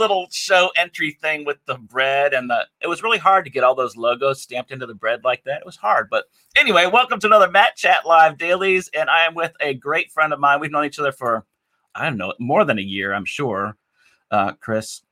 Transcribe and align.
little 0.00 0.26
show 0.32 0.70
entry 0.76 1.12
thing 1.20 1.44
with 1.44 1.58
the 1.66 1.76
bread 1.76 2.32
and 2.32 2.48
the. 2.48 2.66
It 2.80 2.88
was 2.88 3.02
really 3.02 3.18
hard 3.18 3.44
to 3.44 3.50
get 3.50 3.62
all 3.62 3.74
those 3.74 3.96
logos 3.96 4.40
stamped 4.40 4.72
into 4.72 4.86
the 4.86 4.94
bread 4.94 5.22
like 5.22 5.44
that. 5.44 5.60
It 5.60 5.66
was 5.66 5.76
hard, 5.76 6.08
but 6.10 6.24
anyway, 6.56 6.86
welcome 6.86 7.20
to 7.20 7.26
another 7.26 7.50
Matt 7.50 7.76
Chat 7.76 8.06
Live 8.06 8.38
Dailies, 8.38 8.88
and 8.94 9.10
I 9.10 9.26
am 9.26 9.34
with 9.34 9.52
a 9.60 9.74
great 9.74 10.10
friend 10.10 10.32
of 10.32 10.40
mine. 10.40 10.58
We've 10.58 10.72
known 10.72 10.86
each 10.86 10.98
other 10.98 11.12
for 11.12 11.44
I 11.94 12.04
don't 12.04 12.16
know 12.16 12.32
more 12.38 12.64
than 12.64 12.78
a 12.78 12.82
year, 12.82 13.12
I'm 13.12 13.26
sure. 13.26 13.76
Uh, 14.30 14.52
Chris 14.52 15.02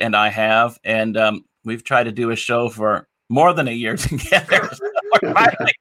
and 0.00 0.16
I 0.16 0.30
have, 0.30 0.78
and 0.82 1.16
um, 1.16 1.44
we've 1.64 1.84
tried 1.84 2.04
to 2.04 2.12
do 2.12 2.30
a 2.30 2.36
show 2.36 2.70
for 2.70 3.08
more 3.28 3.52
than 3.52 3.68
a 3.68 3.72
year 3.72 3.96
together. 3.98 4.70
We're, 5.22 5.34
finally, 5.34 5.72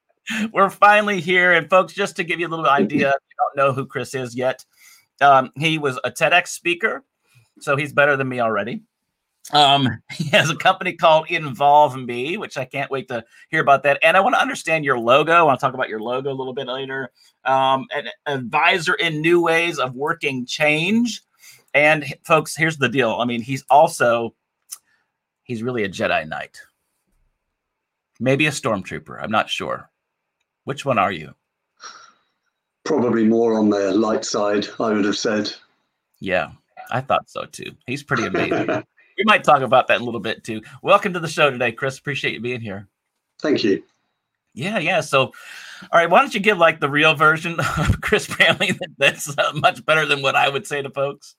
we're, 0.52 0.70
finally, 0.70 1.22
here, 1.22 1.54
and 1.54 1.70
folks, 1.70 1.94
just 1.94 2.18
to 2.18 2.26
give 2.26 2.42
you 2.42 2.48
a 2.48 2.50
little 2.50 2.68
idea, 2.68 3.10
if 3.10 3.16
you 3.30 3.36
don't 3.38 3.56
know 3.56 3.72
who 3.72 3.86
Chris 3.86 4.14
is 4.14 4.36
yet. 4.36 4.66
Um, 5.22 5.52
he 5.56 5.78
was 5.78 5.98
a 6.04 6.12
TEDx 6.12 6.48
speaker, 6.48 7.06
so 7.62 7.76
he's 7.76 7.94
better 7.94 8.18
than 8.18 8.28
me 8.28 8.40
already. 8.40 8.82
Um, 9.54 10.02
he 10.12 10.30
has 10.30 10.50
a 10.50 10.56
company 10.56 10.94
called 10.94 11.30
Involve 11.30 11.98
Me, 11.98 12.38
which 12.38 12.58
I 12.58 12.66
can't 12.66 12.92
wait 12.92 13.08
to 13.10 13.24
hear 13.50 13.62
about 13.62 13.84
that. 13.84 14.00
And 14.04 14.16
I 14.16 14.20
want 14.20 14.36
to 14.36 14.42
understand 14.42 14.86
your 14.86 15.00
logo. 15.00 15.34
I 15.34 15.42
want 15.42 15.60
to 15.60 15.66
talk 15.66 15.74
about 15.74 15.90
your 15.90 16.00
logo 16.00 16.32
a 16.32 16.34
little 16.34 16.54
bit 16.54 16.68
later. 16.68 17.12
Um, 17.46 17.88
an 17.94 18.08
advisor 18.26 18.94
in 18.94 19.22
new 19.22 19.42
ways 19.42 19.80
of 19.80 19.96
working 19.96 20.46
change. 20.46 21.22
And 21.74 22.06
folks, 22.24 22.56
here's 22.56 22.78
the 22.78 22.90
deal. 22.90 23.18
I 23.20 23.26
mean, 23.26 23.42
he's 23.42 23.64
also 23.70 24.36
he's 25.44 25.64
really 25.64 25.84
a 25.84 25.90
Jedi 25.90 26.28
Knight. 26.28 26.60
Maybe 28.20 28.46
a 28.46 28.52
stormtrooper. 28.52 29.22
I'm 29.22 29.32
not 29.32 29.50
sure. 29.50 29.90
Which 30.66 30.86
one 30.86 31.00
are 31.00 31.12
you? 31.12 31.34
Probably 32.84 33.26
more 33.26 33.58
on 33.58 33.70
the 33.70 33.94
light 33.94 34.26
side, 34.26 34.68
I 34.80 34.92
would 34.92 35.06
have 35.06 35.18
said. 35.18 35.52
Yeah, 36.20 36.52
I 36.92 37.02
thought 37.02 37.30
so 37.30 37.46
too. 37.46 37.72
He's 37.88 38.04
pretty 38.04 38.26
amazing. 38.26 38.68
we 39.18 39.24
might 39.24 39.44
talk 39.44 39.62
about 39.62 39.88
that 39.88 40.02
a 40.02 40.04
little 40.04 40.20
bit 40.20 40.44
too. 40.44 40.62
Welcome 40.84 41.14
to 41.14 41.20
the 41.20 41.28
show 41.28 41.50
today, 41.50 41.72
Chris. 41.72 41.98
Appreciate 41.98 42.34
you 42.34 42.42
being 42.42 42.62
here. 42.62 42.88
Thank 43.42 43.64
you. 43.64 43.84
Yeah, 44.54 44.80
yeah. 44.80 45.00
So, 45.00 45.22
all 45.22 45.34
right, 45.94 46.10
why 46.10 46.20
don't 46.20 46.34
you 46.34 46.42
give 46.42 46.58
like 46.58 46.82
the 46.82 46.90
real 46.90 47.16
version 47.16 47.60
of 47.78 48.02
Chris 48.02 48.28
Bramley 48.28 48.78
that's 48.98 49.36
uh, 49.38 49.54
much 49.56 49.86
better 49.86 50.06
than 50.06 50.22
what 50.22 50.36
I 50.36 50.50
would 50.50 50.68
say 50.68 50.82
to 50.82 50.90
folks? 50.90 51.36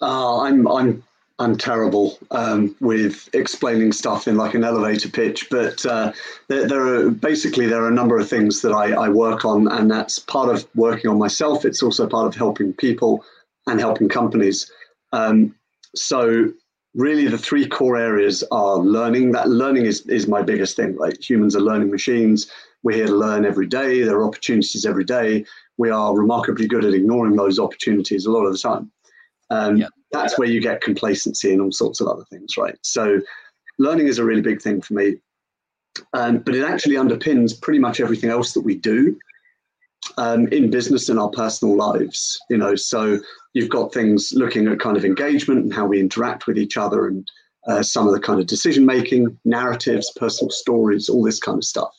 Uh, 0.00 0.42
I'm 0.42 0.68
I'm 0.68 1.02
I'm 1.40 1.56
terrible 1.56 2.18
um, 2.30 2.76
with 2.80 3.28
explaining 3.32 3.92
stuff 3.92 4.28
in 4.28 4.36
like 4.36 4.54
an 4.54 4.64
elevator 4.64 5.08
pitch, 5.08 5.48
but 5.50 5.84
uh, 5.86 6.12
there, 6.48 6.66
there, 6.66 6.86
are 6.86 7.10
basically 7.10 7.66
there 7.66 7.82
are 7.82 7.88
a 7.88 7.94
number 7.94 8.18
of 8.18 8.28
things 8.28 8.60
that 8.62 8.72
I, 8.72 8.92
I, 8.92 9.08
work 9.08 9.44
on, 9.44 9.68
and 9.68 9.88
that's 9.88 10.18
part 10.18 10.48
of 10.48 10.66
working 10.74 11.10
on 11.10 11.18
myself. 11.18 11.64
It's 11.64 11.82
also 11.82 12.08
part 12.08 12.26
of 12.26 12.34
helping 12.34 12.72
people 12.72 13.24
and 13.68 13.80
helping 13.80 14.08
companies. 14.08 14.70
Um, 15.12 15.54
so 15.94 16.52
really, 16.94 17.26
the 17.26 17.38
three 17.38 17.66
core 17.66 17.96
areas 17.96 18.44
are 18.50 18.76
learning. 18.76 19.32
That 19.32 19.48
learning 19.48 19.86
is 19.86 20.06
is 20.06 20.28
my 20.28 20.42
biggest 20.42 20.76
thing. 20.76 20.96
Right, 20.96 21.16
humans 21.22 21.56
are 21.56 21.60
learning 21.60 21.90
machines. 21.90 22.50
We're 22.82 22.96
here 22.96 23.06
to 23.06 23.14
learn 23.14 23.44
every 23.44 23.66
day. 23.66 24.02
There 24.02 24.16
are 24.18 24.24
opportunities 24.24 24.86
every 24.86 25.04
day. 25.04 25.44
We 25.78 25.90
are 25.90 26.16
remarkably 26.16 26.68
good 26.68 26.84
at 26.84 26.94
ignoring 26.94 27.36
those 27.36 27.58
opportunities 27.58 28.26
a 28.26 28.30
lot 28.30 28.46
of 28.46 28.52
the 28.52 28.58
time. 28.58 28.90
Um, 29.50 29.76
yeah 29.78 29.88
that's 30.10 30.38
where 30.38 30.48
you 30.48 30.60
get 30.60 30.80
complacency 30.80 31.52
and 31.52 31.60
all 31.60 31.72
sorts 31.72 32.00
of 32.00 32.08
other 32.08 32.24
things, 32.30 32.56
right? 32.56 32.76
So 32.82 33.20
learning 33.78 34.08
is 34.08 34.18
a 34.18 34.24
really 34.24 34.40
big 34.40 34.62
thing 34.62 34.80
for 34.80 34.94
me. 34.94 35.16
Um, 36.14 36.38
but 36.38 36.54
it 36.54 36.64
actually 36.64 36.94
underpins 36.94 37.60
pretty 37.60 37.80
much 37.80 38.00
everything 38.00 38.30
else 38.30 38.52
that 38.54 38.60
we 38.60 38.76
do 38.76 39.18
um, 40.16 40.48
in 40.48 40.70
business 40.70 41.08
and 41.08 41.18
our 41.18 41.30
personal 41.30 41.76
lives. 41.76 42.38
You 42.50 42.58
know, 42.58 42.74
so 42.74 43.18
you've 43.54 43.68
got 43.68 43.92
things 43.92 44.32
looking 44.34 44.68
at 44.68 44.80
kind 44.80 44.96
of 44.96 45.04
engagement 45.04 45.64
and 45.64 45.74
how 45.74 45.86
we 45.86 46.00
interact 46.00 46.46
with 46.46 46.58
each 46.58 46.76
other, 46.76 47.06
and 47.06 47.30
uh, 47.66 47.82
some 47.82 48.06
of 48.06 48.14
the 48.14 48.20
kind 48.20 48.40
of 48.40 48.46
decision 48.46 48.86
making, 48.86 49.38
narratives, 49.44 50.12
personal 50.16 50.50
stories, 50.50 51.08
all 51.08 51.22
this 51.22 51.38
kind 51.38 51.58
of 51.58 51.64
stuff. 51.64 51.94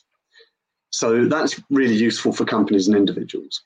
So 0.91 1.25
that's 1.25 1.61
really 1.69 1.95
useful 1.95 2.33
for 2.33 2.45
companies 2.45 2.87
and 2.87 2.97
individuals. 2.97 3.61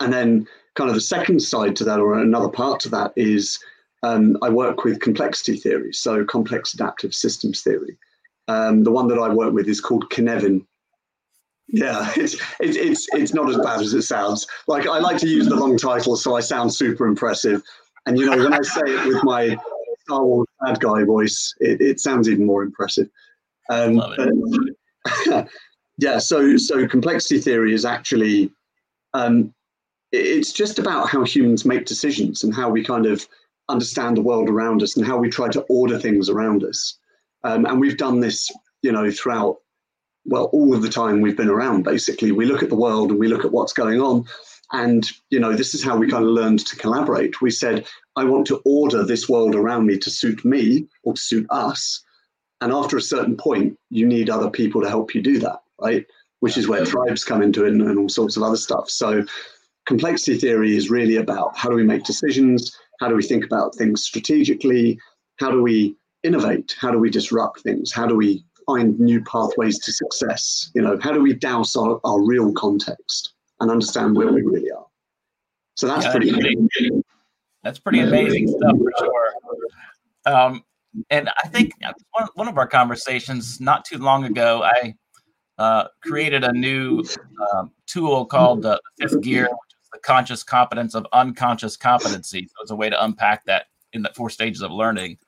And 0.00 0.12
then, 0.12 0.46
kind 0.74 0.90
of 0.90 0.94
the 0.94 1.00
second 1.00 1.40
side 1.40 1.74
to 1.76 1.84
that, 1.84 1.98
or 1.98 2.18
another 2.18 2.48
part 2.48 2.80
to 2.80 2.88
that, 2.90 3.12
is 3.16 3.58
um, 4.02 4.36
I 4.42 4.48
work 4.48 4.84
with 4.84 5.00
complexity 5.00 5.56
theory, 5.56 5.92
so 5.92 6.24
complex 6.24 6.74
adaptive 6.74 7.14
systems 7.14 7.62
theory. 7.62 7.98
Um, 8.46 8.84
the 8.84 8.92
one 8.92 9.08
that 9.08 9.18
I 9.18 9.28
work 9.28 9.52
with 9.52 9.68
is 9.68 9.80
called 9.80 10.08
Cynefin. 10.10 10.64
Yeah, 11.68 12.12
it's, 12.16 12.34
it's 12.60 12.76
it's 12.76 13.06
it's 13.12 13.34
not 13.34 13.50
as 13.50 13.58
bad 13.58 13.80
as 13.80 13.94
it 13.94 14.02
sounds. 14.02 14.46
Like 14.66 14.86
I 14.86 14.98
like 14.98 15.18
to 15.18 15.28
use 15.28 15.48
the 15.48 15.56
long 15.56 15.76
title, 15.76 16.16
so 16.16 16.36
I 16.36 16.40
sound 16.40 16.74
super 16.74 17.06
impressive. 17.06 17.62
And 18.06 18.18
you 18.18 18.26
know, 18.26 18.36
when 18.36 18.54
I 18.54 18.62
say 18.62 18.82
it 18.84 19.06
with 19.06 19.24
my 19.24 19.56
Star 20.02 20.24
Wars 20.24 20.48
bad 20.64 20.80
guy 20.80 21.04
voice, 21.04 21.54
it, 21.60 21.80
it 21.80 22.00
sounds 22.00 22.28
even 22.28 22.46
more 22.46 22.62
impressive. 22.62 23.08
Um, 23.70 23.96
but, 23.96 25.48
yeah, 25.98 26.18
so 26.18 26.56
so 26.56 26.86
complexity 26.88 27.38
theory 27.40 27.74
is 27.74 27.84
actually 27.84 28.50
um, 29.12 29.52
it's 30.12 30.52
just 30.52 30.78
about 30.78 31.08
how 31.08 31.24
humans 31.24 31.64
make 31.64 31.84
decisions 31.84 32.44
and 32.44 32.54
how 32.54 32.70
we 32.70 32.82
kind 32.82 33.06
of 33.06 33.26
understand 33.68 34.16
the 34.16 34.22
world 34.22 34.48
around 34.48 34.82
us 34.82 34.96
and 34.96 35.06
how 35.06 35.18
we 35.18 35.28
try 35.28 35.48
to 35.48 35.60
order 35.68 35.98
things 35.98 36.30
around 36.30 36.64
us. 36.64 36.98
Um, 37.44 37.66
and 37.66 37.78
we've 37.78 37.98
done 37.98 38.20
this, 38.20 38.50
you 38.82 38.92
know, 38.92 39.10
throughout, 39.10 39.58
well, 40.28 40.44
all 40.52 40.74
of 40.74 40.82
the 40.82 40.90
time 40.90 41.20
we've 41.20 41.36
been 41.36 41.48
around, 41.48 41.84
basically. 41.84 42.32
We 42.32 42.44
look 42.44 42.62
at 42.62 42.68
the 42.68 42.76
world 42.76 43.10
and 43.10 43.18
we 43.18 43.28
look 43.28 43.44
at 43.44 43.52
what's 43.52 43.72
going 43.72 44.00
on. 44.00 44.24
And, 44.72 45.10
you 45.30 45.40
know, 45.40 45.54
this 45.54 45.74
is 45.74 45.82
how 45.82 45.96
we 45.96 46.10
kind 46.10 46.24
of 46.24 46.30
learned 46.30 46.66
to 46.66 46.76
collaborate. 46.76 47.40
We 47.40 47.50
said, 47.50 47.86
I 48.16 48.24
want 48.24 48.46
to 48.48 48.60
order 48.66 49.04
this 49.04 49.28
world 49.28 49.54
around 49.54 49.86
me 49.86 49.96
to 49.98 50.10
suit 50.10 50.44
me 50.44 50.86
or 51.02 51.14
to 51.14 51.20
suit 51.20 51.46
us. 51.48 52.04
And 52.60 52.72
after 52.72 52.96
a 52.96 53.02
certain 53.02 53.36
point, 53.36 53.78
you 53.88 54.06
need 54.06 54.28
other 54.28 54.50
people 54.50 54.82
to 54.82 54.88
help 54.88 55.14
you 55.14 55.22
do 55.22 55.38
that, 55.38 55.60
right? 55.80 56.04
Which 56.40 56.58
is 56.58 56.68
where 56.68 56.84
tribes 56.84 57.24
come 57.24 57.40
into 57.40 57.64
it 57.64 57.72
and, 57.72 57.82
and 57.82 57.98
all 57.98 58.08
sorts 58.10 58.36
of 58.36 58.42
other 58.42 58.56
stuff. 58.56 58.90
So, 58.90 59.24
complexity 59.86 60.36
theory 60.36 60.76
is 60.76 60.90
really 60.90 61.16
about 61.16 61.56
how 61.56 61.70
do 61.70 61.76
we 61.76 61.84
make 61.84 62.04
decisions? 62.04 62.76
How 63.00 63.08
do 63.08 63.14
we 63.14 63.22
think 63.22 63.44
about 63.44 63.74
things 63.74 64.04
strategically? 64.04 64.98
How 65.36 65.50
do 65.50 65.62
we 65.62 65.96
innovate? 66.22 66.76
How 66.78 66.90
do 66.90 66.98
we 66.98 67.08
disrupt 67.10 67.60
things? 67.60 67.92
How 67.92 68.06
do 68.06 68.14
we 68.14 68.44
find 68.68 69.00
new 69.00 69.22
pathways 69.24 69.78
to 69.80 69.92
success? 69.92 70.70
You 70.74 70.82
know, 70.82 70.98
how 71.00 71.12
do 71.12 71.20
we 71.20 71.32
douse 71.32 71.74
our, 71.74 71.98
our 72.04 72.22
real 72.22 72.52
context 72.52 73.32
and 73.60 73.70
understand 73.70 74.14
where 74.14 74.30
we 74.30 74.42
really 74.42 74.70
are? 74.70 74.86
So 75.74 75.86
that's 75.86 76.04
yeah, 76.04 76.12
pretty. 76.12 76.30
That's, 76.30 77.02
that's 77.64 77.78
pretty 77.78 78.00
amazing 78.00 78.48
stuff 78.48 78.76
for 78.76 78.92
sure. 78.98 79.32
Um, 80.26 80.62
and 81.10 81.30
I 81.42 81.48
think 81.48 81.72
one, 82.12 82.28
one 82.34 82.48
of 82.48 82.58
our 82.58 82.66
conversations 82.66 83.60
not 83.60 83.84
too 83.84 83.98
long 83.98 84.24
ago, 84.24 84.62
I 84.64 84.94
uh, 85.58 85.88
created 86.02 86.44
a 86.44 86.52
new 86.52 87.02
um, 87.52 87.72
tool 87.86 88.26
called 88.26 88.62
the 88.62 88.80
Fifth 88.98 89.20
Gear, 89.22 89.44
which 89.44 89.74
is 89.82 89.88
the 89.92 89.98
conscious 90.00 90.42
competence 90.42 90.94
of 90.94 91.06
unconscious 91.12 91.76
competency. 91.76 92.48
So 92.48 92.62
it's 92.62 92.70
a 92.70 92.76
way 92.76 92.90
to 92.90 93.04
unpack 93.04 93.44
that 93.46 93.66
in 93.92 94.02
the 94.02 94.10
four 94.14 94.30
stages 94.30 94.62
of 94.62 94.70
learning. 94.70 95.18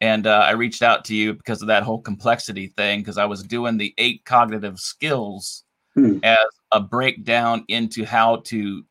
And 0.00 0.26
uh, 0.26 0.44
I 0.46 0.52
reached 0.52 0.82
out 0.82 1.04
to 1.06 1.14
you 1.14 1.34
because 1.34 1.60
of 1.60 1.68
that 1.68 1.82
whole 1.82 2.00
complexity 2.00 2.68
thing, 2.68 3.00
because 3.00 3.18
I 3.18 3.24
was 3.24 3.42
doing 3.42 3.76
the 3.76 3.94
eight 3.98 4.24
cognitive 4.24 4.78
skills 4.78 5.64
hmm. 5.94 6.18
as 6.22 6.38
a 6.72 6.80
breakdown 6.80 7.64
into 7.68 8.04
how 8.04 8.36
to 8.46 8.84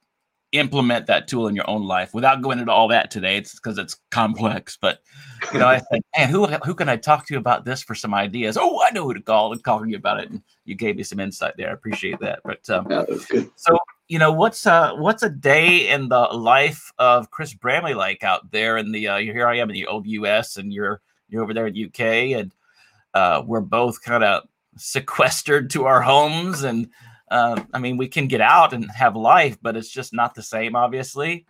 implement 0.53 1.07
that 1.07 1.27
tool 1.27 1.47
in 1.47 1.55
your 1.55 1.69
own 1.69 1.83
life 1.83 2.13
without 2.13 2.41
going 2.41 2.59
into 2.59 2.71
all 2.71 2.87
that 2.87 3.11
today. 3.11 3.37
It's 3.37 3.55
because 3.55 3.77
it's 3.77 3.97
complex. 4.11 4.77
But 4.79 4.99
you 5.53 5.59
know, 5.59 5.67
I 5.67 5.79
said, 5.91 6.01
man, 6.17 6.29
who 6.29 6.45
who 6.45 6.75
can 6.75 6.89
I 6.89 6.97
talk 6.97 7.25
to 7.27 7.37
about 7.37 7.65
this 7.65 7.83
for 7.83 7.95
some 7.95 8.13
ideas? 8.13 8.57
Oh, 8.59 8.81
I 8.85 8.91
know 8.91 9.03
who 9.03 9.13
to 9.13 9.21
call 9.21 9.51
and 9.51 9.63
calling 9.63 9.89
you 9.89 9.97
about 9.97 10.19
it. 10.19 10.29
And 10.29 10.41
you 10.65 10.75
gave 10.75 10.97
me 10.97 11.03
some 11.03 11.19
insight 11.19 11.55
there. 11.57 11.69
I 11.69 11.73
appreciate 11.73 12.19
that. 12.19 12.39
But 12.43 12.69
um, 12.69 12.87
yeah, 12.89 13.05
so 13.55 13.77
you 14.07 14.19
know, 14.19 14.31
what's 14.31 14.65
uh 14.65 14.93
what's 14.95 15.23
a 15.23 15.29
day 15.29 15.89
in 15.89 16.09
the 16.09 16.19
life 16.19 16.91
of 16.97 17.31
Chris 17.31 17.53
Bramley 17.53 17.93
like 17.93 18.23
out 18.23 18.51
there 18.51 18.77
in 18.77 18.91
the 18.91 19.07
uh 19.07 19.17
here 19.17 19.47
I 19.47 19.57
am 19.57 19.69
in 19.69 19.73
the 19.73 19.87
old 19.87 20.07
US 20.07 20.57
and 20.57 20.71
you're 20.71 21.01
you're 21.29 21.43
over 21.43 21.53
there 21.53 21.67
in 21.67 21.85
UK 21.85 22.01
and 22.39 22.53
uh 23.13 23.43
we're 23.45 23.61
both 23.61 24.01
kind 24.01 24.23
of 24.23 24.43
sequestered 24.77 25.69
to 25.71 25.85
our 25.85 26.01
homes 26.01 26.63
and 26.63 26.89
uh, 27.29 27.61
I 27.73 27.79
mean, 27.79 27.97
we 27.97 28.07
can 28.07 28.27
get 28.27 28.41
out 28.41 28.73
and 28.73 28.89
have 28.91 29.15
life, 29.15 29.57
but 29.61 29.75
it's 29.75 29.89
just 29.89 30.13
not 30.13 30.33
the 30.33 30.43
same, 30.43 30.75
obviously, 30.75 31.45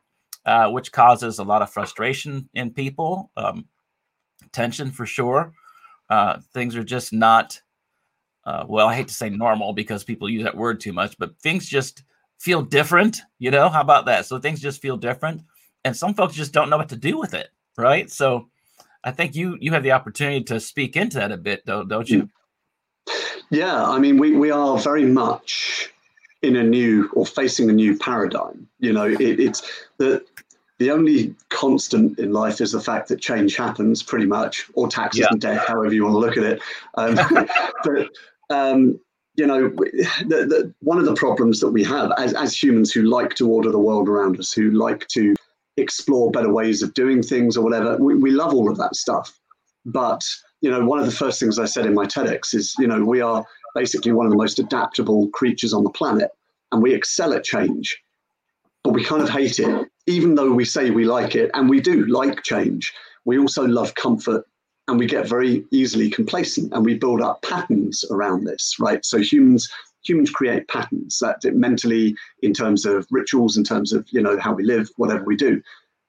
uh, 0.45 0.69
which 0.69 0.91
causes 0.91 1.39
a 1.39 1.43
lot 1.43 1.61
of 1.61 1.69
frustration 1.69 2.49
in 2.53 2.71
people, 2.71 3.31
um, 3.37 3.65
tension 4.51 4.91
for 4.91 5.05
sure. 5.05 5.53
Uh, 6.09 6.39
things 6.53 6.75
are 6.75 6.83
just 6.83 7.13
not, 7.13 7.61
uh, 8.45 8.65
well, 8.67 8.87
I 8.87 8.95
hate 8.95 9.09
to 9.09 9.13
say 9.13 9.29
normal 9.29 9.73
because 9.73 10.03
people 10.03 10.29
use 10.29 10.43
that 10.43 10.57
word 10.57 10.79
too 10.79 10.93
much, 10.93 11.17
but 11.19 11.37
things 11.39 11.67
just 11.67 12.03
feel 12.39 12.61
different. 12.61 13.21
You 13.39 13.51
know, 13.51 13.69
how 13.69 13.81
about 13.81 14.05
that? 14.05 14.25
So 14.25 14.39
things 14.39 14.59
just 14.59 14.81
feel 14.81 14.97
different, 14.97 15.41
and 15.83 15.95
some 15.95 16.13
folks 16.13 16.35
just 16.35 16.53
don't 16.53 16.69
know 16.69 16.77
what 16.77 16.89
to 16.89 16.97
do 16.97 17.17
with 17.17 17.33
it, 17.33 17.49
right? 17.77 18.09
So 18.09 18.49
I 19.03 19.11
think 19.11 19.35
you 19.35 19.57
you 19.59 19.71
have 19.71 19.83
the 19.83 19.91
opportunity 19.91 20.43
to 20.45 20.59
speak 20.59 20.95
into 20.95 21.17
that 21.17 21.31
a 21.31 21.37
bit, 21.37 21.65
though, 21.65 21.83
don't 21.83 22.09
you? 22.09 22.29
Yeah, 23.49 23.87
I 23.87 23.99
mean, 23.99 24.17
we, 24.17 24.35
we 24.35 24.51
are 24.51 24.77
very 24.77 25.05
much 25.05 25.89
in 26.41 26.57
a 26.57 26.63
new 26.63 27.09
or 27.13 27.25
facing 27.25 27.69
a 27.69 27.73
new 27.73 27.97
paradigm. 27.97 28.67
You 28.79 28.93
know, 28.93 29.05
it, 29.05 29.39
it's 29.39 29.85
the 29.97 30.23
the 30.79 30.91
only 30.91 31.33
constant 31.49 32.19
in 32.19 32.33
life 32.33 32.61
is 32.61 32.71
the 32.71 32.81
fact 32.81 33.07
that 33.07 33.19
change 33.19 33.55
happens, 33.55 34.03
pretty 34.03 34.27
much, 34.27 34.67
or 34.73 34.87
taxes 34.87 35.21
yeah. 35.21 35.27
and 35.31 35.41
death, 35.41 35.67
however 35.67 35.93
you 35.93 36.03
want 36.03 36.13
to 36.13 36.19
look 36.19 36.37
at 36.37 36.43
it. 36.43 36.61
Um, 36.95 37.47
but 37.83 38.09
um, 38.55 38.99
you 39.37 39.45
know, 39.45 39.69
the, 39.69 40.45
the, 40.45 40.73
one 40.79 40.97
of 40.97 41.05
the 41.05 41.13
problems 41.13 41.59
that 41.59 41.69
we 41.69 41.83
have 41.83 42.11
as, 42.17 42.33
as 42.33 42.61
humans 42.61 42.91
who 42.91 43.03
like 43.03 43.35
to 43.35 43.49
order 43.49 43.71
the 43.71 43.79
world 43.79 44.09
around 44.09 44.39
us, 44.39 44.51
who 44.51 44.71
like 44.71 45.07
to 45.09 45.35
explore 45.77 46.31
better 46.31 46.51
ways 46.51 46.81
of 46.81 46.93
doing 46.95 47.21
things 47.21 47.55
or 47.55 47.63
whatever, 47.63 47.97
we, 47.97 48.15
we 48.15 48.31
love 48.31 48.53
all 48.53 48.69
of 48.69 48.77
that 48.77 48.95
stuff. 48.95 49.39
But, 49.85 50.23
you 50.61 50.71
know, 50.71 50.83
one 50.83 50.99
of 50.99 51.05
the 51.05 51.11
first 51.11 51.39
things 51.39 51.59
I 51.59 51.65
said 51.65 51.85
in 51.85 51.93
my 51.93 52.05
TEDx 52.05 52.55
is, 52.55 52.73
you 52.79 52.87
know, 52.87 53.03
we 53.03 53.21
are 53.21 53.45
basically 53.75 54.11
one 54.11 54.25
of 54.25 54.31
the 54.31 54.37
most 54.37 54.57
adaptable 54.57 55.29
creatures 55.29 55.71
on 55.71 55.83
the 55.83 55.91
planet 55.91 56.31
and 56.71 56.81
we 56.81 56.95
excel 56.95 57.31
at 57.33 57.43
change, 57.43 57.95
but 58.83 58.93
we 58.93 59.03
kind 59.03 59.21
of 59.21 59.29
hate 59.29 59.59
it, 59.59 59.87
even 60.07 60.33
though 60.33 60.51
we 60.51 60.65
say 60.65 60.89
we 60.89 61.05
like 61.05 61.35
it 61.35 61.51
and 61.53 61.69
we 61.69 61.79
do 61.79 62.07
like 62.07 62.41
change. 62.41 62.91
We 63.23 63.37
also 63.37 63.67
love 63.67 63.93
comfort 63.93 64.45
and 64.87 64.97
we 64.97 65.05
get 65.05 65.27
very 65.27 65.65
easily 65.71 66.09
complacent 66.09 66.71
and 66.73 66.85
we 66.85 66.93
build 66.93 67.21
up 67.21 67.41
patterns 67.41 68.05
around 68.11 68.45
this 68.45 68.75
right? 68.79 69.03
So 69.05 69.19
humans 69.19 69.69
humans 70.03 70.29
create 70.29 70.67
patterns 70.67 71.19
that 71.19 71.43
mentally 71.53 72.15
in 72.41 72.53
terms 72.53 72.85
of 72.85 73.05
rituals 73.11 73.57
in 73.57 73.63
terms 73.63 73.91
of 73.91 74.05
you 74.11 74.21
know 74.21 74.39
how 74.39 74.53
we 74.53 74.63
live 74.63 74.89
whatever 74.97 75.23
we 75.23 75.35
do. 75.35 75.61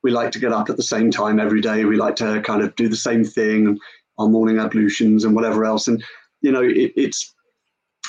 We 0.03 0.13
like 0.13 0.31
to 0.33 0.39
get 0.39 0.53
up 0.53 0.71
at 0.71 0.77
the 0.77 0.83
same 0.83 1.11
time 1.11 1.41
every 1.41 1.61
day. 1.61 1.85
We 1.85 1.97
like 1.97 2.15
to 2.17 2.41
kind 2.43 2.63
of 2.63 2.75
do 2.77 2.89
the 2.89 2.97
same 2.97 3.25
thing 3.25 3.79
our 4.19 4.29
morning 4.29 4.59
ablutions 4.59 5.25
and 5.25 5.35
whatever 5.35 5.65
else. 5.65 5.89
And 5.89 6.05
you 6.41 6.53
know 6.53 6.63
it, 6.63 6.93
it's 6.97 7.35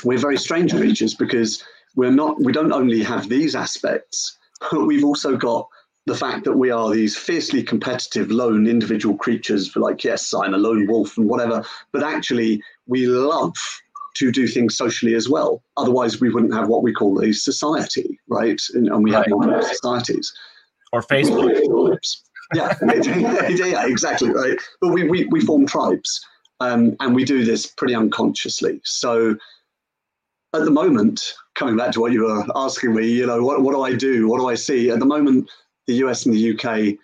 we're 0.03 0.19
very 0.19 0.37
strange 0.37 0.73
creatures 0.73 1.13
because 1.13 1.63
we're 1.95 2.11
not 2.11 2.39
we 2.41 2.53
don't 2.53 2.71
only 2.71 3.01
have 3.03 3.27
these 3.27 3.55
aspects 3.55 4.37
but 4.71 4.85
we've 4.85 5.03
also 5.03 5.35
got 5.35 5.67
the 6.09 6.15
fact 6.15 6.43
that 6.43 6.57
we 6.57 6.71
are 6.71 6.89
these 6.89 7.15
fiercely 7.15 7.63
competitive 7.63 8.31
lone 8.31 8.67
individual 8.67 9.15
creatures 9.15 9.69
for 9.69 9.79
like 9.79 10.03
yes 10.03 10.33
i'm 10.33 10.53
a 10.53 10.57
lone 10.57 10.87
wolf 10.87 11.17
and 11.17 11.29
whatever 11.29 11.63
but 11.91 12.03
actually 12.03 12.61
we 12.87 13.05
love 13.05 13.55
to 14.19 14.31
do 14.31 14.47
things 14.47 14.75
socially 14.75 15.15
as 15.15 15.29
well. 15.29 15.63
Otherwise 15.77 16.19
we 16.19 16.29
wouldn't 16.29 16.53
have 16.53 16.67
what 16.67 16.83
we 16.83 16.93
call 16.93 17.23
a 17.23 17.31
society 17.31 18.19
right? 18.27 18.61
And, 18.73 18.87
and 18.87 19.03
we 19.03 19.13
right. 19.13 19.25
have 19.25 19.29
modern 19.29 19.63
societies. 19.63 20.33
Or 20.91 21.01
facebook. 21.01 21.97
Yeah, 22.53 22.75
yeah 23.65 23.87
exactly 23.87 24.31
right? 24.31 24.57
But 24.81 24.89
we, 24.89 25.03
we, 25.03 25.25
we 25.25 25.41
form 25.41 25.65
tribes 25.65 26.25
um, 26.59 26.95
and 26.99 27.15
we 27.15 27.23
do 27.23 27.45
this 27.45 27.67
pretty 27.67 27.95
unconsciously. 27.95 28.81
So 28.83 29.37
at 30.53 30.65
the 30.65 30.71
moment 30.71 31.21
coming 31.55 31.77
back 31.77 31.91
to 31.91 32.01
what 32.01 32.11
you 32.11 32.23
were 32.23 32.43
asking 32.55 32.95
me 32.95 33.07
you 33.07 33.25
know 33.27 33.43
what, 33.43 33.61
what 33.61 33.73
do 33.73 33.83
i 33.83 33.93
do? 33.93 34.27
What 34.27 34.39
do 34.39 34.47
i 34.47 34.55
see? 34.55 34.89
At 34.89 34.99
the 34.99 35.05
moment 35.05 35.49
the 35.89 35.95
US 36.05 36.25
and 36.25 36.35
the 36.35 36.53
UK 36.53 36.99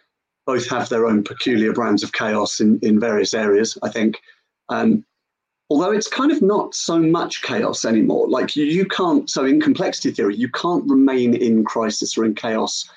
both 0.46 0.70
have 0.70 0.90
their 0.90 1.08
own 1.08 1.24
peculiar 1.24 1.74
brands 1.74 2.04
of 2.04 2.14
chaos 2.14 2.60
in, 2.60 2.80
in 2.84 3.00
various 3.00 3.34
areas, 3.34 3.78
I 3.82 3.90
think. 3.90 4.22
Um, 4.70 5.04
although 5.72 5.92
it's 5.92 6.08
kind 6.08 6.32
of 6.32 6.44
not 6.44 6.76
so 6.76 7.00
much 7.00 7.42
chaos 7.42 7.84
anymore. 7.84 8.30
Like 8.30 8.56
you, 8.56 8.66
you 8.66 8.86
can't, 8.86 9.28
so 9.28 9.44
in 9.44 9.60
complexity 9.60 10.12
theory, 10.12 10.36
you 10.36 10.50
can't 10.50 10.88
remain 10.88 11.34
in 11.34 11.66
crisis 11.66 12.16
or 12.16 12.26
in 12.26 12.36
chaos 12.36 12.88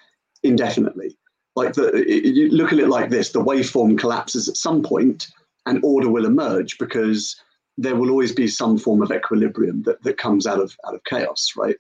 indefinitely. 0.42 1.16
Like 1.56 1.72
the, 1.72 2.04
you 2.06 2.50
look 2.50 2.72
at 2.72 2.78
it 2.78 2.88
like 2.88 3.08
this: 3.10 3.30
the 3.30 3.42
waveform 3.42 3.98
collapses 3.98 4.48
at 4.48 4.56
some 4.56 4.80
point, 4.80 5.26
and 5.66 5.82
order 5.82 6.08
will 6.08 6.26
emerge 6.26 6.78
because 6.78 7.34
there 7.78 7.96
will 7.96 8.10
always 8.10 8.32
be 8.32 8.46
some 8.46 8.78
form 8.78 9.02
of 9.02 9.10
equilibrium 9.10 9.82
that, 9.82 10.00
that 10.04 10.18
comes 10.18 10.46
out 10.46 10.60
of 10.60 10.76
out 10.86 10.94
of 10.94 11.02
chaos, 11.04 11.54
right? 11.56 11.76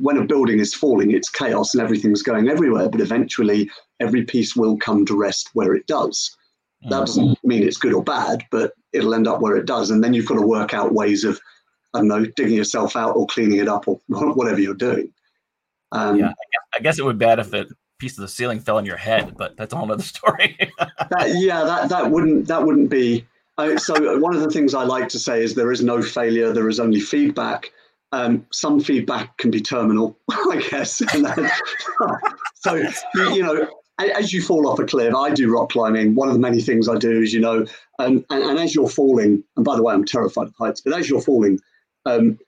When 0.00 0.18
a 0.18 0.24
building 0.24 0.60
is 0.60 0.74
falling, 0.74 1.10
it's 1.10 1.28
chaos 1.28 1.74
and 1.74 1.82
everything's 1.82 2.22
going 2.22 2.48
everywhere, 2.48 2.88
but 2.88 3.00
eventually 3.00 3.70
every 4.00 4.24
piece 4.24 4.54
will 4.54 4.76
come 4.76 5.04
to 5.06 5.16
rest 5.16 5.50
where 5.54 5.74
it 5.74 5.86
does. 5.86 6.36
That 6.82 6.90
mm-hmm. 6.90 7.00
doesn't 7.00 7.38
mean 7.44 7.62
it's 7.62 7.76
good 7.76 7.92
or 7.92 8.02
bad, 8.02 8.44
but 8.50 8.72
it'll 8.92 9.14
end 9.14 9.28
up 9.28 9.40
where 9.40 9.56
it 9.56 9.66
does. 9.66 9.90
And 9.90 10.02
then 10.02 10.14
you've 10.14 10.26
got 10.26 10.36
to 10.36 10.46
work 10.46 10.74
out 10.74 10.94
ways 10.94 11.24
of, 11.24 11.40
I 11.94 11.98
don't 11.98 12.08
know, 12.08 12.24
digging 12.24 12.56
yourself 12.56 12.96
out 12.96 13.16
or 13.16 13.26
cleaning 13.26 13.58
it 13.58 13.68
up 13.68 13.88
or 13.88 14.00
whatever 14.08 14.60
you're 14.60 14.74
doing. 14.74 15.12
Um, 15.92 16.18
yeah, 16.18 16.32
I 16.74 16.80
guess 16.80 16.98
it 16.98 17.04
would 17.04 17.18
be 17.18 17.26
bad 17.26 17.38
if 17.38 17.52
a 17.52 17.66
piece 17.98 18.16
of 18.18 18.22
the 18.22 18.28
ceiling 18.28 18.60
fell 18.60 18.78
on 18.78 18.86
your 18.86 18.96
head, 18.96 19.36
but 19.36 19.56
that's 19.56 19.72
a 19.72 19.76
whole 19.76 19.92
other 19.92 20.02
story. 20.02 20.56
that, 20.78 21.34
yeah, 21.36 21.64
that, 21.64 21.88
that 21.88 22.10
wouldn't 22.10 22.48
that 22.48 22.64
wouldn't 22.64 22.88
be. 22.88 23.26
Uh, 23.58 23.76
so 23.76 24.18
one 24.18 24.34
of 24.34 24.40
the 24.40 24.50
things 24.50 24.74
I 24.74 24.84
like 24.84 25.08
to 25.10 25.18
say 25.18 25.42
is 25.44 25.54
there 25.54 25.70
is 25.70 25.84
no 25.84 26.00
failure, 26.00 26.52
there 26.52 26.68
is 26.68 26.80
only 26.80 27.00
feedback. 27.00 27.70
Um, 28.12 28.46
some 28.52 28.78
feedback 28.78 29.36
can 29.38 29.50
be 29.50 29.60
terminal, 29.60 30.18
I 30.30 30.62
guess. 30.70 30.98
Then, 30.98 31.50
so, 32.56 32.82
you 33.14 33.42
know, 33.42 33.68
as 33.98 34.32
you 34.32 34.42
fall 34.42 34.68
off 34.68 34.78
a 34.78 34.84
cliff, 34.84 35.14
I 35.14 35.30
do 35.30 35.52
rock 35.52 35.70
climbing. 35.70 36.14
One 36.14 36.28
of 36.28 36.34
the 36.34 36.40
many 36.40 36.60
things 36.60 36.88
I 36.88 36.96
do 36.96 37.22
is, 37.22 37.32
you 37.32 37.40
know, 37.40 37.66
um, 37.98 38.24
and, 38.30 38.42
and, 38.42 38.58
as 38.58 38.74
you're 38.74 38.88
falling, 38.88 39.42
and 39.56 39.64
by 39.64 39.76
the 39.76 39.82
way, 39.82 39.94
I'm 39.94 40.04
terrified 40.04 40.48
of 40.48 40.54
heights, 40.58 40.80
but 40.80 40.94
as 40.94 41.08
you're 41.08 41.20
falling, 41.20 41.60
um, 42.06 42.38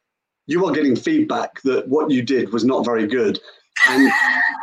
you 0.46 0.66
are 0.66 0.72
getting 0.72 0.96
feedback 0.96 1.62
that 1.62 1.88
what 1.88 2.10
you 2.10 2.22
did 2.22 2.52
was 2.52 2.64
not 2.64 2.84
very 2.84 3.06
good. 3.06 3.40
And, 3.88 4.12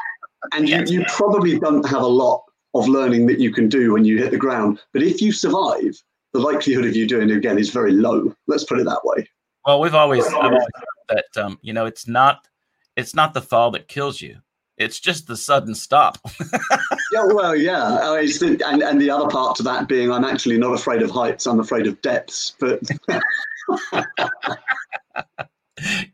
and 0.53 0.69
you, 0.69 0.83
you 0.85 1.05
probably 1.07 1.59
don't 1.59 1.87
have 1.87 2.01
a 2.01 2.07
lot 2.07 2.43
of 2.73 2.87
learning 2.87 3.27
that 3.27 3.39
you 3.39 3.51
can 3.51 3.67
do 3.67 3.93
when 3.93 4.05
you 4.05 4.17
hit 4.17 4.31
the 4.31 4.37
ground. 4.37 4.79
But 4.93 5.03
if 5.03 5.21
you 5.21 5.31
survive, 5.31 6.01
the 6.33 6.39
likelihood 6.39 6.85
of 6.85 6.95
you 6.95 7.07
doing 7.07 7.29
it 7.29 7.37
again 7.37 7.57
is 7.57 7.69
very 7.69 7.91
low. 7.91 8.33
Let's 8.47 8.63
put 8.63 8.79
it 8.79 8.85
that 8.85 9.01
way. 9.03 9.27
Well, 9.65 9.79
we've 9.79 9.95
always, 9.95 10.25
always 10.33 10.63
that 11.11 11.37
um, 11.37 11.59
you 11.61 11.73
know 11.73 11.85
it's 11.85 12.07
not 12.07 12.47
it's 12.95 13.13
not 13.15 13.33
the 13.33 13.41
fall 13.41 13.71
that 13.71 13.87
kills 13.87 14.21
you. 14.21 14.37
It's 14.77 14.99
just 14.99 15.27
the 15.27 15.37
sudden 15.37 15.75
stop. 15.75 16.17
Yeah 17.13 17.25
well 17.25 17.57
yeah. 17.57 17.89
The, 17.89 18.63
and, 18.65 18.81
and 18.81 19.01
the 19.01 19.09
other 19.09 19.27
part 19.27 19.57
to 19.57 19.63
that 19.63 19.89
being 19.89 20.13
i'm 20.13 20.23
actually 20.23 20.57
not 20.57 20.71
afraid 20.73 21.01
of 21.01 21.11
heights 21.11 21.45
i'm 21.45 21.59
afraid 21.59 21.85
of 21.85 22.01
depths 22.01 22.55
but 22.57 22.79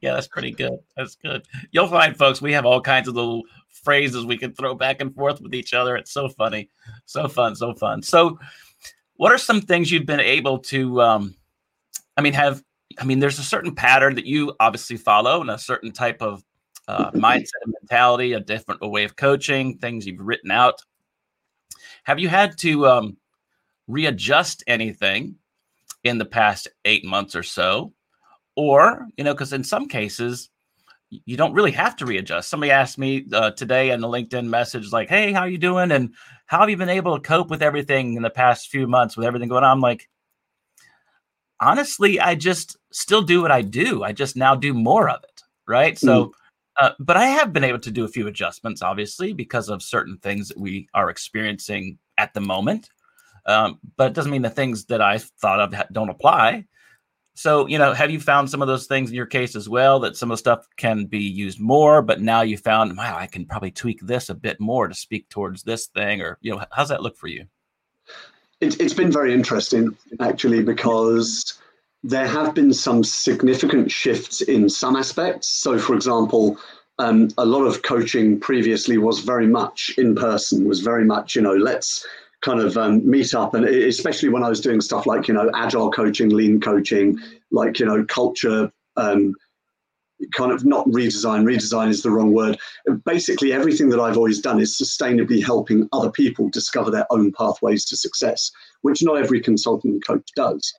yeah 0.02 0.14
that's 0.14 0.28
pretty 0.28 0.50
good. 0.50 0.80
That's 0.96 1.14
good. 1.14 1.46
You'll 1.70 1.88
find 1.88 2.18
folks 2.18 2.42
we 2.42 2.54
have 2.54 2.66
all 2.66 2.82
kinds 2.82 3.08
of 3.08 3.14
little 3.14 3.44
phrases 3.70 4.26
we 4.26 4.40
can 4.40 4.54
throw 4.54 4.74
back 4.74 5.00
and 5.00 5.14
forth 5.14 5.40
with 5.40 5.54
each 5.54 5.76
other. 5.76 5.96
It's 5.96 6.12
so 6.12 6.30
funny. 6.30 6.72
So 7.06 7.28
fun 7.28 7.56
so 7.56 7.76
fun. 7.76 8.02
So 8.02 8.40
what 9.18 9.32
are 9.32 9.38
some 9.38 9.62
things 9.62 9.92
you've 9.92 10.08
been 10.08 10.20
able 10.20 10.58
to 10.60 11.00
um 11.00 11.36
i 12.18 12.22
mean 12.22 12.34
have 12.34 12.64
I 12.98 13.04
mean, 13.04 13.20
there's 13.20 13.40
a 13.40 13.44
certain 13.44 13.76
pattern 13.76 14.16
that 14.16 14.26
you 14.26 14.54
obviously 14.60 14.98
follow 14.98 15.42
and 15.42 15.50
a 15.50 15.58
certain 15.58 15.92
type 15.92 16.22
of 16.22 16.44
uh, 16.88 17.12
mindset 17.12 17.62
and 17.64 17.74
mentality, 17.82 18.34
a 18.34 18.40
different 18.40 18.82
way 18.82 19.04
of 19.04 19.16
coaching, 19.16 19.78
things 19.78 20.08
you've 20.08 20.20
written 20.20 20.52
out. 20.52 20.82
Have 22.04 22.20
you 22.20 22.30
had 22.30 22.58
to 22.60 22.88
um, 22.88 23.18
readjust 23.88 24.64
anything 24.68 25.36
in 26.04 26.18
the 26.18 26.26
past 26.26 26.68
eight 26.86 27.06
months 27.06 27.36
or 27.36 27.44
so? 27.44 27.94
Or, 28.56 29.06
you 29.18 29.24
know, 29.24 29.34
because 29.34 29.54
in 29.54 29.64
some 29.64 29.88
cases, 29.88 30.50
you 31.10 31.38
don't 31.38 31.54
really 31.54 31.72
have 31.72 31.96
to 31.98 32.06
readjust. 32.06 32.50
Somebody 32.50 32.72
asked 32.72 32.98
me 32.98 33.26
uh, 33.32 33.52
today 33.52 33.92
in 33.92 34.02
the 34.02 34.08
LinkedIn 34.08 34.48
message, 34.48 34.92
like, 34.92 35.08
"Hey, 35.08 35.32
how 35.32 35.46
you 35.46 35.58
doing? 35.58 35.92
And 35.92 36.14
how 36.48 36.60
have 36.60 36.70
you 36.70 36.78
been 36.78 36.90
able 36.90 37.16
to 37.16 37.22
cope 37.22 37.50
with 37.50 37.62
everything 37.62 38.16
in 38.16 38.24
the 38.24 38.30
past 38.30 38.70
few 38.70 38.88
months 38.88 39.16
with 39.16 39.26
everything 39.26 39.48
going 39.48 39.64
on?" 39.64 39.72
I'm 39.72 39.82
like, 39.82 40.10
honestly, 41.62 42.20
I 42.20 42.36
just 42.36 42.78
still 42.92 43.22
do 43.22 43.42
what 43.42 43.52
I 43.52 43.62
do. 43.62 44.04
I 44.04 44.12
just 44.12 44.36
now 44.36 44.56
do 44.56 44.74
more 44.74 45.10
of 45.10 45.24
it. 45.24 45.42
Right. 45.68 45.98
So, 45.98 46.26
mm. 46.26 46.32
uh, 46.80 46.92
but 47.00 47.18
I 47.18 47.26
have 47.28 47.52
been 47.52 47.64
able 47.64 47.80
to 47.80 47.92
do 47.92 48.06
a 48.06 48.10
few 48.10 48.28
adjustments, 48.28 48.82
obviously, 48.82 49.34
because 49.34 49.70
of 49.70 49.82
certain 49.84 50.18
things 50.18 50.48
that 50.48 50.58
we 50.58 50.88
are 50.94 51.10
experiencing 51.10 51.98
at 52.18 52.34
the 52.34 52.42
moment. 52.42 52.90
Um, 53.46 53.80
but 53.96 54.08
it 54.08 54.14
doesn't 54.14 54.32
mean 54.32 54.42
the 54.42 54.50
things 54.50 54.86
that 54.86 55.02
I 55.02 55.18
thought 55.18 55.60
of 55.60 55.74
don't 55.92 56.10
apply. 56.10 56.66
So, 57.36 57.68
you 57.68 57.78
know, 57.78 57.94
have 57.94 58.10
you 58.10 58.20
found 58.20 58.50
some 58.50 58.64
of 58.64 58.68
those 58.68 58.88
things 58.88 59.10
in 59.10 59.16
your 59.16 59.28
case 59.28 59.56
as 59.56 59.70
well 59.70 60.00
that 60.00 60.18
some 60.18 60.32
of 60.32 60.34
the 60.34 60.40
stuff 60.40 60.68
can 60.76 61.06
be 61.06 61.20
used 61.20 61.60
more, 61.60 62.02
but 62.02 62.20
now 62.20 62.42
you 62.42 62.58
found, 62.58 62.98
wow, 62.98 63.16
I 63.16 63.28
can 63.28 63.46
probably 63.46 63.70
tweak 63.72 64.00
this 64.02 64.30
a 64.30 64.36
bit 64.36 64.60
more 64.60 64.88
to 64.88 64.96
speak 64.96 65.30
towards 65.30 65.62
this 65.62 65.86
thing? 65.88 66.22
Or, 66.22 66.40
you 66.42 66.56
know, 66.56 66.66
how's 66.72 66.90
that 66.90 67.04
look 67.04 67.16
for 67.16 67.28
you? 67.28 67.46
It, 68.60 68.80
it's 68.82 68.94
been 68.94 69.12
very 69.12 69.34
interesting, 69.34 69.96
actually, 70.20 70.64
because 70.64 71.60
there 72.04 72.28
have 72.28 72.54
been 72.54 72.74
some 72.74 73.04
significant 73.04 73.92
shifts 73.92 74.42
in 74.42 74.70
some 74.70 74.96
aspects. 74.96 75.48
So, 75.48 75.78
for 75.78 75.96
example, 75.96 76.58
um, 77.00 77.30
a 77.38 77.46
lot 77.46 77.66
of 77.66 77.82
coaching 77.82 78.40
previously 78.40 78.98
was 78.98 79.20
very 79.20 79.48
much 79.48 79.94
in 79.98 80.16
person, 80.16 80.68
was 80.68 80.80
very 80.80 81.06
much, 81.06 81.36
you 81.36 81.42
know, 81.42 81.54
let's 81.54 82.06
kind 82.42 82.60
of 82.60 82.78
um, 82.78 83.08
meet 83.08 83.34
up. 83.34 83.54
And 83.54 83.66
especially 83.66 84.30
when 84.30 84.44
I 84.44 84.50
was 84.50 84.62
doing 84.62 84.82
stuff 84.82 85.06
like, 85.06 85.28
you 85.28 85.34
know, 85.34 85.50
agile 85.54 85.92
coaching, 85.92 86.30
lean 86.30 86.60
coaching, 86.60 87.20
like, 87.52 87.80
you 87.80 87.86
know, 87.86 88.06
culture, 88.06 88.72
um, 88.96 89.34
kind 90.32 90.52
of 90.52 90.66
not 90.66 90.86
redesign, 90.88 91.44
redesign 91.44 91.90
is 91.90 92.02
the 92.02 92.12
wrong 92.12 92.34
word. 92.34 92.58
Basically, 93.06 93.54
everything 93.54 93.90
that 93.90 94.00
I've 94.00 94.18
always 94.18 94.42
done 94.42 94.60
is 94.60 94.78
sustainably 94.78 95.44
helping 95.44 95.88
other 95.94 96.12
people 96.12 96.50
discover 96.50 96.90
their 96.90 97.12
own 97.12 97.32
pathways 97.32 97.86
to 97.86 97.98
success, 97.98 98.52
which 98.82 99.04
not 99.04 99.18
every 99.18 99.40
consultant 99.40 100.06
coach 100.06 100.30
does. 100.36 100.74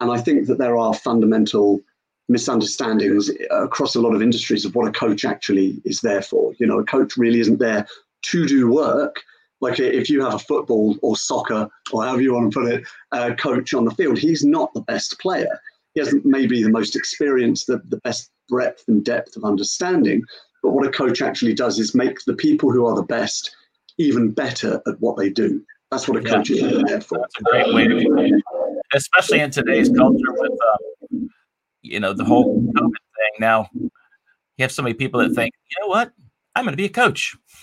And 0.00 0.10
I 0.10 0.18
think 0.18 0.46
that 0.46 0.58
there 0.58 0.76
are 0.76 0.94
fundamental 0.94 1.80
misunderstandings 2.28 3.30
across 3.50 3.96
a 3.96 4.00
lot 4.00 4.14
of 4.14 4.22
industries 4.22 4.64
of 4.64 4.74
what 4.74 4.88
a 4.88 4.92
coach 4.92 5.24
actually 5.24 5.80
is 5.84 6.00
there 6.00 6.22
for. 6.22 6.54
You 6.58 6.66
know, 6.66 6.78
a 6.78 6.84
coach 6.84 7.16
really 7.16 7.40
isn't 7.40 7.58
there 7.58 7.86
to 8.22 8.46
do 8.46 8.70
work. 8.70 9.20
Like 9.60 9.78
if 9.78 10.08
you 10.08 10.22
have 10.22 10.34
a 10.34 10.38
football 10.38 10.96
or 11.02 11.16
soccer 11.16 11.68
or 11.92 12.04
however 12.04 12.22
you 12.22 12.32
want 12.32 12.52
to 12.52 12.60
put 12.60 12.72
it, 12.72 12.84
uh, 13.12 13.34
coach 13.34 13.74
on 13.74 13.84
the 13.84 13.90
field, 13.90 14.16
he's 14.16 14.44
not 14.44 14.72
the 14.72 14.80
best 14.82 15.18
player. 15.18 15.60
He 15.94 16.00
hasn't 16.00 16.24
maybe 16.24 16.62
the 16.62 16.70
most 16.70 16.94
experience, 16.96 17.64
the, 17.64 17.80
the 17.88 17.98
best 17.98 18.30
breadth 18.48 18.84
and 18.88 19.04
depth 19.04 19.36
of 19.36 19.44
understanding. 19.44 20.22
But 20.62 20.70
what 20.70 20.86
a 20.86 20.90
coach 20.90 21.22
actually 21.22 21.54
does 21.54 21.78
is 21.78 21.94
make 21.94 22.18
the 22.26 22.34
people 22.34 22.70
who 22.70 22.86
are 22.86 22.94
the 22.94 23.02
best 23.02 23.54
even 23.98 24.30
better 24.30 24.80
at 24.86 25.00
what 25.00 25.16
they 25.16 25.30
do. 25.30 25.64
That's 25.90 26.06
what 26.06 26.24
a 26.24 26.28
coach 26.28 26.50
yeah. 26.50 26.66
is 26.66 26.82
there 26.86 27.00
for. 27.00 27.18
That's 27.18 27.34
a 27.40 27.42
great 27.42 27.74
way 27.74 27.88
to, 27.88 28.42
especially 28.94 29.40
in 29.40 29.50
today's 29.50 29.88
culture 29.88 30.32
with, 30.32 30.52
uh, 30.52 31.18
you 31.82 31.98
know, 31.98 32.12
the 32.12 32.24
whole 32.24 32.60
COVID 32.60 32.74
thing. 32.76 33.32
Now, 33.40 33.68
you 33.74 33.90
have 34.60 34.72
so 34.72 34.82
many 34.82 34.94
people 34.94 35.20
that 35.20 35.34
think, 35.34 35.52
you 35.70 35.82
know 35.82 35.88
what, 35.88 36.12
I'm 36.54 36.64
going 36.64 36.72
to 36.72 36.76
be 36.76 36.84
a 36.84 36.88
coach. 36.88 37.36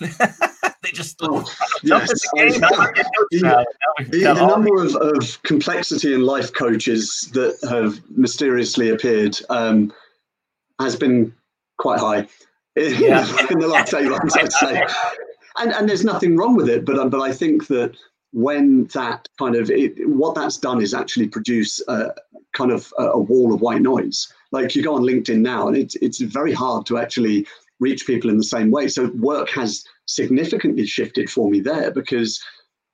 they 0.82 0.90
just 0.90 1.16
oh, 1.22 1.44
yes. 1.82 2.08
the, 2.08 2.54
the, 3.30 3.66
the, 4.10 4.34
number 4.34 4.82
of, 4.82 4.94
of 4.94 5.42
complexity 5.42 6.14
in 6.14 6.22
life 6.22 6.52
coaches 6.52 7.30
that 7.34 7.58
have 7.68 8.00
mysteriously 8.16 8.90
appeared 8.90 9.36
um, 9.50 9.92
has 10.78 10.94
been 10.94 11.34
quite 11.78 11.98
high 11.98 12.28
yeah. 12.76 13.26
in 13.50 13.58
the 13.58 13.66
last 13.66 13.92
eight 13.94 14.08
months, 14.08 14.36
I'd 14.36 14.52
say. 14.52 14.86
And, 15.56 15.72
and 15.72 15.88
there's 15.88 16.04
nothing 16.04 16.36
wrong 16.36 16.54
with 16.54 16.68
it, 16.68 16.84
but 16.84 16.98
um, 16.98 17.10
but 17.10 17.20
I 17.20 17.32
think 17.32 17.66
that 17.66 17.96
when 18.32 18.84
that 18.86 19.26
kind 19.38 19.56
of 19.56 19.70
it, 19.70 20.08
what 20.08 20.36
that's 20.36 20.58
done 20.58 20.80
is 20.80 20.94
actually 20.94 21.26
produce 21.26 21.82
a, 21.88 22.12
kind 22.52 22.70
of 22.70 22.92
a, 22.98 23.06
a 23.08 23.18
wall 23.18 23.52
of 23.52 23.60
white 23.60 23.82
noise. 23.82 24.32
Like 24.52 24.76
you 24.76 24.82
go 24.82 24.94
on 24.94 25.02
LinkedIn 25.02 25.40
now, 25.40 25.66
and 25.66 25.76
it's 25.76 25.96
it's 25.96 26.20
very 26.20 26.52
hard 26.52 26.86
to 26.86 26.98
actually 26.98 27.46
reach 27.80 28.06
people 28.06 28.30
in 28.30 28.36
the 28.36 28.44
same 28.44 28.70
way. 28.70 28.88
So 28.88 29.10
work 29.14 29.50
has 29.50 29.84
significantly 30.06 30.86
shifted 30.86 31.30
for 31.30 31.50
me 31.50 31.60
there 31.60 31.90
because 31.90 32.40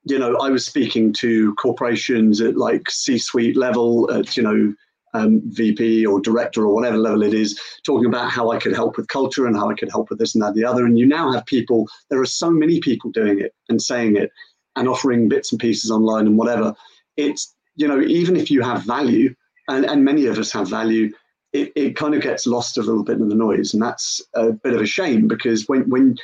you 0.05 0.19
know 0.19 0.37
I 0.37 0.51
was 0.51 0.67
speaking 0.67 1.13
to 1.15 1.55
corporations 1.55 2.41
at 2.41 2.57
like 2.57 2.91
C-suite 2.91 3.57
level, 3.57 4.11
at 4.13 4.37
you 4.37 4.43
know 4.43 4.75
um, 5.15 5.41
VP 5.45 6.05
or 6.05 6.21
director 6.21 6.65
or 6.65 6.75
whatever 6.75 6.99
level 6.99 7.23
it 7.23 7.33
is, 7.35 7.59
talking 7.85 8.07
about 8.07 8.31
how 8.31 8.51
I 8.51 8.59
could 8.59 8.75
help 8.75 8.97
with 8.97 9.09
culture 9.09 9.47
and 9.47 9.57
how 9.57 9.71
I 9.71 9.75
could 9.75 9.91
help 9.91 10.11
with 10.11 10.19
this 10.19 10.35
and 10.35 10.43
that, 10.43 10.55
the 10.55 10.65
other. 10.65 10.85
And 10.85 10.99
you 10.99 11.07
now 11.07 11.33
have 11.33 11.47
people. 11.47 11.89
There 12.11 12.21
are 12.21 12.27
so 12.27 12.51
many 12.51 12.81
people 12.81 13.11
doing 13.11 13.41
it 13.41 13.55
and 13.69 13.81
saying 13.81 14.17
it 14.17 14.31
and 14.77 14.89
offering 14.89 15.29
bits 15.29 15.53
and 15.53 15.61
pieces 15.61 15.91
online 15.91 16.27
and 16.27 16.37
whatever. 16.37 16.75
It's 17.17 17.55
you 17.77 17.89
know 17.89 18.01
even 18.01 18.37
if 18.37 18.51
you 18.51 18.63
have 18.63 18.83
value, 18.83 19.35
and, 19.69 19.85
and 19.87 20.05
many 20.05 20.27
of 20.27 20.39
us 20.39 20.53
have 20.53 20.69
value, 20.69 21.13
it, 21.55 21.73
it 21.77 21.97
kind 21.97 22.15
of 22.15 22.21
gets 22.21 22.47
lost 22.47 22.77
a 22.77 22.83
little 22.83 23.05
bit 23.05 23.19
in 23.19 23.29
the 23.29 23.35
noise. 23.35 23.73
And 23.73 23.83
that's 23.83 24.21
a 24.35 24.51
bit 24.53 24.75
of 24.75 24.83
a 24.83 24.87
shame 24.87 25.29
because 25.29 25.67
when, 25.69 25.89
when 25.89 26.17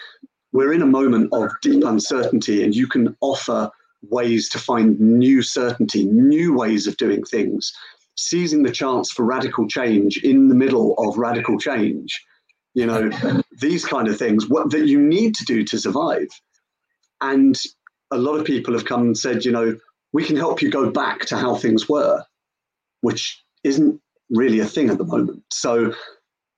we're 0.53 0.73
in 0.73 0.83
a 0.83 0.87
moment 0.87 1.33
of 1.33 1.53
deep 1.63 1.85
uncertainty 1.85 2.65
and 2.65 2.75
you 2.75 2.89
can 2.89 3.17
offer 3.21 3.71
ways 4.03 4.49
to 4.51 4.59
find 4.59 4.99
new 4.99 5.41
certainty, 5.41 6.05
new 6.05 6.53
ways 6.53 6.89
of 6.89 6.97
doing 6.97 7.25
things, 7.25 7.73
seizing 8.17 8.65
the 8.65 8.73
chance 8.73 9.13
for 9.13 9.25
radical 9.25 9.69
change 9.69 10.19
in 10.19 10.49
the 10.49 10.55
middle 10.55 10.95
of 10.99 11.17
radical 11.17 11.59
change, 11.59 12.21
you 12.75 12.85
know, 12.85 13.09
these 13.61 13.85
kind 13.85 14.09
of 14.09 14.19
things, 14.19 14.49
what 14.49 14.71
that 14.73 14.89
you 14.89 15.01
need 15.01 15.37
to 15.37 15.45
do 15.45 15.63
to 15.63 15.79
survive. 15.79 16.29
And 17.21 17.57
a 18.11 18.19
lot 18.19 18.41
of 18.41 18.45
people 18.45 18.75
have 18.75 18.85
come 18.85 19.03
and 19.03 19.17
said, 19.17 19.45
you 19.45 19.53
know, 19.53 19.79
we 20.13 20.25
can 20.25 20.35
help 20.35 20.61
you 20.61 20.71
go 20.71 20.91
back 20.91 21.27
to 21.27 21.37
how 21.37 21.55
things 21.55 21.89
were, 21.89 22.25
which 23.03 23.45
isn't 23.63 24.01
really 24.31 24.61
a 24.61 24.67
thing 24.67 24.91
at 24.91 24.99
the 24.99 25.05
moment. 25.05 25.43
So 25.51 25.93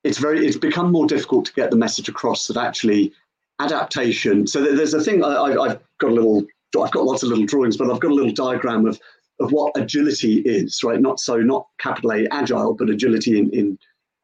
it's 0.05 0.19
very 0.19 0.47
it's 0.47 0.57
become 0.57 0.91
more 0.91 1.07
difficult 1.07 1.47
to 1.47 1.53
get 1.53 1.71
the 1.71 1.77
message 1.77 2.09
across 2.09 2.47
that 2.47 2.57
actually 2.57 3.13
adaptation. 3.61 4.47
So 4.47 4.61
there's 4.61 4.95
a 4.95 5.01
thing 5.01 5.25
I, 5.25 5.51
have 5.69 5.81
got 5.99 6.11
a 6.11 6.15
little 6.15 6.45
I've 6.81 6.91
got 6.91 7.05
lots 7.05 7.23
of 7.23 7.29
little 7.29 7.45
drawings, 7.45 7.77
but 7.77 7.91
I've 7.91 8.01
got 8.01 8.11
a 8.11 8.15
little 8.15 8.33
diagram 8.33 8.87
of 8.87 9.01
of 9.41 9.51
what 9.53 9.73
agility 9.77 10.41
is, 10.41 10.83
right? 10.85 11.01
Not 11.01 11.21
so 11.21 11.37
not 11.39 11.67
capital 11.79 12.13
A 12.13 12.27
agile, 12.31 12.75
but 12.75 12.91
agility 12.91 13.39
in 13.39 13.51
in 13.51 13.79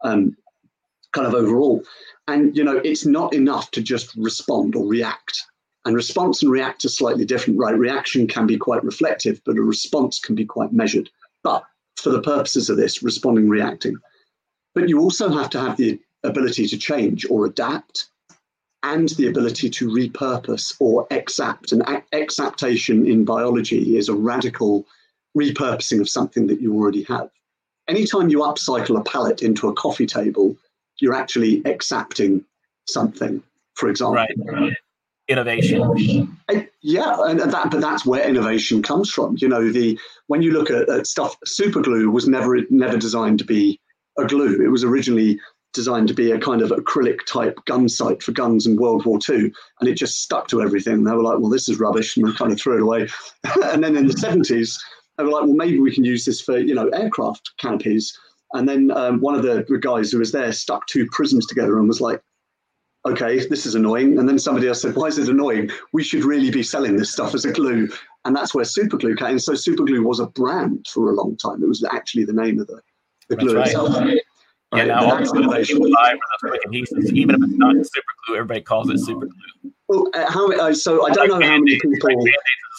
um, 0.04 0.36
kind 1.12 1.26
of 1.26 1.34
overall. 1.34 1.82
And 2.26 2.56
you 2.56 2.64
know, 2.64 2.78
it's 2.78 3.06
not 3.06 3.34
enough 3.34 3.70
to 3.72 3.82
just 3.82 4.14
respond 4.16 4.76
or 4.76 4.86
react. 4.86 5.44
And 5.84 5.94
response 5.94 6.42
and 6.42 6.50
react 6.50 6.84
are 6.84 6.90
slightly 6.90 7.24
different, 7.24 7.58
right? 7.58 7.74
Reaction 7.74 8.26
can 8.26 8.46
be 8.46 8.58
quite 8.58 8.84
reflective, 8.84 9.40
but 9.46 9.56
a 9.56 9.62
response 9.62 10.18
can 10.18 10.34
be 10.34 10.44
quite 10.44 10.72
measured. 10.72 11.08
But 11.42 11.64
for 12.00 12.10
the 12.10 12.22
purposes 12.22 12.70
of 12.70 12.76
this, 12.76 13.02
responding, 13.02 13.48
reacting. 13.48 13.96
But 14.74 14.88
you 14.88 15.00
also 15.00 15.30
have 15.30 15.50
to 15.50 15.60
have 15.60 15.76
the 15.76 16.00
ability 16.24 16.66
to 16.68 16.78
change 16.78 17.26
or 17.30 17.46
adapt 17.46 18.08
and 18.82 19.08
the 19.10 19.28
ability 19.28 19.70
to 19.70 19.88
repurpose 19.88 20.74
or 20.78 21.06
exapt. 21.10 21.72
And 21.72 21.82
exaptation 22.12 23.06
in 23.06 23.24
biology 23.24 23.96
is 23.96 24.08
a 24.08 24.14
radical 24.14 24.86
repurposing 25.36 26.00
of 26.00 26.08
something 26.08 26.46
that 26.46 26.60
you 26.60 26.74
already 26.74 27.02
have. 27.04 27.30
Anytime 27.88 28.28
you 28.28 28.40
upcycle 28.40 28.98
a 28.98 29.04
pallet 29.04 29.42
into 29.42 29.68
a 29.68 29.74
coffee 29.74 30.06
table, 30.06 30.56
you're 31.00 31.14
actually 31.14 31.62
exapting 31.64 32.44
something, 32.86 33.42
for 33.74 33.88
example. 33.88 34.14
Right 34.14 34.74
innovation. 35.28 36.36
Yeah, 36.80 37.16
and 37.24 37.40
that, 37.40 37.70
but 37.70 37.80
that's 37.80 38.06
where 38.06 38.26
innovation 38.26 38.82
comes 38.82 39.10
from. 39.10 39.36
You 39.38 39.48
know, 39.48 39.70
the 39.70 39.98
when 40.28 40.42
you 40.42 40.52
look 40.52 40.70
at, 40.70 40.88
at 40.88 41.06
stuff, 41.06 41.36
super 41.44 41.80
glue 41.80 42.10
was 42.10 42.28
never 42.28 42.58
never 42.70 42.96
designed 42.96 43.38
to 43.40 43.44
be 43.44 43.80
a 44.18 44.24
glue. 44.24 44.64
It 44.64 44.68
was 44.68 44.84
originally 44.84 45.40
designed 45.74 46.08
to 46.08 46.14
be 46.14 46.30
a 46.32 46.38
kind 46.38 46.62
of 46.62 46.70
acrylic 46.70 47.18
type 47.26 47.58
gun 47.66 47.88
sight 47.88 48.22
for 48.22 48.32
guns 48.32 48.66
in 48.66 48.76
World 48.76 49.04
War 49.04 49.18
II, 49.28 49.52
and 49.80 49.88
it 49.88 49.94
just 49.94 50.22
stuck 50.22 50.48
to 50.48 50.62
everything. 50.62 51.04
They 51.04 51.12
were 51.12 51.22
like, 51.22 51.38
"Well, 51.40 51.50
this 51.50 51.68
is 51.68 51.80
rubbish," 51.80 52.16
and 52.16 52.26
they 52.26 52.32
kind 52.32 52.52
of 52.52 52.60
threw 52.60 52.76
it 52.76 52.82
away. 52.82 53.08
and 53.64 53.82
then 53.82 53.96
in 53.96 54.06
the 54.06 54.16
seventies, 54.16 54.78
they 55.16 55.24
were 55.24 55.30
like, 55.30 55.44
"Well, 55.44 55.54
maybe 55.54 55.80
we 55.80 55.94
can 55.94 56.04
use 56.04 56.24
this 56.24 56.40
for 56.40 56.58
you 56.58 56.74
know 56.74 56.88
aircraft 56.88 57.50
canopies." 57.58 58.16
And 58.54 58.68
then 58.68 58.90
um, 58.92 59.20
one 59.20 59.34
of 59.34 59.42
the 59.42 59.64
guys 59.82 60.10
who 60.10 60.20
was 60.20 60.32
there 60.32 60.52
stuck 60.52 60.86
two 60.86 61.06
prisms 61.12 61.46
together 61.46 61.78
and 61.78 61.86
was 61.86 62.00
like, 62.00 62.22
okay, 63.08 63.38
this 63.46 63.66
is 63.66 63.74
annoying. 63.74 64.18
And 64.18 64.28
then 64.28 64.38
somebody 64.38 64.68
else 64.68 64.82
said, 64.82 64.94
why 64.94 65.06
is 65.06 65.18
it 65.18 65.28
annoying? 65.28 65.70
We 65.92 66.02
should 66.02 66.24
really 66.24 66.50
be 66.50 66.62
selling 66.62 66.96
this 66.96 67.12
stuff 67.12 67.34
as 67.34 67.44
a 67.44 67.52
glue. 67.52 67.88
And 68.24 68.34
that's 68.34 68.54
where 68.54 68.64
superglue 68.64 69.18
came. 69.18 69.28
And 69.28 69.42
so 69.42 69.52
superglue 69.52 70.04
was 70.04 70.20
a 70.20 70.26
brand 70.26 70.86
for 70.88 71.10
a 71.10 71.14
long 71.14 71.36
time. 71.36 71.62
It 71.62 71.68
was 71.68 71.84
actually 71.92 72.24
the 72.24 72.32
name 72.32 72.60
of 72.60 72.66
the, 72.66 72.80
the 73.28 73.36
glue 73.36 73.56
right. 73.56 73.66
itself. 73.66 73.94
Yeah, 74.74 74.84
now 74.84 75.10
all 75.10 75.18
innovation. 75.18 75.78
adhesives, 75.78 77.10
even 77.12 77.36
if 77.36 77.42
it's 77.42 77.58
not 77.58 77.74
super 77.74 78.12
glue, 78.26 78.36
everybody 78.36 78.60
calls 78.60 78.90
it 78.90 78.98
super 78.98 79.26
glue. 79.26 79.72
Well, 79.88 80.10
uh, 80.12 80.30
how, 80.30 80.52
uh, 80.52 80.74
so 80.74 81.06
I 81.06 81.10
don't 81.10 81.28
know 81.28 81.40
how 81.40 81.58
many 81.58 81.80
people. 81.80 81.92
Like 82.02 82.18
the 82.18 82.32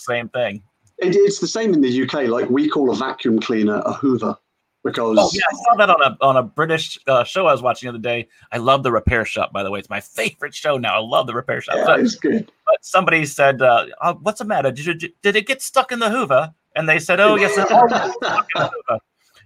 same 0.08 0.30
thing. 0.30 0.62
It, 1.00 1.16
it's 1.16 1.40
the 1.40 1.48
same 1.48 1.74
in 1.74 1.82
the 1.82 2.04
UK. 2.04 2.28
Like 2.28 2.48
we 2.50 2.70
call 2.70 2.92
a 2.92 2.96
vacuum 2.96 3.40
cleaner 3.40 3.82
a 3.86 3.94
Hoover 3.94 4.38
because 4.84 5.18
oh 5.20 5.30
yeah, 5.34 5.42
I 5.50 5.56
saw 5.56 5.76
that 5.78 5.90
on 5.90 6.02
a 6.02 6.18
on 6.22 6.38
a 6.38 6.44
British 6.44 6.98
uh, 7.08 7.24
show 7.24 7.48
I 7.48 7.52
was 7.52 7.62
watching 7.62 7.88
the 7.88 7.92
other 7.92 8.02
day. 8.02 8.28
I 8.52 8.58
love 8.58 8.84
the 8.84 8.92
Repair 8.92 9.26
Shop, 9.26 9.52
by 9.52 9.64
the 9.64 9.72
way. 9.72 9.80
It's 9.80 9.90
my 9.90 10.00
favorite 10.00 10.56
show 10.56 10.78
now. 10.78 10.96
I 10.96 11.00
love 11.00 11.28
the 11.28 11.34
Repair 11.34 11.62
Shop. 11.62 11.76
Yeah, 11.78 11.86
so, 11.86 11.94
it's 11.96 12.16
good. 12.16 12.52
But 12.66 12.78
somebody 12.82 13.26
said, 13.26 13.62
uh, 13.62 13.88
oh, 14.02 14.14
"What's 14.22 14.40
the 14.40 14.46
matter? 14.46 14.72
Did 14.72 14.86
you 14.86 15.10
did 15.22 15.36
it 15.36 15.48
get 15.48 15.62
stuck 15.62 15.92
in 15.92 16.00
the 16.00 16.10
Hoover?" 16.10 16.54
And 16.76 16.88
they 16.88 17.00
said, 17.00 17.20
"Oh 17.20 17.36
yes, 17.36 17.58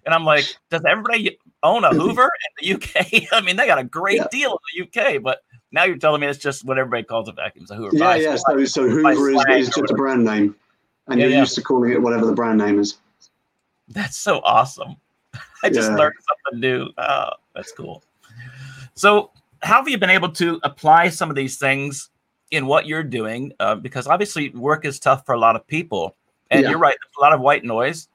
And 0.06 0.14
I'm 0.14 0.26
like, 0.26 0.46
"Does 0.70 0.84
everybody 0.88 1.40
own 1.64 1.84
a 1.84 1.90
Hoover 1.90 2.30
in 2.62 2.68
the 2.68 2.76
UK? 2.76 3.24
I 3.32 3.42
mean, 3.42 3.56
they 3.56 3.66
got 3.66 3.80
a 3.80 3.84
great 3.84 4.18
yeah. 4.18 4.28
deal 4.32 4.60
in 4.76 4.88
the 4.94 5.02
UK, 5.02 5.22
but." 5.22 5.40
Now 5.76 5.86
you're 5.86 5.98
telling 5.98 6.22
me 6.22 6.28
it's 6.28 6.38
just 6.38 6.64
what 6.66 6.78
everybody 6.78 7.02
calls 7.02 7.28
a 7.28 7.32
vacuum. 7.32 7.66
So 7.66 7.74
Hoover. 7.74 7.98
Yeah, 7.98 8.14
yeah. 8.14 8.36
So, 8.36 8.64
so 8.66 8.88
Hoover 8.88 9.32
is, 9.32 9.68
is 9.68 9.76
just 9.76 9.90
a 9.90 9.96
brand 9.96 10.24
name, 10.24 10.56
and 11.08 11.20
yeah, 11.20 11.26
you're 11.26 11.40
used 11.40 11.56
to 11.56 11.64
calling 11.64 11.92
it 11.92 12.00
whatever 12.00 12.28
the 12.28 12.32
brand 12.32 12.60
name 12.60 12.78
is. 12.78 13.00
That's 13.88 14.16
so 14.16 14.40
awesome. 14.44 14.98
I 15.64 15.70
just 15.70 15.92
yeah. 15.92 15.98
learned 15.98 16.16
something 16.28 16.60
new. 16.60 16.90
Oh, 16.98 17.30
that's 17.56 17.72
cool. 17.72 18.04
So, 18.96 19.32
how 19.62 19.78
have 19.78 19.88
you 19.88 19.98
been 19.98 20.10
able 20.10 20.30
to 20.34 20.60
apply 20.64 21.10
some 21.10 21.30
of 21.30 21.36
these 21.36 21.58
things 21.58 22.10
in 22.52 22.66
what 22.66 22.86
you're 22.86 23.04
doing? 23.04 23.54
Uh, 23.60 23.76
because 23.76 24.08
obviously, 24.08 24.50
work 24.50 24.86
is 24.86 25.00
tough 25.00 25.26
for 25.26 25.34
a 25.34 25.40
lot 25.40 25.56
of 25.56 25.66
people, 25.68 26.16
and 26.52 26.64
yeah. 26.64 26.70
you're 26.70 26.80
right. 26.80 26.96
There's 27.02 27.16
a 27.18 27.22
lot 27.22 27.34
of 27.34 27.42
white 27.42 27.64
noise, 27.64 28.08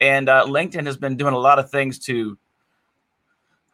and 0.00 0.28
uh, 0.28 0.44
LinkedIn 0.46 0.86
has 0.86 0.96
been 0.96 1.16
doing 1.16 1.34
a 1.34 1.38
lot 1.38 1.58
of 1.58 1.70
things 1.70 1.98
to 2.00 2.38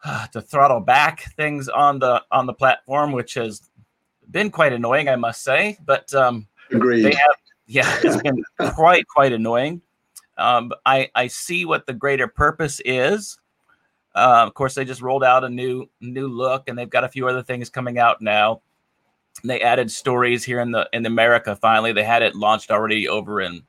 uh, 0.03 0.27
to 0.33 0.41
throttle 0.41 0.81
back 0.81 1.33
things 1.35 1.69
on 1.69 1.99
the 1.99 2.23
on 2.31 2.45
the 2.45 2.53
platform, 2.53 3.11
which 3.11 3.33
has 3.35 3.69
been 4.29 4.49
quite 4.49 4.73
annoying, 4.73 5.09
I 5.09 5.15
must 5.15 5.43
say. 5.43 5.77
But 5.85 6.13
um, 6.13 6.47
Agreed. 6.71 7.03
They 7.03 7.13
have, 7.13 7.35
yeah, 7.67 7.99
it's 8.03 8.21
been 8.21 8.43
quite 8.73 9.07
quite 9.07 9.33
annoying. 9.33 9.81
Um, 10.37 10.71
I 10.85 11.09
I 11.15 11.27
see 11.27 11.65
what 11.65 11.85
the 11.85 11.93
greater 11.93 12.27
purpose 12.27 12.81
is. 12.83 13.39
Uh, 14.13 14.43
of 14.47 14.53
course, 14.53 14.75
they 14.75 14.85
just 14.85 15.01
rolled 15.01 15.23
out 15.23 15.43
a 15.43 15.49
new 15.49 15.89
new 16.01 16.27
look, 16.27 16.67
and 16.67 16.77
they've 16.77 16.89
got 16.89 17.03
a 17.03 17.09
few 17.09 17.27
other 17.27 17.43
things 17.43 17.69
coming 17.69 17.97
out 17.97 18.21
now. 18.21 18.61
They 19.43 19.61
added 19.61 19.91
stories 19.91 20.43
here 20.43 20.61
in 20.61 20.71
the 20.71 20.89
in 20.93 21.05
America. 21.05 21.55
Finally, 21.55 21.93
they 21.93 22.03
had 22.03 22.23
it 22.23 22.35
launched 22.35 22.71
already 22.71 23.07
over 23.09 23.41
in, 23.41 23.63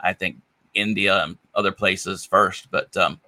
I 0.00 0.12
think, 0.12 0.38
India 0.74 1.22
and 1.22 1.38
other 1.54 1.72
places 1.72 2.24
first. 2.24 2.70
But 2.70 2.96
um, 2.96 3.20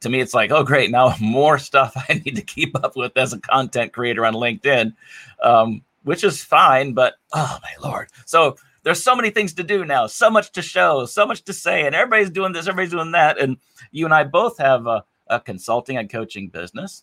to 0.00 0.08
me, 0.08 0.20
it's 0.20 0.34
like, 0.34 0.52
oh, 0.52 0.62
great! 0.62 0.90
Now 0.90 1.14
more 1.20 1.58
stuff 1.58 1.92
I 2.08 2.22
need 2.24 2.36
to 2.36 2.42
keep 2.42 2.76
up 2.82 2.96
with 2.96 3.16
as 3.16 3.32
a 3.32 3.40
content 3.40 3.92
creator 3.92 4.24
on 4.24 4.34
LinkedIn, 4.34 4.94
um, 5.42 5.82
which 6.04 6.22
is 6.22 6.44
fine. 6.44 6.92
But 6.92 7.14
oh 7.32 7.58
my 7.62 7.88
lord! 7.88 8.08
So 8.26 8.56
there's 8.84 9.02
so 9.02 9.16
many 9.16 9.30
things 9.30 9.54
to 9.54 9.62
do 9.62 9.84
now, 9.84 10.06
so 10.06 10.30
much 10.30 10.52
to 10.52 10.62
show, 10.62 11.06
so 11.06 11.26
much 11.26 11.42
to 11.44 11.52
say, 11.52 11.86
and 11.86 11.94
everybody's 11.94 12.30
doing 12.30 12.52
this, 12.52 12.68
everybody's 12.68 12.92
doing 12.92 13.12
that. 13.12 13.40
And 13.40 13.56
you 13.90 14.04
and 14.04 14.14
I 14.14 14.24
both 14.24 14.58
have 14.58 14.86
a, 14.86 15.04
a 15.26 15.40
consulting 15.40 15.96
and 15.96 16.08
coaching 16.08 16.48
business. 16.48 17.02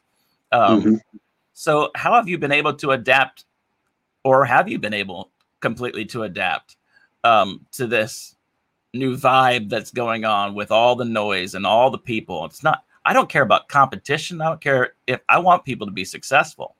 Um, 0.52 0.82
mm-hmm. 0.82 0.96
So, 1.54 1.90
how 1.96 2.14
have 2.14 2.30
you 2.30 2.38
been 2.38 2.52
able 2.52 2.74
to 2.76 2.92
adapt, 2.92 3.46
or 4.24 4.46
have 4.46 4.70
you 4.70 4.80
been 4.80 4.94
able 4.94 5.32
completely 5.60 6.06
to 6.06 6.24
adapt 6.24 6.78
um, 7.24 7.66
to 7.74 7.88
this 7.88 8.36
new 8.94 9.18
vibe 9.18 9.70
that's 9.70 9.92
going 9.92 10.24
on 10.24 10.54
with 10.54 10.72
all 10.72 10.96
the 10.96 11.06
noise 11.06 11.56
and 11.56 11.66
all 11.66 11.90
the 11.90 11.98
people? 11.98 12.46
It's 12.46 12.64
not. 12.64 12.84
I 13.06 13.14
don't 13.14 13.30
care 13.30 13.42
about 13.42 13.68
competition. 13.68 14.40
I 14.42 14.50
don't 14.50 14.62
care 14.62 14.94
if 15.08 15.20
I 15.28 15.40
want 15.40 15.66
people 15.66 15.88
to 15.88 15.94
be 15.94 16.06
successful, 16.06 16.76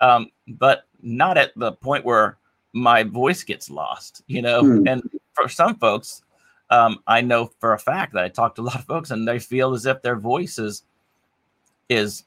um, 0.00 0.28
but 0.46 0.84
not 1.00 1.38
at 1.38 1.52
the 1.56 1.72
point 1.72 2.04
where 2.04 2.36
my 2.74 3.02
voice 3.02 3.42
gets 3.42 3.70
lost. 3.70 4.22
You 4.26 4.42
know, 4.42 4.62
mm. 4.62 4.90
and 4.90 5.02
for 5.32 5.48
some 5.48 5.76
folks, 5.76 6.22
um, 6.70 6.98
I 7.06 7.20
know 7.22 7.50
for 7.60 7.72
a 7.72 7.78
fact 7.78 8.12
that 8.14 8.24
I 8.24 8.28
talk 8.28 8.54
to 8.56 8.62
a 8.62 8.64
lot 8.64 8.76
of 8.76 8.84
folks 8.84 9.10
and 9.10 9.26
they 9.26 9.38
feel 9.38 9.72
as 9.72 9.86
if 9.86 10.02
their 10.02 10.16
voice 10.16 10.58
is 10.58 10.82
is 11.88 12.24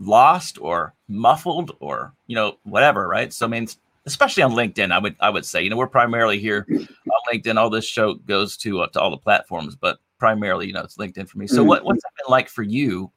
lost 0.00 0.58
or 0.60 0.94
muffled 1.08 1.76
or 1.80 2.12
you 2.26 2.34
know 2.34 2.56
whatever 2.64 3.06
right 3.06 3.32
so 3.32 3.46
i 3.46 3.48
mean 3.48 3.66
especially 4.06 4.42
on 4.42 4.52
linkedin 4.52 4.90
i 4.90 4.98
would 4.98 5.14
i 5.20 5.30
would 5.30 5.44
say 5.44 5.62
you 5.62 5.70
know 5.70 5.76
we're 5.76 5.86
primarily 5.86 6.38
here 6.38 6.66
on 6.68 6.86
linkedin 7.32 7.56
all 7.56 7.70
this 7.70 7.86
show 7.86 8.14
goes 8.14 8.56
to 8.56 8.80
uh, 8.80 8.86
to 8.88 9.00
all 9.00 9.10
the 9.10 9.16
platforms 9.16 9.76
but 9.76 9.98
primarily 10.18 10.66
you 10.66 10.72
know 10.72 10.82
it's 10.82 10.96
linkedin 10.96 11.28
for 11.28 11.38
me 11.38 11.46
so 11.46 11.58
mm-hmm. 11.58 11.68
what, 11.68 11.84
what's 11.84 12.02
that 12.02 12.10
been 12.16 12.30
like 12.30 12.48
for 12.48 12.62
you 12.62 13.10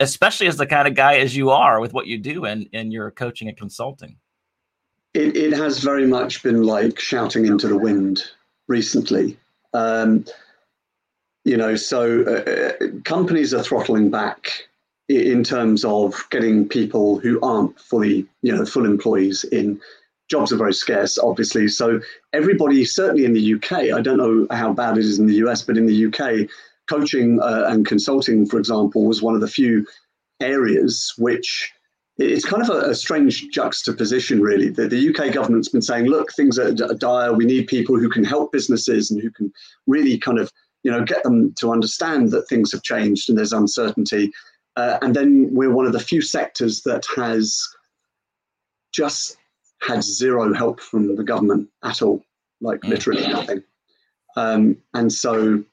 especially 0.00 0.46
as 0.46 0.56
the 0.56 0.66
kind 0.66 0.86
of 0.86 0.94
guy 0.94 1.16
as 1.16 1.36
you 1.36 1.50
are 1.50 1.80
with 1.80 1.92
what 1.92 2.06
you 2.06 2.18
do 2.18 2.44
and 2.44 2.68
in 2.72 2.90
your 2.90 3.10
coaching 3.10 3.48
and 3.48 3.56
consulting 3.56 4.16
it, 5.14 5.36
it 5.36 5.52
has 5.52 5.78
very 5.78 6.06
much 6.06 6.42
been 6.42 6.62
like 6.62 6.98
shouting 6.98 7.46
into 7.46 7.68
the 7.68 7.76
wind 7.76 8.22
recently 8.68 9.36
um, 9.74 10.24
you 11.44 11.56
know 11.56 11.76
so 11.76 12.22
uh, 12.22 12.84
uh 12.84 12.86
companies 13.04 13.52
are 13.52 13.62
throttling 13.62 14.10
back 14.10 14.68
in 15.08 15.44
terms 15.44 15.84
of 15.84 16.24
getting 16.30 16.68
people 16.68 17.18
who 17.18 17.40
aren't 17.42 17.78
fully, 17.78 18.26
you 18.42 18.54
know, 18.54 18.64
full 18.64 18.84
employees 18.84 19.44
in. 19.44 19.80
Jobs 20.30 20.52
are 20.52 20.56
very 20.56 20.72
scarce, 20.72 21.18
obviously. 21.18 21.68
So 21.68 22.00
everybody, 22.32 22.84
certainly 22.86 23.26
in 23.26 23.34
the 23.34 23.54
UK, 23.54 23.72
I 23.94 24.00
don't 24.00 24.16
know 24.16 24.46
how 24.50 24.72
bad 24.72 24.96
it 24.96 25.04
is 25.04 25.18
in 25.18 25.26
the 25.26 25.34
US, 25.46 25.62
but 25.62 25.76
in 25.76 25.84
the 25.84 26.06
UK, 26.06 26.48
coaching 26.88 27.38
uh, 27.40 27.64
and 27.68 27.86
consulting, 27.86 28.46
for 28.46 28.58
example, 28.58 29.04
was 29.04 29.20
one 29.20 29.34
of 29.34 29.42
the 29.42 29.48
few 29.48 29.86
areas 30.40 31.12
which 31.18 31.70
it's 32.18 32.44
kind 32.44 32.62
of 32.62 32.68
a, 32.68 32.90
a, 32.90 32.94
strange 32.94 33.48
juxtaposition, 33.48 34.40
really. 34.40 34.68
The, 34.68 34.86
the, 34.86 35.08
UK 35.08 35.32
government's 35.32 35.68
been 35.68 35.82
saying, 35.82 36.06
look, 36.06 36.32
things 36.32 36.58
are, 36.58 36.68
are, 36.68 36.94
dire. 36.94 37.32
We 37.32 37.46
need 37.46 37.68
people 37.68 37.98
who 37.98 38.10
can 38.10 38.22
help 38.22 38.52
businesses 38.52 39.10
and 39.10 39.20
who 39.20 39.30
can 39.30 39.52
really 39.86 40.18
kind 40.18 40.38
of, 40.38 40.52
you 40.82 40.90
know, 40.90 41.04
get 41.04 41.22
them 41.22 41.54
to 41.54 41.72
understand 41.72 42.30
that 42.32 42.48
things 42.48 42.70
have 42.72 42.82
changed 42.82 43.28
and 43.28 43.38
there's 43.38 43.54
uncertainty. 43.54 44.30
Uh, 44.76 44.98
and 45.00 45.16
then 45.16 45.48
we're 45.52 45.72
one 45.72 45.86
of 45.86 45.92
the 45.92 46.00
few 46.00 46.20
sectors 46.20 46.82
that 46.82 47.06
has 47.16 47.62
just 48.92 49.36
had 49.80 50.04
zero 50.04 50.52
help 50.52 50.80
from 50.80 51.16
the 51.16 51.24
government 51.24 51.68
at 51.82 52.02
all, 52.02 52.22
like 52.60 52.80
mm. 52.80 52.90
literally 52.90 53.26
nothing. 53.26 53.62
Um, 54.36 54.76
and 54.94 55.12
so 55.12 55.64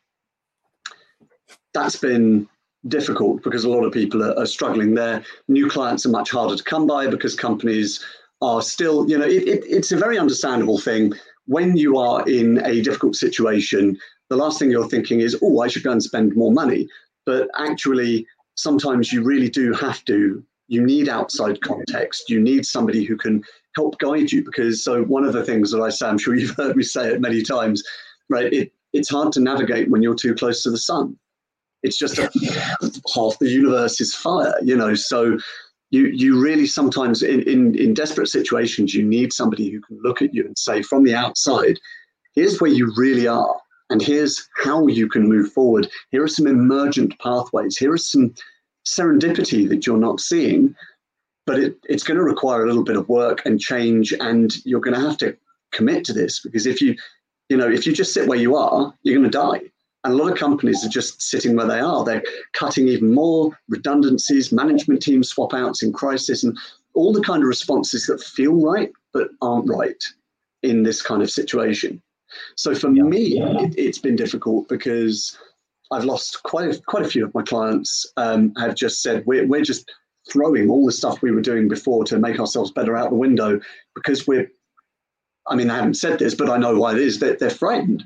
that's 1.73 1.97
been 1.97 2.47
difficult 2.87 3.43
because 3.43 3.65
a 3.65 3.69
lot 3.69 3.83
of 3.83 3.91
people 3.91 4.23
are, 4.23 4.37
are, 4.39 4.45
struggling 4.45 4.95
there. 4.95 5.23
New 5.47 5.69
clients 5.69 6.05
are 6.05 6.09
much 6.09 6.31
harder 6.31 6.55
to 6.55 6.63
come 6.63 6.87
by 6.87 7.07
because 7.07 7.35
companies 7.35 8.03
are 8.41 8.61
still, 8.61 9.09
you 9.09 9.17
know, 9.17 9.25
it, 9.25 9.47
it, 9.47 9.63
it's 9.65 9.91
a 9.91 9.97
very 9.97 10.17
understandable 10.17 10.79
thing. 10.79 11.13
When 11.45 11.75
you 11.75 11.97
are 11.97 12.27
in 12.29 12.63
a 12.65 12.81
difficult 12.81 13.15
situation, 13.15 13.97
the 14.29 14.37
last 14.37 14.59
thing 14.59 14.71
you're 14.71 14.87
thinking 14.87 15.19
is, 15.19 15.37
oh, 15.41 15.59
I 15.59 15.67
should 15.67 15.83
go 15.83 15.91
and 15.91 16.01
spend 16.01 16.35
more 16.35 16.51
money. 16.51 16.87
But 17.25 17.49
actually, 17.57 18.25
sometimes 18.55 19.11
you 19.11 19.23
really 19.23 19.49
do 19.49 19.73
have 19.73 20.03
to 20.05 20.43
you 20.69 20.85
need 20.85 21.09
outside 21.09 21.59
context 21.61 22.29
you 22.29 22.39
need 22.39 22.65
somebody 22.65 23.03
who 23.03 23.17
can 23.17 23.43
help 23.75 23.97
guide 23.99 24.31
you 24.31 24.43
because 24.43 24.83
so 24.83 25.03
one 25.03 25.23
of 25.23 25.33
the 25.33 25.43
things 25.43 25.71
that 25.71 25.81
i 25.81 25.89
say 25.89 26.07
i'm 26.07 26.17
sure 26.17 26.35
you've 26.35 26.55
heard 26.57 26.75
me 26.75 26.83
say 26.83 27.13
it 27.13 27.21
many 27.21 27.41
times 27.41 27.83
right 28.29 28.53
it, 28.53 28.71
it's 28.93 29.09
hard 29.09 29.31
to 29.31 29.39
navigate 29.39 29.89
when 29.89 30.03
you're 30.03 30.13
too 30.15 30.35
close 30.35 30.61
to 30.61 30.69
the 30.69 30.77
sun 30.77 31.17
it's 31.83 31.97
just 31.97 32.15
that 32.15 32.31
half 33.15 33.39
the 33.39 33.49
universe 33.49 33.99
is 34.01 34.13
fire 34.15 34.53
you 34.63 34.75
know 34.75 34.93
so 34.93 35.37
you 35.91 36.07
you 36.07 36.39
really 36.39 36.67
sometimes 36.67 37.23
in, 37.23 37.41
in 37.43 37.75
in 37.75 37.93
desperate 37.93 38.27
situations 38.27 38.93
you 38.93 39.03
need 39.03 39.33
somebody 39.33 39.69
who 39.69 39.81
can 39.81 39.99
look 40.03 40.21
at 40.21 40.33
you 40.33 40.45
and 40.45 40.57
say 40.57 40.81
from 40.81 41.03
the 41.03 41.15
outside 41.15 41.79
here's 42.35 42.59
where 42.59 42.71
you 42.71 42.91
really 42.95 43.27
are 43.27 43.55
and 43.89 44.01
here's 44.01 44.47
how 44.55 44.87
you 44.87 45.07
can 45.07 45.27
move 45.27 45.51
forward. 45.51 45.89
Here 46.11 46.23
are 46.23 46.27
some 46.27 46.47
emergent 46.47 47.17
pathways. 47.19 47.77
Here 47.77 47.95
is 47.95 48.09
some 48.09 48.33
serendipity 48.87 49.67
that 49.69 49.85
you're 49.85 49.97
not 49.97 50.19
seeing, 50.19 50.75
but 51.45 51.59
it, 51.59 51.77
it's 51.89 52.03
going 52.03 52.17
to 52.17 52.23
require 52.23 52.63
a 52.63 52.67
little 52.67 52.83
bit 52.83 52.97
of 52.97 53.09
work 53.09 53.45
and 53.45 53.59
change, 53.59 54.13
and 54.19 54.55
you're 54.65 54.79
going 54.79 54.93
to 54.95 55.01
have 55.01 55.17
to 55.17 55.35
commit 55.71 56.03
to 56.05 56.13
this 56.13 56.39
because 56.39 56.65
if 56.65 56.81
you, 56.81 56.95
you 57.49 57.57
know, 57.57 57.69
if 57.69 57.85
you 57.85 57.93
just 57.93 58.13
sit 58.13 58.27
where 58.27 58.39
you 58.39 58.55
are, 58.55 58.93
you're 59.03 59.17
going 59.17 59.29
to 59.29 59.37
die. 59.37 59.61
And 60.03 60.13
a 60.13 60.17
lot 60.17 60.31
of 60.31 60.37
companies 60.37 60.85
are 60.85 60.89
just 60.89 61.21
sitting 61.21 61.55
where 61.55 61.67
they 61.67 61.79
are. 61.79 62.05
They're 62.05 62.23
cutting 62.53 62.87
even 62.87 63.13
more 63.13 63.57
redundancies, 63.67 64.51
management 64.51 65.01
team 65.01 65.23
swap 65.23 65.53
outs 65.53 65.83
in 65.83 65.91
crisis, 65.91 66.43
and 66.43 66.57
all 66.93 67.11
the 67.11 67.21
kind 67.21 67.43
of 67.43 67.47
responses 67.47 68.05
that 68.07 68.21
feel 68.21 68.61
right 68.61 68.91
but 69.13 69.29
aren't 69.41 69.69
right 69.69 70.01
in 70.63 70.83
this 70.83 71.01
kind 71.01 71.21
of 71.21 71.29
situation. 71.29 72.01
So 72.55 72.75
for 72.75 72.91
yeah. 72.91 73.03
me, 73.03 73.41
it, 73.41 73.85
has 73.85 73.97
been 73.97 74.15
difficult 74.15 74.67
because 74.69 75.37
I've 75.91 76.05
lost 76.05 76.43
quite 76.43 76.69
a, 76.69 76.81
quite 76.87 77.05
a 77.05 77.09
few 77.09 77.25
of 77.25 77.33
my 77.33 77.41
clients. 77.41 78.05
Um, 78.17 78.53
have 78.57 78.75
just 78.75 79.01
said 79.01 79.23
we're 79.25 79.47
we're 79.47 79.63
just 79.63 79.91
throwing 80.31 80.69
all 80.69 80.85
the 80.85 80.91
stuff 80.91 81.21
we 81.21 81.31
were 81.31 81.41
doing 81.41 81.67
before 81.67 82.03
to 82.05 82.19
make 82.19 82.39
ourselves 82.39 82.71
better 82.71 82.95
out 82.95 83.09
the 83.09 83.15
window 83.15 83.59
because 83.95 84.27
we're. 84.27 84.49
I 85.47 85.55
mean, 85.55 85.71
I 85.71 85.77
haven't 85.77 85.95
said 85.95 86.19
this, 86.19 86.35
but 86.35 86.49
I 86.49 86.57
know 86.57 86.77
why 86.77 86.93
it 86.93 86.99
is. 86.99 87.17
They're, 87.17 87.35
they're 87.35 87.49
frightened, 87.49 88.03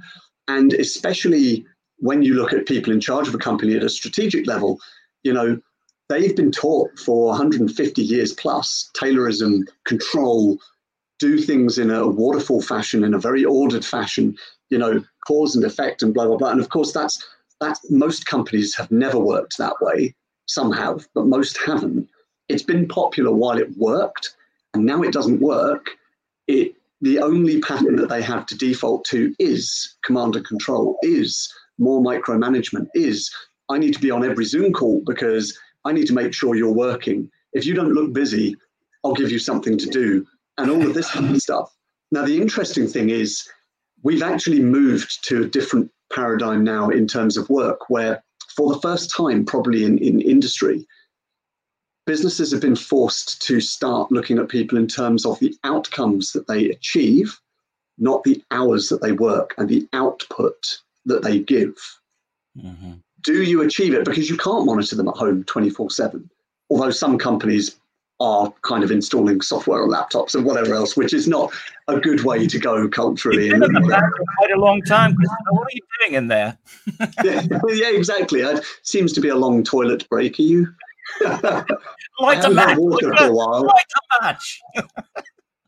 and 0.48 0.72
especially 0.74 1.66
when 2.04 2.22
you 2.22 2.34
look 2.34 2.52
at 2.52 2.66
people 2.66 2.92
in 2.92 3.00
charge 3.00 3.30
of 3.30 3.34
a 3.34 3.38
company 3.38 3.76
at 3.78 3.84
a 3.84 3.88
strategic 3.88 4.46
level, 4.46 4.78
you 5.24 5.32
know, 5.32 5.58
they've 6.10 6.36
been 6.36 6.52
taught 6.52 7.00
for 7.00 7.28
150 7.30 8.02
years 8.02 8.34
plus 8.34 8.92
Taylorism, 9.00 9.62
control, 9.86 10.60
do 11.20 11.38
things 11.40 11.78
in 11.78 11.90
a 11.90 12.06
waterfall 12.06 12.62
fashion, 12.62 13.06
in 13.06 13.14
a 13.14 13.20
very 13.20 13.46
ordered 13.46 13.86
fashion, 13.86 14.36
you 14.70 14.78
know, 14.78 15.02
cause 15.26 15.56
and 15.56 15.64
effect 15.64 16.04
and 16.04 16.14
blah, 16.14 16.28
blah, 16.28 16.36
blah. 16.36 16.50
And 16.50 16.60
of 16.60 16.68
course, 16.68 16.92
that's 16.92 17.26
that 17.62 17.78
most 17.90 18.26
companies 18.26 18.76
have 18.76 18.92
never 18.92 19.18
worked 19.18 19.58
that 19.58 19.76
way. 19.80 20.14
Some 20.46 20.74
have, 20.74 21.08
but 21.16 21.28
most 21.28 21.58
haven't. 21.66 22.10
It's 22.50 22.64
been 22.64 22.86
popular 22.86 23.32
while 23.32 23.58
it 23.58 23.78
worked, 23.78 24.36
and 24.74 24.86
now 24.86 25.04
it 25.04 25.14
doesn't 25.14 25.40
work. 25.40 25.92
It 26.48 26.76
the 27.00 27.20
only 27.20 27.62
pattern 27.62 27.96
that 27.98 28.10
they 28.10 28.22
have 28.22 28.46
to 28.48 28.58
default 28.58 29.06
to 29.06 29.34
is 29.40 29.96
command 30.04 30.36
and 30.36 30.46
control, 30.46 30.98
is 31.02 31.54
more 31.78 32.02
micromanagement, 32.02 32.88
is 32.94 33.32
I 33.70 33.78
need 33.78 33.94
to 33.94 34.00
be 34.00 34.12
on 34.12 34.26
every 34.26 34.46
Zoom 34.46 34.74
call 34.74 35.02
because 35.06 35.58
I 35.86 35.92
need 35.92 36.08
to 36.08 36.14
make 36.14 36.34
sure 36.34 36.56
you're 36.56 36.72
working. 36.72 37.30
If 37.54 37.66
you 37.66 37.74
don't 37.74 37.94
look 37.94 38.14
busy, 38.14 38.56
I'll 39.04 39.14
give 39.14 39.32
you 39.32 39.40
something 39.40 39.78
to 39.78 39.88
do 39.88 40.26
and 40.58 40.70
all 40.70 40.86
of 40.86 40.94
this 40.94 41.12
stuff. 41.44 41.74
Now, 42.12 42.26
the 42.26 42.40
interesting 42.40 42.88
thing 42.88 43.10
is 43.10 43.48
we've 44.04 44.22
actually 44.22 44.62
moved 44.62 45.26
to 45.28 45.44
a 45.44 45.48
different 45.48 45.92
paradigm 46.14 46.64
now 46.64 46.90
in 46.90 47.08
terms 47.08 47.38
of 47.38 47.50
work, 47.50 47.90
where 47.90 48.24
for 48.56 48.72
the 48.72 48.80
first 48.82 49.12
time, 49.16 49.46
probably 49.46 49.84
in, 49.84 49.98
in 49.98 50.22
industry, 50.22 50.86
businesses 52.06 52.52
have 52.52 52.62
been 52.62 52.76
forced 52.76 53.42
to 53.42 53.60
start 53.60 54.12
looking 54.12 54.38
at 54.38 54.50
people 54.50 54.78
in 54.78 54.88
terms 54.88 55.26
of 55.26 55.40
the 55.40 55.56
outcomes 55.64 56.32
that 56.34 56.48
they 56.48 56.70
achieve, 56.70 57.40
not 57.98 58.24
the 58.24 58.44
hours 58.52 58.90
that 58.90 59.02
they 59.02 59.14
work 59.14 59.54
and 59.58 59.68
the 59.68 59.88
output 59.94 60.80
that 61.06 61.24
they 61.24 61.40
give. 61.40 61.76
Mm-hmm. 62.58 62.94
Do 63.22 63.44
you 63.44 63.62
achieve 63.62 63.94
it? 63.94 64.06
Because 64.06 64.30
you 64.30 64.38
can't 64.38 64.66
monitor 64.66 64.96
them 64.96 65.08
at 65.08 65.16
home 65.16 65.44
24 65.46 65.90
7. 65.90 66.30
Although 66.70 66.92
some 66.92 67.18
companies 67.18 67.78
are 68.20 68.54
kind 68.62 68.84
of 68.84 68.92
installing 68.92 69.42
software 69.42 69.84
on 69.84 69.90
laptops 69.90 70.36
and 70.36 70.46
whatever 70.46 70.74
else, 70.74 70.96
which 70.96 71.14
is 71.14 71.28
not 71.28 71.52
a 71.88 72.00
good 72.00 72.24
way 72.24 72.48
to 72.48 72.60
go 72.60 72.88
culturally. 72.88 73.48
You've 73.48 73.60
been 73.60 73.64
in 73.64 73.74
the 73.74 73.82
for 73.82 74.26
quite 74.38 74.52
a 74.52 74.60
long 74.60 74.82
time. 74.84 75.16
What 75.50 75.64
are 75.64 75.72
you 75.74 75.82
doing 76.00 76.14
in 76.16 76.28
there? 76.28 76.58
yeah, 77.24 77.42
yeah, 77.68 77.90
exactly. 77.90 78.42
It 78.42 78.64
seems 78.84 79.14
to 79.14 79.22
be 79.22 79.30
a 79.30 79.36
long 79.36 79.64
toilet 79.64 80.08
break. 80.10 80.40
Are 80.40 80.44
you? 80.44 80.68
Light 82.20 82.46
a 82.46 82.50
match. 82.50 82.78
Water 82.78 83.16
for 83.18 83.26
a 83.26 83.34
while. 83.34 83.66
Light 83.66 83.86
a 84.22 84.24
match. 84.24 84.62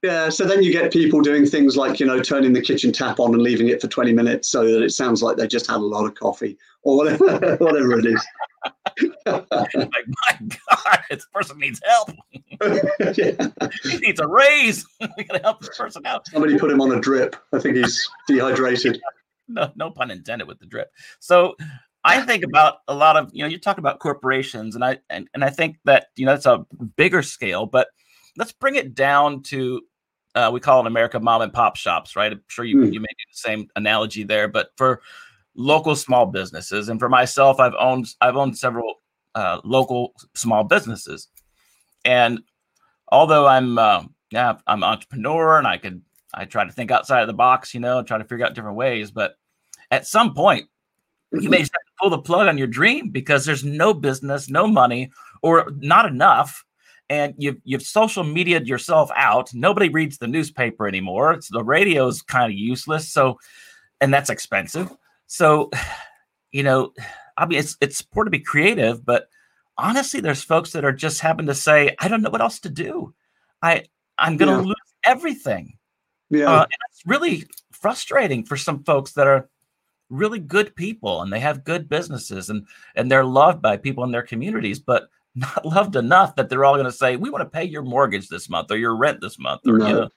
yeah, 0.05 0.29
so 0.29 0.45
then 0.45 0.61
you 0.61 0.71
get 0.71 0.93
people 0.93 1.19
doing 1.19 1.47
things 1.47 1.75
like, 1.75 1.99
you 1.99 2.05
know, 2.05 2.21
turning 2.21 2.53
the 2.53 2.61
kitchen 2.61 2.91
tap 2.91 3.19
on 3.19 3.33
and 3.33 3.41
leaving 3.41 3.69
it 3.69 3.81
for 3.81 3.87
20 3.87 4.13
minutes 4.13 4.49
so 4.49 4.63
that 4.63 4.83
it 4.83 4.91
sounds 4.91 5.23
like 5.23 5.35
they 5.35 5.47
just 5.47 5.65
had 5.65 5.77
a 5.77 5.79
lot 5.79 6.05
of 6.05 6.13
coffee 6.13 6.59
or 6.83 6.97
whatever, 6.97 7.55
whatever 7.59 7.97
it 7.97 8.05
is. 8.05 8.27
like, 9.25 9.47
my 9.49 10.39
God, 10.39 10.99
this 11.09 11.25
person 11.33 11.57
needs 11.57 11.81
help. 11.83 12.11
he 13.83 13.97
needs 13.97 14.19
a 14.19 14.27
raise. 14.27 14.85
we 15.17 15.23
gotta 15.23 15.41
help 15.41 15.61
this 15.61 15.75
person 15.75 16.05
out. 16.05 16.27
Somebody 16.27 16.59
put 16.59 16.69
him 16.69 16.81
on 16.81 16.91
a 16.91 17.01
drip. 17.01 17.35
I 17.51 17.57
think 17.57 17.77
he's 17.77 18.07
dehydrated. 18.27 19.01
no, 19.47 19.71
no 19.75 19.89
pun 19.89 20.11
intended 20.11 20.47
with 20.47 20.59
the 20.59 20.67
drip. 20.67 20.91
So 21.19 21.55
I 22.03 22.21
think 22.21 22.43
about 22.43 22.77
a 22.87 22.93
lot 22.93 23.17
of, 23.17 23.31
you 23.33 23.41
know, 23.41 23.49
you 23.49 23.57
talk 23.57 23.79
about 23.79 23.97
corporations 23.97 24.75
and 24.75 24.85
I 24.85 24.99
and, 25.09 25.27
and 25.33 25.43
I 25.43 25.49
think 25.49 25.77
that, 25.85 26.09
you 26.15 26.27
know, 26.27 26.35
it's 26.35 26.45
a 26.45 26.63
bigger 26.95 27.23
scale, 27.23 27.65
but 27.65 27.87
let's 28.37 28.51
bring 28.51 28.75
it 28.75 28.93
down 28.93 29.41
to 29.43 29.81
uh, 30.36 30.50
we 30.54 30.60
call 30.60 30.82
it 30.82 30.88
America 30.88 31.19
mom 31.19 31.41
and 31.41 31.54
pop 31.54 31.78
shops, 31.78 32.15
right? 32.15 32.34
I'm 32.34 32.43
sure 32.48 32.65
you, 32.65 32.78
mm. 32.78 32.93
you 32.93 33.00
may 33.00 33.08
do 33.08 33.26
the 33.32 33.38
same 33.38 33.67
analogy 33.76 34.24
there, 34.24 34.48
but 34.48 34.69
for 34.76 35.02
local 35.56 35.95
small 35.95 36.26
businesses, 36.26 36.89
and 36.89 37.00
for 37.00 37.10
myself, 37.10 37.60
I've 37.60 37.76
owned 37.80 38.08
I've 38.19 38.36
owned 38.36 38.58
several 38.58 38.95
uh, 39.34 39.62
local 39.63 40.13
small 40.34 40.63
businesses, 40.63 41.30
and 42.04 42.41
although 43.08 43.48
I'm 43.48 43.78
uh, 43.78 44.04
yeah 44.32 44.58
I'm 44.67 44.84
an 44.84 44.89
entrepreneur 44.89 45.58
and 45.58 45.67
I 45.67 45.78
could 45.78 46.02
I 46.34 46.45
try 46.45 46.65
to 46.65 46.71
think 46.71 46.91
outside 46.91 47.21
of 47.21 47.28
the 47.28 47.34
box, 47.34 47.74
you 47.74 47.80
know, 47.80 48.04
try 48.04 48.17
to 48.17 48.26
figure 48.26 48.45
out 48.45 48.56
different 48.56 48.76
ways, 48.76 49.12
but 49.12 49.36
at 49.89 50.06
some 50.06 50.34
point 50.34 50.67
you 51.32 51.50
may 51.50 51.60
just 51.60 51.71
have 51.74 51.82
to 51.82 51.91
pull 52.00 52.10
the 52.10 52.21
plug 52.21 52.48
on 52.48 52.58
your 52.58 52.67
dream 52.67 53.10
because 53.10 53.45
there's 53.45 53.63
no 53.63 53.93
business, 53.93 54.50
no 54.50 54.67
money, 54.67 55.12
or 55.41 55.71
not 55.80 56.06
enough 56.06 56.64
and 57.09 57.33
you've 57.37 57.57
you've 57.63 57.83
social 57.83 58.23
mediaed 58.23 58.67
yourself 58.67 59.09
out. 59.15 59.53
Nobody 59.53 59.89
reads 59.89 60.17
the 60.17 60.27
newspaper 60.27 60.87
anymore. 60.87 61.33
It's 61.33 61.49
the 61.49 61.63
radio 61.63 62.07
is 62.07 62.21
kind 62.21 62.51
of 62.51 62.57
useless. 62.57 63.11
So, 63.11 63.39
and 64.01 64.13
that's 64.13 64.29
expensive. 64.29 64.91
So, 65.27 65.71
you 66.51 66.63
know, 66.63 66.93
I 67.37 67.45
mean, 67.45 67.59
it's 67.59 67.77
it's 67.81 68.01
important 68.01 68.33
to 68.33 68.39
be 68.39 68.43
creative, 68.43 69.05
but 69.05 69.27
honestly, 69.77 70.19
there's 70.19 70.43
folks 70.43 70.71
that 70.71 70.85
are 70.85 70.93
just 70.93 71.19
happen 71.19 71.45
to 71.47 71.55
say, 71.55 71.95
I 71.99 72.07
don't 72.07 72.21
know 72.21 72.29
what 72.29 72.41
else 72.41 72.59
to 72.61 72.69
do. 72.69 73.13
I 73.61 73.85
I'm 74.17 74.37
going 74.37 74.49
to 74.49 74.61
yeah. 74.61 74.67
lose 74.67 74.93
everything. 75.03 75.77
Yeah, 76.29 76.51
uh, 76.51 76.63
and 76.63 76.79
it's 76.89 77.03
really 77.05 77.45
frustrating 77.71 78.45
for 78.45 78.57
some 78.57 78.83
folks 78.83 79.11
that 79.13 79.27
are 79.27 79.49
really 80.09 80.39
good 80.39 80.75
people 80.75 81.21
and 81.21 81.33
they 81.33 81.39
have 81.39 81.63
good 81.63 81.89
businesses 81.89 82.49
and 82.49 82.67
and 82.95 83.11
they're 83.11 83.25
loved 83.25 83.61
by 83.61 83.77
people 83.77 84.03
in 84.03 84.11
their 84.11 84.23
communities, 84.23 84.79
but 84.79 85.09
not 85.36 85.65
loved 85.65 85.95
enough 85.95 86.36
that 86.36 86.50
they're 86.50 86.65
all 86.65 86.76
going 86.76 86.86
to 86.86 86.91
say, 86.91 87.15
"We 87.15 87.30
want 87.30 87.43
to 87.43 87.50
pay 87.50 87.63
your 87.63 87.84
mortgage 87.84 88.30
this 88.30 88.50
month 88.50 88.71
or 88.71 88.78
your 88.78 88.95
rent 88.95 89.21
this 89.21 89.38
month." 89.38 89.62
Or 89.67 89.78
no, 89.78 89.88
you 89.88 89.93
know. 89.93 90.10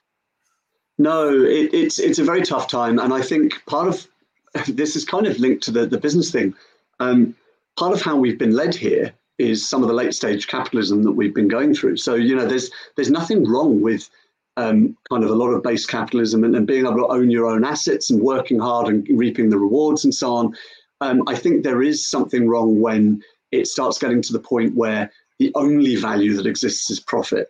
no 0.97 1.29
it, 1.29 1.73
it's 1.73 1.99
it's 1.99 2.19
a 2.19 2.23
very 2.23 2.41
tough 2.41 2.67
time, 2.67 2.99
and 2.99 3.13
I 3.13 3.21
think 3.21 3.53
part 3.65 3.87
of 3.87 4.07
this 4.67 4.95
is 4.95 5.05
kind 5.05 5.27
of 5.27 5.39
linked 5.39 5.63
to 5.63 5.71
the 5.71 5.85
the 5.85 5.99
business 5.99 6.31
thing. 6.31 6.53
Um, 6.99 7.35
part 7.77 7.93
of 7.93 8.01
how 8.01 8.15
we've 8.15 8.39
been 8.39 8.55
led 8.55 8.75
here 8.75 9.13
is 9.37 9.67
some 9.67 9.81
of 9.81 9.87
the 9.87 9.95
late 9.95 10.13
stage 10.13 10.47
capitalism 10.47 11.03
that 11.03 11.13
we've 11.13 11.33
been 11.33 11.47
going 11.47 11.73
through. 11.73 11.97
So 11.97 12.15
you 12.15 12.35
know, 12.35 12.45
there's 12.45 12.71
there's 12.95 13.11
nothing 13.11 13.47
wrong 13.47 13.81
with 13.81 14.09
um, 14.57 14.97
kind 15.09 15.23
of 15.23 15.29
a 15.29 15.35
lot 15.35 15.49
of 15.49 15.63
base 15.63 15.85
capitalism 15.85 16.43
and, 16.43 16.53
and, 16.53 16.67
being 16.67 16.85
able 16.85 16.97
to 16.97 17.07
own 17.07 17.31
your 17.31 17.45
own 17.45 17.63
assets 17.63 18.09
and 18.09 18.21
working 18.21 18.59
hard 18.59 18.87
and 18.87 19.07
reaping 19.17 19.49
the 19.49 19.57
rewards 19.57 20.03
and 20.03 20.13
so 20.13 20.33
on. 20.35 20.53
Um, 20.99 21.23
I 21.27 21.35
think 21.35 21.63
there 21.63 21.81
is 21.81 22.05
something 22.05 22.45
wrong 22.45 22.81
when 22.81 23.23
it 23.51 23.67
starts 23.67 23.97
getting 23.97 24.21
to 24.21 24.33
the 24.33 24.39
point 24.39 24.75
where 24.75 25.11
the 25.39 25.51
only 25.55 25.95
value 25.95 26.35
that 26.35 26.45
exists 26.45 26.89
is 26.89 26.99
profit 26.99 27.47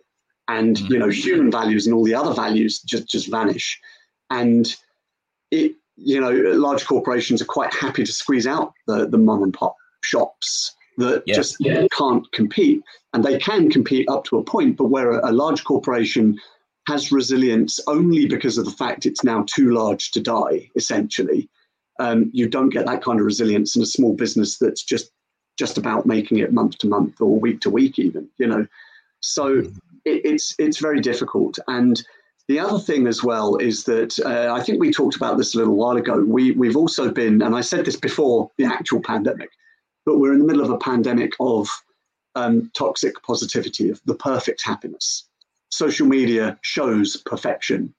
and 0.48 0.76
mm-hmm. 0.76 0.92
you 0.92 0.98
know 0.98 1.08
human 1.08 1.50
values 1.50 1.86
and 1.86 1.94
all 1.94 2.04
the 2.04 2.14
other 2.14 2.34
values 2.34 2.80
just 2.80 3.08
just 3.08 3.30
vanish 3.30 3.80
and 4.30 4.76
it 5.50 5.74
you 5.96 6.20
know 6.20 6.30
large 6.30 6.86
corporations 6.86 7.42
are 7.42 7.46
quite 7.46 7.72
happy 7.74 8.04
to 8.04 8.12
squeeze 8.12 8.46
out 8.46 8.72
the 8.86 9.06
the 9.06 9.18
mom 9.18 9.42
and 9.42 9.54
pop 9.54 9.76
shops 10.02 10.74
that 10.96 11.22
yes. 11.26 11.36
just 11.36 11.56
yeah. 11.60 11.86
can't 11.96 12.30
compete 12.32 12.82
and 13.12 13.24
they 13.24 13.38
can 13.38 13.70
compete 13.70 14.08
up 14.08 14.24
to 14.24 14.38
a 14.38 14.44
point 14.44 14.76
but 14.76 14.86
where 14.86 15.12
a, 15.12 15.30
a 15.30 15.32
large 15.32 15.64
corporation 15.64 16.38
has 16.86 17.12
resilience 17.12 17.78
only 17.86 18.26
because 18.26 18.58
of 18.58 18.64
the 18.64 18.70
fact 18.72 19.06
it's 19.06 19.22
now 19.22 19.44
too 19.46 19.70
large 19.70 20.10
to 20.10 20.20
die 20.20 20.68
essentially 20.76 21.48
um, 22.00 22.30
you 22.32 22.48
don't 22.48 22.70
get 22.70 22.86
that 22.86 23.02
kind 23.02 23.20
of 23.20 23.26
resilience 23.26 23.76
in 23.76 23.82
a 23.82 23.86
small 23.86 24.14
business 24.14 24.56
that's 24.58 24.82
just 24.82 25.12
just 25.60 25.76
about 25.76 26.06
making 26.06 26.38
it 26.38 26.54
month 26.54 26.78
to 26.78 26.88
month 26.88 27.20
or 27.20 27.38
week 27.38 27.60
to 27.60 27.68
week 27.68 27.98
even 27.98 28.26
you 28.38 28.46
know 28.46 28.66
so 29.20 29.44
mm-hmm. 29.44 29.78
it, 30.06 30.22
it's 30.24 30.54
it's 30.58 30.78
very 30.78 31.00
difficult 31.00 31.58
and 31.68 32.02
the 32.48 32.58
other 32.58 32.80
thing 32.80 33.06
as 33.06 33.22
well 33.22 33.56
is 33.58 33.84
that 33.84 34.18
uh, 34.24 34.52
I 34.52 34.60
think 34.60 34.80
we 34.80 34.90
talked 34.90 35.14
about 35.14 35.38
this 35.38 35.54
a 35.54 35.58
little 35.58 35.76
while 35.76 35.96
ago. 35.96 36.24
We 36.26 36.50
we've 36.50 36.76
also 36.76 37.08
been, 37.08 37.42
and 37.42 37.54
I 37.54 37.60
said 37.60 37.84
this 37.84 37.94
before 37.94 38.50
the 38.58 38.64
actual 38.64 39.00
pandemic, 39.00 39.50
but 40.04 40.18
we're 40.18 40.32
in 40.32 40.40
the 40.40 40.46
middle 40.50 40.64
of 40.64 40.70
a 40.70 40.76
pandemic 40.78 41.32
of 41.38 41.68
um, 42.34 42.68
toxic 42.74 43.22
positivity, 43.22 43.88
of 43.88 44.00
the 44.04 44.16
perfect 44.16 44.62
happiness. 44.64 45.28
Social 45.70 46.08
media 46.08 46.58
shows 46.62 47.18
perfection. 47.18 47.94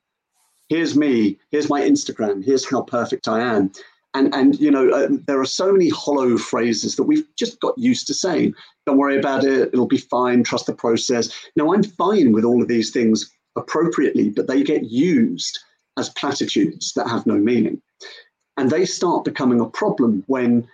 Here's 0.68 0.98
me. 0.98 1.40
Here's 1.52 1.70
my 1.70 1.80
Instagram. 1.80 2.44
Here's 2.44 2.70
how 2.70 2.82
perfect 2.82 3.30
I 3.30 3.40
am 3.40 3.72
and 4.14 4.34
and 4.34 4.60
you 4.60 4.72
know 4.72 4.90
uh, 4.90 5.08
there 5.28 5.40
are 5.40 5.46
so 5.46 5.72
many 5.72 5.90
hollow 5.90 6.38
phrases 6.38 6.96
that 6.96 7.04
we've 7.04 7.26
just 7.36 7.60
got 7.60 7.78
used 7.78 8.08
to 8.08 8.14
saying. 8.14 8.54
Don't 8.86 8.98
worry 8.98 9.18
about 9.18 9.44
it. 9.44 9.70
It'll 9.74 9.88
be 9.88 9.98
fine. 9.98 10.44
Trust 10.44 10.66
the 10.66 10.74
process. 10.74 11.32
Now 11.56 11.74
i'm 11.74 11.84
fine 11.84 12.32
with 12.32 12.44
all 12.44 12.62
of 12.62 12.68
these 12.68 12.92
things 12.92 13.32
appropriately 13.58 14.30
but 14.30 14.48
they 14.48 14.64
get 14.64 14.86
used 14.86 15.60
as 15.98 16.10
platitudes 16.10 16.94
that 16.94 17.10
have 17.10 17.26
no 17.26 17.36
meaning. 17.36 17.82
And 18.58 18.70
they 18.70 18.86
start 18.86 19.26
becoming 19.26 19.60
a 19.60 19.70
problem 19.70 20.24
when 20.28 20.68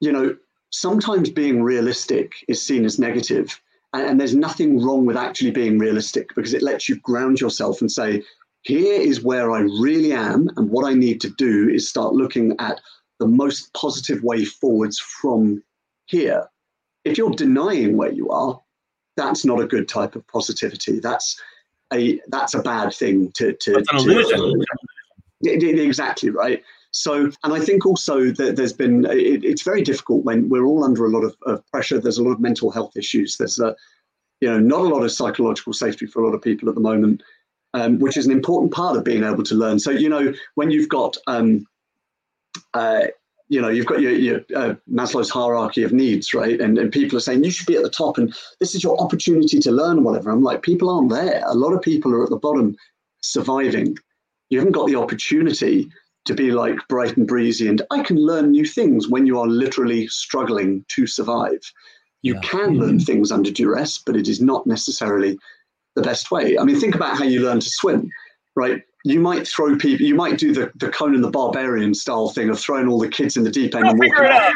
you 0.00 0.12
know 0.12 0.36
sometimes 0.70 1.30
being 1.30 1.62
realistic 1.62 2.32
is 2.48 2.62
seen 2.62 2.84
as 2.84 2.98
negative 2.98 3.60
and, 3.92 4.06
and 4.06 4.20
there's 4.20 4.34
nothing 4.34 4.82
wrong 4.82 5.06
with 5.06 5.16
actually 5.16 5.50
being 5.50 5.78
realistic 5.78 6.34
because 6.34 6.54
it 6.54 6.62
lets 6.62 6.88
you 6.88 6.96
ground 6.96 7.40
yourself 7.40 7.80
and 7.80 7.90
say 7.90 8.22
here 8.66 9.00
is 9.00 9.22
where 9.22 9.52
I 9.52 9.60
really 9.60 10.12
am, 10.12 10.50
and 10.56 10.70
what 10.70 10.86
I 10.86 10.92
need 10.92 11.20
to 11.20 11.30
do 11.30 11.68
is 11.68 11.88
start 11.88 12.14
looking 12.14 12.56
at 12.58 12.80
the 13.20 13.26
most 13.28 13.72
positive 13.74 14.22
way 14.24 14.44
forwards 14.44 14.98
from 14.98 15.62
here. 16.06 16.48
If 17.04 17.16
you're 17.16 17.30
denying 17.30 17.96
where 17.96 18.10
you 18.10 18.28
are, 18.30 18.60
that's 19.16 19.44
not 19.44 19.60
a 19.60 19.66
good 19.66 19.88
type 19.88 20.16
of 20.16 20.26
positivity. 20.26 20.98
That's 20.98 21.40
a 21.92 22.20
that's 22.26 22.54
a 22.54 22.62
bad 22.62 22.92
thing 22.92 23.30
to 23.36 23.52
to. 23.52 23.72
That's 23.72 23.92
an 23.92 23.98
illusion. 23.98 24.64
To, 25.44 25.82
exactly 25.82 26.30
right. 26.30 26.60
So, 26.90 27.30
and 27.44 27.52
I 27.52 27.60
think 27.60 27.86
also 27.86 28.32
that 28.32 28.56
there's 28.56 28.72
been 28.72 29.04
it, 29.04 29.44
it's 29.44 29.62
very 29.62 29.82
difficult 29.82 30.24
when 30.24 30.48
we're 30.48 30.64
all 30.64 30.82
under 30.82 31.06
a 31.06 31.10
lot 31.10 31.22
of, 31.22 31.36
of 31.46 31.64
pressure. 31.68 32.00
There's 32.00 32.18
a 32.18 32.24
lot 32.24 32.32
of 32.32 32.40
mental 32.40 32.72
health 32.72 32.96
issues. 32.96 33.36
There's 33.36 33.60
a 33.60 33.76
you 34.40 34.48
know 34.48 34.58
not 34.58 34.80
a 34.80 34.88
lot 34.88 35.04
of 35.04 35.12
psychological 35.12 35.72
safety 35.72 36.06
for 36.06 36.22
a 36.22 36.26
lot 36.26 36.34
of 36.34 36.42
people 36.42 36.68
at 36.68 36.74
the 36.74 36.80
moment 36.80 37.22
um, 37.76 37.98
which 37.98 38.16
is 38.16 38.24
an 38.24 38.32
important 38.32 38.72
part 38.72 38.96
of 38.96 39.04
being 39.04 39.22
able 39.22 39.42
to 39.44 39.54
learn. 39.54 39.78
So, 39.78 39.90
you 39.90 40.08
know, 40.08 40.32
when 40.54 40.70
you've 40.70 40.88
got, 40.88 41.18
um, 41.26 41.66
uh, 42.72 43.08
you 43.48 43.60
know, 43.60 43.68
you've 43.68 43.86
got 43.86 44.00
your, 44.00 44.12
your 44.12 44.40
uh, 44.56 44.74
Maslow's 44.90 45.28
hierarchy 45.28 45.82
of 45.82 45.92
needs, 45.92 46.32
right? 46.32 46.58
And, 46.58 46.78
and 46.78 46.90
people 46.90 47.18
are 47.18 47.20
saying 47.20 47.44
you 47.44 47.50
should 47.50 47.66
be 47.66 47.76
at 47.76 47.82
the 47.82 47.90
top 47.90 48.16
and 48.16 48.34
this 48.60 48.74
is 48.74 48.82
your 48.82 48.98
opportunity 48.98 49.60
to 49.60 49.70
learn, 49.70 50.04
whatever. 50.04 50.30
I'm 50.30 50.42
like, 50.42 50.62
people 50.62 50.88
aren't 50.88 51.10
there. 51.10 51.42
A 51.46 51.54
lot 51.54 51.74
of 51.74 51.82
people 51.82 52.14
are 52.14 52.24
at 52.24 52.30
the 52.30 52.38
bottom 52.38 52.76
surviving. 53.20 53.98
You 54.48 54.58
haven't 54.58 54.72
got 54.72 54.86
the 54.86 54.96
opportunity 54.96 55.90
to 56.24 56.34
be 56.34 56.52
like 56.52 56.76
bright 56.88 57.16
and 57.18 57.28
breezy 57.28 57.68
and 57.68 57.82
I 57.90 58.02
can 58.02 58.16
learn 58.16 58.52
new 58.52 58.64
things 58.64 59.06
when 59.06 59.26
you 59.26 59.38
are 59.38 59.46
literally 59.46 60.08
struggling 60.08 60.84
to 60.88 61.06
survive. 61.06 61.60
You 62.22 62.34
yeah. 62.36 62.40
can 62.40 62.78
learn 62.78 63.00
things 63.00 63.30
under 63.30 63.50
duress, 63.50 63.98
but 63.98 64.16
it 64.16 64.28
is 64.28 64.40
not 64.40 64.66
necessarily 64.66 65.38
the 65.96 66.02
best 66.02 66.30
way. 66.30 66.56
I 66.56 66.62
mean, 66.62 66.78
think 66.78 66.94
about 66.94 67.16
how 67.18 67.24
you 67.24 67.40
learn 67.40 67.58
to 67.58 67.68
swim, 67.68 68.08
right? 68.54 68.82
You 69.04 69.18
might 69.18 69.48
throw 69.48 69.76
people, 69.76 70.06
you 70.06 70.14
might 70.14 70.38
do 70.38 70.52
the, 70.52 70.70
the 70.76 70.88
Conan 70.90 71.22
the 71.22 71.30
Barbarian 71.30 71.94
style 71.94 72.28
thing 72.28 72.50
of 72.50 72.60
throwing 72.60 72.86
all 72.86 73.00
the 73.00 73.08
kids 73.08 73.36
in 73.36 73.44
the 73.44 73.50
deep 73.50 73.74
end 73.74 73.88
and 73.88 73.98
walking 73.98 74.24
out. 74.24 74.52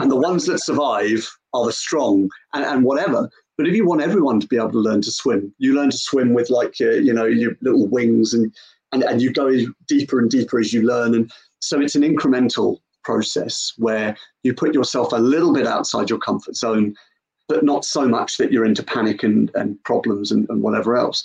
And 0.00 0.10
the 0.10 0.16
ones 0.16 0.46
that 0.46 0.58
survive 0.58 1.26
are 1.52 1.64
the 1.64 1.72
strong 1.72 2.28
and, 2.52 2.64
and 2.64 2.84
whatever. 2.84 3.30
But 3.56 3.68
if 3.68 3.76
you 3.76 3.86
want 3.86 4.02
everyone 4.02 4.40
to 4.40 4.46
be 4.48 4.56
able 4.56 4.72
to 4.72 4.78
learn 4.78 5.00
to 5.02 5.10
swim, 5.10 5.54
you 5.58 5.74
learn 5.74 5.90
to 5.90 5.96
swim 5.96 6.34
with 6.34 6.50
like 6.50 6.80
your, 6.80 7.00
you 7.00 7.12
know, 7.12 7.24
your 7.24 7.52
little 7.60 7.86
wings 7.86 8.34
and, 8.34 8.52
and, 8.92 9.04
and 9.04 9.22
you 9.22 9.32
go 9.32 9.50
deeper 9.86 10.18
and 10.18 10.30
deeper 10.30 10.58
as 10.58 10.72
you 10.72 10.82
learn. 10.82 11.14
And 11.14 11.30
so 11.60 11.80
it's 11.80 11.94
an 11.94 12.02
incremental 12.02 12.78
process 13.04 13.72
where 13.76 14.16
you 14.42 14.54
put 14.54 14.74
yourself 14.74 15.12
a 15.12 15.16
little 15.16 15.52
bit 15.52 15.66
outside 15.66 16.10
your 16.10 16.18
comfort 16.18 16.56
zone 16.56 16.96
but 17.48 17.64
not 17.64 17.84
so 17.84 18.06
much 18.06 18.36
that 18.38 18.52
you're 18.52 18.64
into 18.64 18.82
panic 18.82 19.22
and, 19.22 19.50
and 19.54 19.82
problems 19.84 20.32
and, 20.32 20.48
and 20.48 20.62
whatever 20.62 20.96
else. 20.96 21.24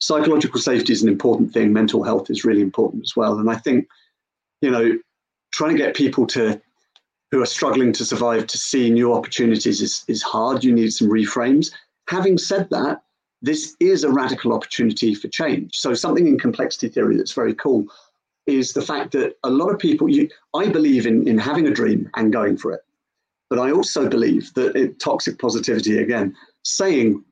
Psychological 0.00 0.60
safety 0.60 0.92
is 0.92 1.02
an 1.02 1.08
important 1.08 1.52
thing. 1.52 1.72
Mental 1.72 2.04
health 2.04 2.30
is 2.30 2.44
really 2.44 2.60
important 2.60 3.02
as 3.02 3.16
well. 3.16 3.38
And 3.38 3.50
I 3.50 3.56
think, 3.56 3.88
you 4.60 4.70
know, 4.70 4.96
trying 5.52 5.72
to 5.72 5.82
get 5.82 5.96
people 5.96 6.26
to 6.28 6.60
who 7.30 7.42
are 7.42 7.46
struggling 7.46 7.92
to 7.92 8.04
survive 8.04 8.46
to 8.46 8.58
see 8.58 8.88
new 8.88 9.12
opportunities 9.12 9.82
is, 9.82 10.04
is 10.08 10.22
hard. 10.22 10.64
You 10.64 10.72
need 10.72 10.92
some 10.92 11.08
reframes. 11.08 11.72
Having 12.08 12.38
said 12.38 12.70
that, 12.70 13.02
this 13.42 13.76
is 13.80 14.02
a 14.02 14.10
radical 14.10 14.52
opportunity 14.52 15.14
for 15.14 15.28
change. 15.28 15.76
So 15.76 15.94
something 15.94 16.26
in 16.26 16.38
complexity 16.38 16.88
theory 16.88 17.16
that's 17.16 17.32
very 17.32 17.54
cool 17.54 17.86
is 18.46 18.72
the 18.72 18.82
fact 18.82 19.12
that 19.12 19.36
a 19.44 19.50
lot 19.50 19.68
of 19.68 19.78
people, 19.78 20.08
you, 20.08 20.28
I 20.54 20.68
believe 20.68 21.06
in, 21.06 21.28
in 21.28 21.36
having 21.36 21.66
a 21.66 21.70
dream 21.70 22.10
and 22.16 22.32
going 22.32 22.56
for 22.56 22.72
it. 22.72 22.80
But 23.50 23.58
I 23.58 23.72
also 23.72 24.08
believe 24.08 24.52
that 24.54 24.76
it, 24.76 25.00
toxic 25.00 25.38
positivity, 25.38 25.98
again, 25.98 26.36
saying 26.64 27.24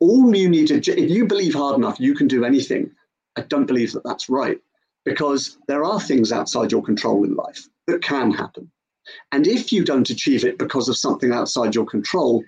all 0.00 0.34
you 0.34 0.48
need 0.48 0.68
to, 0.68 0.76
if 0.78 1.10
you 1.10 1.26
believe 1.26 1.54
hard 1.54 1.76
enough, 1.76 2.00
you 2.00 2.14
can 2.14 2.26
do 2.26 2.44
anything. 2.44 2.90
I 3.36 3.42
don't 3.42 3.66
believe 3.66 3.92
that 3.92 4.04
that's 4.04 4.28
right 4.28 4.58
because 5.04 5.58
there 5.68 5.84
are 5.84 6.00
things 6.00 6.32
outside 6.32 6.72
your 6.72 6.82
control 6.82 7.24
in 7.24 7.34
life 7.34 7.68
that 7.86 8.02
can 8.02 8.32
happen. 8.32 8.70
And 9.32 9.46
if 9.46 9.72
you 9.72 9.84
don't 9.84 10.10
achieve 10.10 10.44
it 10.44 10.58
because 10.58 10.88
of 10.88 10.96
something 10.96 11.32
outside 11.32 11.74
your 11.74 11.86
control, 11.86 12.44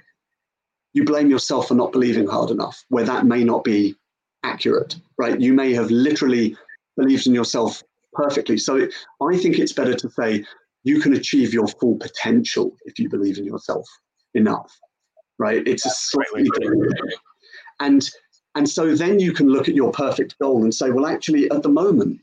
you 0.93 1.05
blame 1.05 1.31
yourself 1.31 1.69
for 1.69 1.75
not 1.75 1.93
believing 1.93 2.27
hard 2.27 2.51
enough, 2.51 2.85
where 2.89 3.05
that 3.05 3.27
may 3.27 3.45
not 3.45 3.65
be 3.65 3.97
accurate, 4.43 4.97
right? 5.17 5.41
You 5.41 5.55
may 5.55 5.73
have 5.73 5.91
literally 5.91 6.57
believed 6.97 7.27
in 7.27 7.35
yourself 7.35 7.83
perfectly. 8.13 8.59
So 8.59 8.89
I 9.21 9.37
think 9.39 9.59
it's 9.59 9.73
better 9.73 9.95
to 9.95 10.11
say 10.11 10.45
you 10.85 11.01
can 11.01 11.15
achieve 11.15 11.55
your 11.55 11.69
full 11.69 11.97
potential 11.97 12.77
if 12.85 12.99
you 12.99 13.09
believe 13.09 13.39
in 13.39 13.45
yourself 13.45 13.89
enough, 14.35 14.77
right? 15.39 15.67
It's 15.67 15.85
That's 15.85 15.97
a 15.97 16.11
slightly 16.11 16.49
different. 16.59 16.95
And 17.81 18.09
and 18.55 18.69
so 18.69 18.95
then 18.95 19.19
you 19.19 19.33
can 19.33 19.49
look 19.49 19.69
at 19.69 19.75
your 19.75 19.93
perfect 19.93 20.39
goal 20.39 20.63
and 20.63 20.75
say, 20.75 20.91
well, 20.91 21.07
actually, 21.07 21.51
at 21.51 21.63
the 21.63 21.71
moment, 21.71 22.21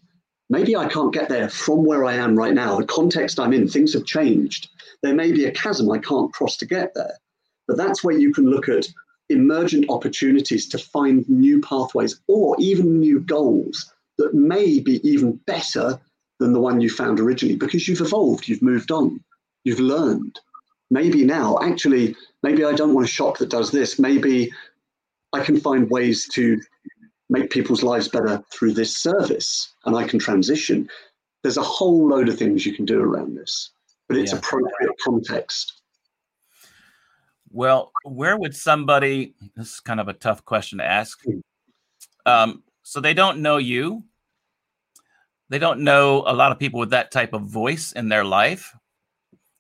maybe 0.50 0.76
I 0.76 0.88
can't 0.88 1.14
get 1.14 1.28
there 1.28 1.50
from 1.50 1.84
where 1.84 2.06
I 2.06 2.14
am 2.14 2.36
right 2.36 2.54
now. 2.54 2.78
The 2.78 2.86
context 2.86 3.40
I'm 3.40 3.54
in, 3.54 3.68
things 3.68 3.94
have 3.94 4.06
changed. 4.06 4.70
There 5.02 5.16
may 5.16 5.32
be 5.32 5.46
a 5.46 5.52
chasm 5.52 5.90
I 5.90 5.98
can't 5.98 6.32
cross 6.32 6.56
to 6.58 6.68
get 6.68 6.94
there. 6.94 7.18
But 7.68 7.78
that's 7.78 8.04
where 8.04 8.18
you 8.18 8.32
can 8.32 8.48
look 8.48 8.70
at 8.70 8.88
emergent 9.30 9.86
opportunities 9.90 10.68
to 10.70 10.78
find 10.78 11.28
new 11.30 11.62
pathways 11.62 12.20
or 12.28 12.56
even 12.60 13.00
new 13.00 13.20
goals 13.20 13.92
that 14.18 14.34
may 14.34 14.80
be 14.80 15.00
even 15.08 15.34
better 15.48 16.00
than 16.40 16.54
the 16.54 16.60
one 16.60 16.82
you 16.82 16.90
found 16.90 17.20
originally 17.20 17.56
because 17.56 17.88
you've 17.88 18.02
evolved, 18.02 18.48
you've 18.48 18.62
moved 18.62 18.92
on, 18.92 19.24
you've 19.64 19.80
learned. 19.80 20.40
Maybe 20.90 21.24
now, 21.24 21.60
actually, 21.62 22.16
maybe 22.42 22.66
I 22.66 22.74
don't 22.74 22.94
want 22.94 23.08
a 23.08 23.12
shop 23.12 23.38
that 23.38 23.50
does 23.50 23.72
this. 23.72 24.00
Maybe 24.00 24.52
I 25.34 25.44
can 25.44 25.60
find 25.60 25.90
ways 25.90 26.28
to 26.30 26.60
make 27.30 27.52
people's 27.52 27.84
lives 27.84 28.08
better 28.08 28.44
through 28.52 28.74
this 28.74 28.98
service 28.98 29.74
and 29.86 29.96
I 29.96 30.08
can 30.08 30.18
transition. 30.18 30.90
There's 31.44 31.58
a 31.58 31.64
whole 31.64 32.08
load 32.08 32.28
of 32.28 32.40
things 32.40 32.66
you 32.66 32.74
can 32.74 32.86
do 32.86 33.00
around 33.00 33.38
this, 33.38 33.70
but 34.08 34.18
it's 34.18 34.32
yeah. 34.32 34.40
appropriate 34.40 34.96
context. 35.06 35.82
Well, 37.52 37.92
where 38.04 38.38
would 38.38 38.56
somebody, 38.56 39.34
this 39.56 39.74
is 39.74 39.80
kind 39.80 40.00
of 40.00 40.08
a 40.08 40.14
tough 40.14 40.44
question 40.46 40.80
to 40.80 40.86
ask. 40.86 41.20
Hmm. 41.24 41.40
Um, 42.26 42.64
so 42.84 43.00
they 43.00 43.14
don't 43.14 43.40
know 43.42 43.58
you. 43.58 44.04
They 45.50 45.60
don't 45.60 45.82
know 45.82 46.24
a 46.26 46.34
lot 46.34 46.52
of 46.52 46.60
people 46.60 46.80
with 46.80 46.92
that 46.92 47.12
type 47.12 47.34
of 47.34 47.42
voice 47.44 47.92
in 47.92 48.10
their 48.10 48.24
life. 48.24 48.76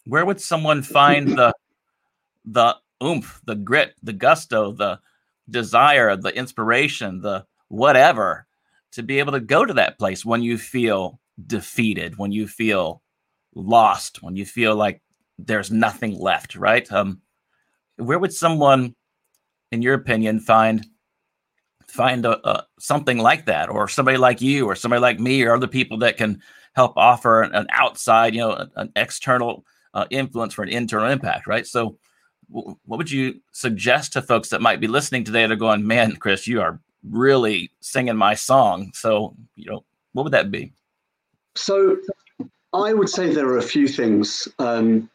Where 0.05 0.25
would 0.25 0.39
someone 0.39 0.81
find 0.81 1.29
the 1.29 1.53
the 2.45 2.75
oomph, 3.03 3.41
the 3.45 3.55
grit, 3.55 3.95
the 4.01 4.13
gusto, 4.13 4.71
the 4.71 4.99
desire, 5.49 6.15
the 6.15 6.35
inspiration, 6.35 7.21
the 7.21 7.45
whatever 7.67 8.47
to 8.91 9.03
be 9.03 9.19
able 9.19 9.33
to 9.33 9.39
go 9.39 9.65
to 9.65 9.73
that 9.73 9.99
place 9.99 10.25
when 10.25 10.41
you 10.41 10.57
feel 10.57 11.19
defeated, 11.45 12.17
when 12.17 12.31
you 12.31 12.47
feel 12.47 13.01
lost, 13.55 14.21
when 14.21 14.35
you 14.35 14.45
feel 14.45 14.75
like 14.75 15.01
there's 15.37 15.71
nothing 15.71 16.19
left, 16.19 16.55
right? 16.55 16.91
Um, 16.91 17.21
where 17.97 18.19
would 18.19 18.33
someone, 18.33 18.95
in 19.71 19.81
your 19.81 19.93
opinion, 19.93 20.39
find 20.39 20.85
find 21.89 22.25
a, 22.25 22.47
a, 22.47 22.65
something 22.79 23.17
like 23.17 23.45
that, 23.45 23.69
or 23.69 23.87
somebody 23.87 24.17
like 24.17 24.41
you, 24.41 24.65
or 24.65 24.75
somebody 24.75 25.01
like 25.01 25.19
me, 25.19 25.43
or 25.43 25.53
other 25.53 25.67
people 25.67 25.97
that 25.99 26.17
can 26.17 26.41
help 26.75 26.93
offer 26.95 27.41
an, 27.41 27.53
an 27.53 27.67
outside, 27.71 28.33
you 28.33 28.41
know, 28.41 28.53
an, 28.53 28.71
an 28.75 28.91
external 28.95 29.65
uh, 29.93 30.05
influence 30.09 30.53
for 30.53 30.63
an 30.63 30.69
internal 30.69 31.09
impact, 31.09 31.47
right? 31.47 31.65
So, 31.65 31.97
w- 32.53 32.77
what 32.85 32.97
would 32.97 33.11
you 33.11 33.41
suggest 33.51 34.13
to 34.13 34.21
folks 34.21 34.49
that 34.49 34.61
might 34.61 34.79
be 34.79 34.87
listening 34.87 35.23
today 35.23 35.41
that 35.41 35.51
are 35.51 35.55
going, 35.55 35.85
"Man, 35.85 36.15
Chris, 36.15 36.47
you 36.47 36.61
are 36.61 36.79
really 37.03 37.71
singing 37.81 38.15
my 38.15 38.35
song"? 38.35 38.91
So, 38.93 39.35
you 39.55 39.71
know, 39.71 39.83
what 40.13 40.23
would 40.23 40.33
that 40.33 40.51
be? 40.51 40.73
So, 41.55 41.97
I 42.73 42.93
would 42.93 43.09
say 43.09 43.33
there 43.33 43.47
are 43.47 43.57
a 43.57 43.63
few 43.63 43.87
things. 43.87 44.47
Um, 44.59 45.09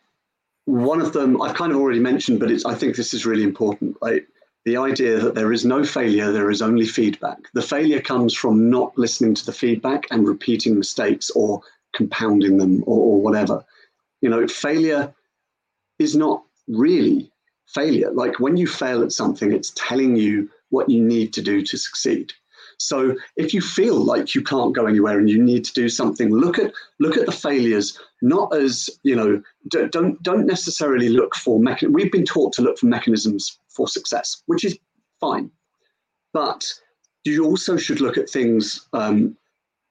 one 0.66 1.00
of 1.00 1.12
them 1.12 1.40
I've 1.40 1.54
kind 1.54 1.72
of 1.72 1.78
already 1.78 2.00
mentioned, 2.00 2.40
but 2.40 2.50
it's 2.50 2.64
I 2.64 2.74
think 2.74 2.96
this 2.96 3.14
is 3.14 3.26
really 3.26 3.44
important, 3.44 3.96
right? 4.02 4.24
The 4.64 4.76
idea 4.78 5.20
that 5.20 5.34
there 5.34 5.52
is 5.52 5.64
no 5.64 5.84
failure, 5.84 6.32
there 6.32 6.50
is 6.50 6.62
only 6.62 6.86
feedback. 6.86 7.38
The 7.52 7.62
failure 7.62 8.00
comes 8.00 8.32
from 8.34 8.70
not 8.70 8.96
listening 8.96 9.34
to 9.34 9.44
the 9.46 9.52
feedback 9.52 10.06
and 10.10 10.26
repeating 10.26 10.78
mistakes 10.78 11.30
or 11.30 11.60
compounding 11.94 12.56
them 12.56 12.82
or, 12.86 12.98
or 12.98 13.20
whatever. 13.20 13.62
You 14.22 14.30
know, 14.30 14.46
failure 14.48 15.14
is 15.98 16.16
not 16.16 16.44
really 16.66 17.30
failure. 17.66 18.10
Like 18.10 18.40
when 18.40 18.56
you 18.56 18.66
fail 18.66 19.02
at 19.02 19.12
something, 19.12 19.52
it's 19.52 19.72
telling 19.76 20.16
you 20.16 20.48
what 20.70 20.88
you 20.88 21.02
need 21.02 21.32
to 21.34 21.42
do 21.42 21.62
to 21.62 21.76
succeed. 21.76 22.32
So 22.78 23.16
if 23.36 23.54
you 23.54 23.60
feel 23.60 23.96
like 23.96 24.34
you 24.34 24.42
can't 24.42 24.74
go 24.74 24.86
anywhere 24.86 25.18
and 25.18 25.28
you 25.28 25.42
need 25.42 25.64
to 25.64 25.72
do 25.72 25.88
something, 25.88 26.30
look 26.30 26.58
at 26.58 26.72
look 26.98 27.16
at 27.16 27.26
the 27.26 27.32
failures 27.32 27.98
not 28.22 28.54
as 28.54 28.88
you 29.02 29.14
know 29.14 29.42
don't 29.68 30.22
don't 30.22 30.46
necessarily 30.46 31.08
look 31.08 31.34
for 31.34 31.60
mechan- 31.60 31.92
We've 31.92 32.12
been 32.12 32.24
taught 32.24 32.52
to 32.54 32.62
look 32.62 32.78
for 32.78 32.86
mechanisms 32.86 33.58
for 33.68 33.88
success, 33.88 34.42
which 34.46 34.64
is 34.64 34.78
fine, 35.20 35.50
but 36.32 36.72
you 37.24 37.44
also 37.44 37.76
should 37.76 38.00
look 38.00 38.18
at 38.18 38.28
things 38.28 38.86
um, 38.92 39.36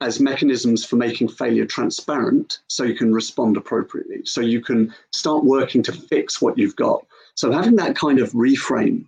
as 0.01 0.19
mechanisms 0.19 0.85
for 0.85 0.97
making 0.97 1.29
failure 1.29 1.65
transparent 1.65 2.59
so 2.67 2.83
you 2.83 2.95
can 2.95 3.13
respond 3.13 3.57
appropriately 3.57 4.21
so 4.25 4.41
you 4.41 4.61
can 4.61 4.93
start 5.11 5.43
working 5.43 5.81
to 5.81 5.91
fix 5.91 6.41
what 6.41 6.57
you've 6.57 6.75
got. 6.75 7.05
So 7.35 7.51
having 7.51 7.75
that 7.77 7.95
kind 7.95 8.19
of 8.19 8.31
reframe 8.33 9.05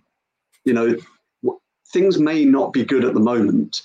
you 0.66 0.74
know 0.74 0.96
things 1.92 2.18
may 2.18 2.44
not 2.44 2.72
be 2.72 2.84
good 2.84 3.04
at 3.04 3.14
the 3.14 3.20
moment. 3.20 3.82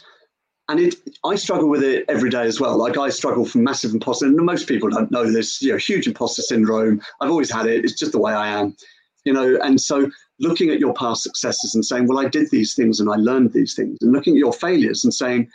And 0.70 0.80
it, 0.80 0.96
I 1.26 1.36
struggle 1.36 1.68
with 1.68 1.84
it 1.84 2.06
every 2.08 2.30
day 2.30 2.44
as 2.44 2.60
well. 2.60 2.78
Like 2.78 2.98
I 2.98 3.10
struggle 3.10 3.46
from 3.46 3.64
massive 3.64 3.94
imposter, 3.94 4.26
and 4.26 4.36
most 4.38 4.68
people 4.68 4.90
don't 4.90 5.12
know 5.12 5.30
this. 5.30 5.62
You 5.62 5.74
know, 5.74 5.78
huge 5.78 6.08
imposter 6.08 6.42
syndrome. 6.42 7.02
I've 7.20 7.30
always 7.30 7.52
had 7.52 7.66
it. 7.66 7.84
It's 7.84 8.00
just 8.00 8.14
the 8.14 8.20
way 8.20 8.32
I 8.32 8.48
am, 8.48 8.76
you 9.26 9.34
know. 9.34 9.58
And 9.62 9.82
so, 9.82 10.10
looking 10.40 10.70
at 10.70 10.80
your 10.80 10.94
past 10.94 11.24
successes 11.24 11.76
and 11.76 11.84
saying, 11.84 12.08
"Well, 12.08 12.20
I 12.20 12.30
did 12.30 12.50
these 12.52 12.74
things 12.74 13.00
and 13.02 13.10
I 13.10 13.16
learned 13.16 13.52
these 13.52 13.76
things," 13.76 13.98
and 14.02 14.14
looking 14.14 14.36
at 14.36 14.40
your 14.40 14.54
failures 14.54 15.04
and 15.04 15.14
saying, 15.14 15.50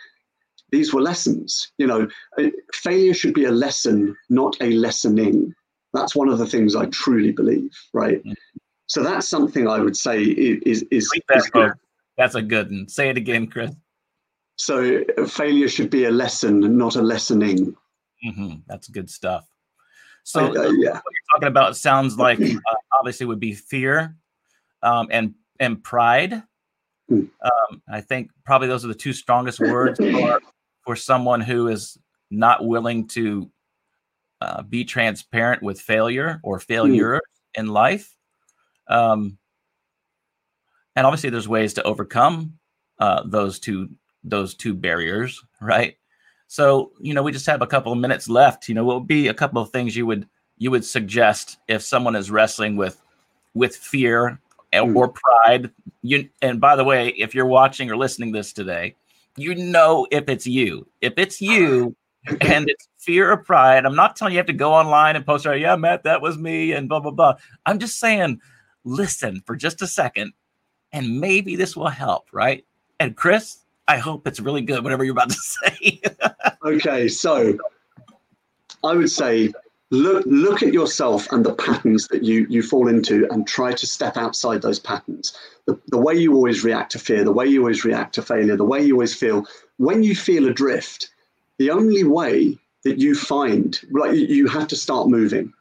"These 0.71 0.93
were 0.93 1.01
lessons." 1.01 1.73
You 1.79 1.87
know, 1.87 2.09
uh, 2.39 2.51
failure 2.75 3.15
should 3.15 3.33
be 3.33 3.45
a 3.45 3.53
lesson, 3.53 4.15
not 4.29 4.55
a 4.61 4.73
lessoning. 4.73 5.53
That's 5.95 6.15
one 6.15 6.29
of 6.29 6.39
the 6.39 6.47
things 6.47 6.77
I 6.77 6.87
truly 6.87 7.33
believe. 7.33 7.71
Right. 7.95 8.19
Mm-hmm. 8.19 8.33
So 8.89 9.03
that's 9.03 9.29
something 9.29 9.67
I 9.67 9.79
would 9.81 9.97
say 9.97 10.23
is 10.23 10.83
is, 10.91 11.11
is 11.11 11.11
that's 12.17 12.35
a 12.35 12.43
good 12.43 12.71
one. 12.71 12.89
Say 12.89 13.09
it 13.11 13.17
again, 13.17 13.47
Chris. 13.47 13.73
So 14.57 15.05
failure 15.27 15.69
should 15.69 15.91
be 15.91 16.05
a 16.05 16.11
lesson, 16.11 16.61
not 16.79 16.97
a 16.97 17.01
lessoning. 17.01 17.75
Mm-hmm. 18.27 18.55
That's 18.67 18.89
good 18.89 19.11
stuff. 19.11 19.47
So 20.25 20.41
uh, 20.41 20.49
uh, 20.49 20.71
yeah. 20.71 20.93
what 20.93 21.05
you're 21.13 21.35
talking 21.35 21.49
about 21.49 21.77
sounds 21.77 22.19
like 22.19 22.41
uh, 22.41 22.75
obviously 22.99 23.27
would 23.27 23.41
be 23.41 23.53
fear 23.53 24.17
um, 24.83 25.09
and 25.11 25.35
and 25.61 25.83
pride. 25.83 26.43
Mm. 27.11 27.31
Um, 27.45 27.83
I 27.89 28.01
think 28.01 28.31
probably 28.45 28.69
those 28.69 28.85
are 28.85 28.89
the 28.89 28.95
two 28.95 29.13
strongest 29.13 29.61
words 29.61 29.99
for 30.13 30.41
for 30.85 30.97
someone 30.97 31.41
who 31.41 31.69
is 31.69 31.97
not 32.31 32.67
willing 32.67 33.07
to 33.09 33.51
uh, 34.41 34.63
be 34.63 34.85
transparent 34.85 35.63
with 35.63 35.81
failure 35.81 36.41
or 36.43 36.59
failure 36.59 37.17
mm. 37.17 37.61
in 37.61 37.69
life. 37.69 38.17
Um, 38.89 39.39
and 40.97 41.07
obviously 41.07 41.31
there's 41.31 41.49
ways 41.49 41.75
to 41.75 41.83
overcome 41.85 42.59
uh, 42.99 43.23
those 43.25 43.59
two 43.59 43.89
those 44.25 44.55
two 44.55 44.75
barriers 44.75 45.43
right? 45.61 45.97
So 46.49 46.93
you 47.01 47.15
know 47.15 47.23
we 47.23 47.33
just 47.33 47.47
have 47.47 47.63
a 47.63 47.67
couple 47.67 47.93
of 47.93 47.99
minutes 47.99 48.29
left. 48.29 48.69
You 48.69 48.75
know 48.75 48.85
what 48.85 48.99
would 49.01 49.09
be 49.09 49.29
a 49.29 49.35
couple 49.35 49.61
of 49.61 49.71
things 49.71 49.97
you 49.97 50.07
would 50.07 50.29
you 50.59 50.71
would 50.71 50.85
suggest 50.85 51.59
if 51.69 51.83
someone 51.83 52.17
is 52.17 52.31
wrestling 52.31 52.77
with 52.77 53.01
with 53.55 53.77
fear 53.77 54.41
and, 54.73 54.97
or 54.97 55.09
pride? 55.09 55.71
You 56.03 56.29
and 56.43 56.61
by 56.61 56.77
the 56.77 56.85
way 56.85 57.09
if 57.09 57.35
you're 57.35 57.47
watching 57.47 57.91
or 57.91 57.97
listening 57.97 58.33
this 58.33 58.53
today 58.53 58.95
you 59.37 59.55
know 59.55 60.07
if 60.11 60.29
it's 60.29 60.47
you. 60.47 60.87
If 61.01 61.15
it's 61.17 61.41
you 61.41 61.95
and 62.41 62.69
it's 62.69 62.89
fear 62.99 63.31
or 63.31 63.37
pride 63.37 63.87
i'm 63.87 63.95
not 63.95 64.17
telling 64.17 64.33
you, 64.33 64.35
you 64.35 64.41
have 64.41 64.47
to 64.47 64.53
go 64.53 64.73
online 64.73 65.15
and 65.15 65.25
post 65.25 65.47
yeah 65.47 65.77
matt 65.77 66.03
that 66.03 66.21
was 66.21 66.37
me 66.37 66.73
and 66.73 66.89
blah 66.89 66.99
blah 66.99 67.13
blah. 67.13 67.35
I'm 67.65 67.79
just 67.79 68.01
saying 68.01 68.41
listen 68.83 69.43
for 69.47 69.55
just 69.55 69.81
a 69.81 69.87
second 69.87 70.33
and 70.97 71.21
maybe 71.21 71.57
this 71.57 71.77
will 71.77 71.89
help, 71.89 72.27
right? 72.33 72.65
And 72.99 73.15
Chris, 73.15 73.59
I 73.87 73.99
hope 73.99 74.27
it's 74.27 74.41
really 74.41 74.63
good, 74.63 74.83
whatever 74.83 75.05
you're 75.05 75.13
about 75.13 75.29
to 75.29 75.37
say. 75.41 76.01
okay, 76.65 77.07
so 77.07 77.59
I 78.83 78.95
would 78.95 79.11
say 79.11 79.53
look 79.91 80.25
look 80.27 80.63
at 80.63 80.73
yourself 80.73 81.31
and 81.31 81.45
the 81.45 81.55
patterns 81.55 82.09
that 82.09 82.25
you 82.25 82.47
you 82.49 82.63
fall 82.63 82.89
into 82.89 83.31
and 83.31 83.47
try 83.47 83.73
to 83.73 83.87
step 83.87 84.17
outside 84.17 84.63
those 84.63 84.79
patterns. 84.81 85.37
The, 85.67 85.79
the 85.89 85.99
way 85.99 86.15
you 86.15 86.35
always 86.35 86.65
react 86.65 86.93
to 86.93 86.99
fear, 86.99 87.25
the 87.25 87.33
way 87.33 87.47
you 87.47 87.61
always 87.61 87.85
react 87.85 88.15
to 88.15 88.23
failure, 88.23 88.57
the 88.57 88.65
way 88.65 88.83
you 88.83 88.95
always 88.95 89.15
feel 89.15 89.47
when 89.77 90.03
you 90.03 90.17
feel 90.17 90.49
adrift, 90.49 91.11
the 91.59 91.71
only 91.71 92.05
way 92.05 92.59
that 92.85 92.99
you 92.99 93.15
find 93.15 93.79
like 93.91 94.15
you 94.15 94.47
have 94.49 94.67
to 94.69 94.77
start 94.77 95.09
moving 95.09 95.53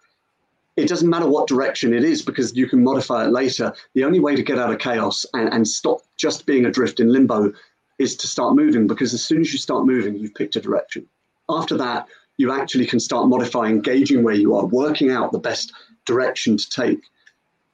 it 0.78 0.90
doesn't 0.90 1.10
matter 1.10 1.28
what 1.28 1.48
direction 1.48 1.94
it 1.94 2.04
is 2.04 2.22
because 2.22 2.56
you 2.56 2.68
can 2.68 2.84
modify 2.84 3.26
it 3.26 3.32
later. 3.32 3.74
The 3.94 4.04
only 4.04 4.20
way 4.20 4.36
to 4.36 4.44
get 4.44 4.60
out 4.60 4.74
of 4.74 4.80
chaos 4.80 5.26
and, 5.34 5.52
and 5.54 5.68
stop 5.68 6.02
just 6.18 6.46
being 6.46 6.66
adrift 6.66 7.00
in 7.00 7.12
limbo 7.12 7.54
is 7.98 8.16
to 8.18 8.28
start 8.28 8.56
moving 8.56 8.88
because 8.88 9.14
as 9.14 9.24
soon 9.24 9.42
as 9.42 9.54
you 9.54 9.60
start 9.60 9.86
moving, 9.86 10.16
you've 10.16 10.36
picked 10.36 10.58
a 10.58 10.62
direction. 10.62 11.08
After 11.50 11.78
that, 11.78 12.08
you 12.38 12.52
actually 12.52 12.86
can 12.86 13.00
start 13.00 13.30
modifying, 13.30 13.80
gauging 13.80 14.24
where 14.24 14.36
you 14.36 14.54
are, 14.56 14.66
working 14.66 15.12
out 15.12 15.32
the 15.32 15.40
best 15.40 15.72
direction 16.06 16.58
to 16.58 16.70
take. 16.70 17.00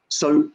So 0.09 0.49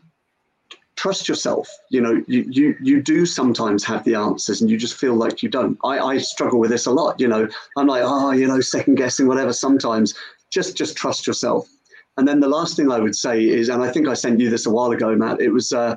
trust 0.94 1.28
yourself. 1.28 1.68
You 1.90 2.00
know, 2.00 2.22
you, 2.28 2.46
you, 2.48 2.76
you 2.80 3.02
do 3.02 3.26
sometimes 3.26 3.82
have 3.85 4.04
the 4.04 4.14
answers 4.14 4.61
and 4.61 4.70
you 4.70 4.76
just 4.76 4.94
feel 4.94 5.14
like 5.14 5.42
you 5.42 5.48
don't. 5.48 5.76
I, 5.82 5.98
I 5.98 6.18
struggle 6.18 6.61
with 6.61 6.70
this 6.70 6.87
a 6.87 6.92
lot. 6.92 7.18
You 7.18 7.26
know, 7.26 7.48
I'm 7.76 7.88
like, 7.88 8.02
oh, 8.04 8.30
you 8.30 8.46
know, 8.46 8.61
second 8.61 8.94
guessing, 8.94 9.26
whatever. 9.26 9.52
Sometimes 9.52 10.14
just, 10.50 10.76
just 10.76 10.96
trust 10.96 11.26
yourself. 11.26 11.68
And 12.16 12.26
then 12.26 12.40
the 12.40 12.48
last 12.48 12.76
thing 12.76 12.90
I 12.90 12.98
would 12.98 13.14
say 13.14 13.44
is, 13.44 13.68
and 13.68 13.83
I 13.83 13.90
think 13.90 14.09
I 14.09 14.14
sent 14.14 14.40
you 14.40 14.48
this 14.48 14.66
a 14.66 14.70
while 14.70 14.90
ago, 14.90 15.14
Matt, 15.14 15.40
it 15.40 15.50
was 15.50 15.72
uh, 15.72 15.96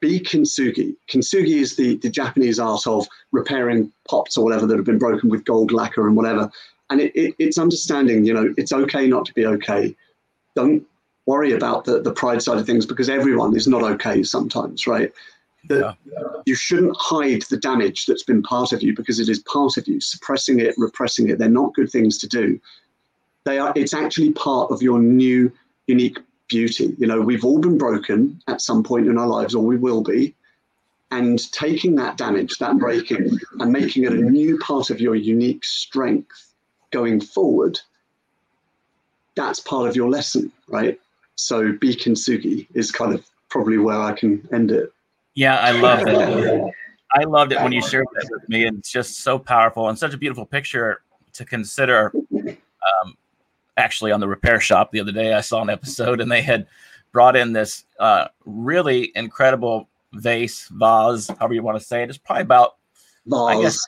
be 0.00 0.18
kintsugi. 0.18 0.96
Kintsugi 1.08 1.60
is 1.60 1.76
the, 1.76 1.96
the 1.96 2.08
Japanese 2.08 2.58
art 2.58 2.86
of 2.86 3.06
repairing 3.32 3.92
pots 4.08 4.36
or 4.36 4.44
whatever 4.44 4.66
that 4.66 4.76
have 4.76 4.86
been 4.86 4.98
broken 4.98 5.28
with 5.28 5.44
gold 5.44 5.72
lacquer 5.72 6.06
and 6.06 6.16
whatever. 6.16 6.50
And 6.88 7.00
it, 7.00 7.14
it, 7.14 7.34
it's 7.38 7.58
understanding, 7.58 8.24
you 8.24 8.32
know, 8.32 8.54
it's 8.56 8.72
okay 8.72 9.06
not 9.06 9.26
to 9.26 9.34
be 9.34 9.46
okay. 9.46 9.94
Don't 10.56 10.84
worry 11.26 11.52
about 11.52 11.84
the, 11.84 12.00
the 12.00 12.12
pride 12.12 12.42
side 12.42 12.58
of 12.58 12.66
things 12.66 12.86
because 12.86 13.08
everyone 13.08 13.54
is 13.54 13.68
not 13.68 13.82
okay 13.82 14.22
sometimes, 14.22 14.86
right? 14.86 15.12
That 15.68 15.96
yeah. 16.06 16.22
you 16.46 16.54
shouldn't 16.54 16.96
hide 16.98 17.42
the 17.42 17.58
damage 17.58 18.06
that's 18.06 18.22
been 18.22 18.42
part 18.42 18.72
of 18.72 18.82
you 18.82 18.96
because 18.96 19.20
it 19.20 19.28
is 19.28 19.40
part 19.40 19.76
of 19.76 19.86
you. 19.86 20.00
Suppressing 20.00 20.58
it, 20.60 20.74
repressing 20.78 21.28
it, 21.28 21.38
they're 21.38 21.48
not 21.48 21.74
good 21.74 21.90
things 21.90 22.16
to 22.18 22.26
do. 22.26 22.58
They 23.44 23.58
are 23.58 23.72
it's 23.76 23.94
actually 23.94 24.32
part 24.32 24.70
of 24.70 24.82
your 24.82 24.98
new 24.98 25.52
unique 25.86 26.18
beauty. 26.48 26.94
You 26.98 27.06
know, 27.06 27.20
we've 27.20 27.44
all 27.44 27.58
been 27.58 27.78
broken 27.78 28.42
at 28.48 28.60
some 28.60 28.82
point 28.82 29.06
in 29.06 29.18
our 29.18 29.26
lives, 29.26 29.54
or 29.54 29.64
we 29.64 29.76
will 29.76 30.02
be. 30.02 30.34
And 31.12 31.50
taking 31.52 31.96
that 31.96 32.16
damage, 32.16 32.58
that 32.58 32.78
breaking, 32.78 33.38
and 33.58 33.72
making 33.72 34.04
it 34.04 34.12
a 34.12 34.16
new 34.16 34.58
part 34.58 34.90
of 34.90 35.00
your 35.00 35.16
unique 35.16 35.64
strength 35.64 36.54
going 36.92 37.20
forward, 37.20 37.80
that's 39.34 39.58
part 39.58 39.88
of 39.88 39.96
your 39.96 40.08
lesson, 40.08 40.52
right? 40.68 41.00
So 41.34 41.72
be 41.72 41.96
kintsugi 41.96 42.66
is 42.74 42.92
kind 42.92 43.12
of 43.12 43.24
probably 43.48 43.78
where 43.78 43.98
I 44.00 44.12
can 44.12 44.46
end 44.52 44.70
it. 44.70 44.92
Yeah, 45.34 45.56
I 45.56 45.72
love 45.72 46.04
that. 46.04 46.72
I 47.12 47.24
loved 47.24 47.52
it 47.52 47.60
when 47.60 47.72
you 47.72 47.82
shared 47.82 48.06
that 48.14 48.28
with 48.30 48.48
me. 48.48 48.66
It's 48.66 48.92
just 48.92 49.18
so 49.18 49.36
powerful 49.36 49.88
and 49.88 49.98
such 49.98 50.14
a 50.14 50.16
beautiful 50.16 50.46
picture 50.46 51.02
to 51.32 51.44
consider. 51.44 52.12
Actually, 53.80 54.12
on 54.12 54.20
the 54.20 54.28
repair 54.28 54.60
shop 54.60 54.92
the 54.92 55.00
other 55.00 55.12
day, 55.12 55.32
I 55.32 55.40
saw 55.40 55.62
an 55.62 55.70
episode 55.70 56.20
and 56.20 56.30
they 56.30 56.42
had 56.42 56.66
brought 57.12 57.34
in 57.34 57.52
this 57.54 57.84
uh, 57.98 58.28
really 58.44 59.10
incredible 59.14 59.88
vase, 60.12 60.68
vase, 60.70 61.28
however 61.38 61.54
you 61.54 61.62
want 61.62 61.78
to 61.78 61.84
say 61.84 62.02
it. 62.02 62.10
It's 62.10 62.18
probably 62.18 62.42
about. 62.42 62.76
I 63.32 63.62
guess, 63.62 63.78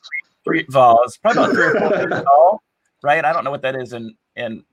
three, 0.44 0.62
three 0.62 0.66
vase, 0.70 1.18
probably 1.18 1.42
about 1.42 1.54
three 1.54 1.64
or 1.64 1.74
four 1.78 1.90
feet 1.90 2.24
tall, 2.24 2.62
right? 3.02 3.24
I 3.24 3.32
don't 3.32 3.44
know 3.44 3.50
what 3.50 3.62
that 3.62 3.76
is 3.76 3.92
in 3.92 4.16
in 4.36 4.64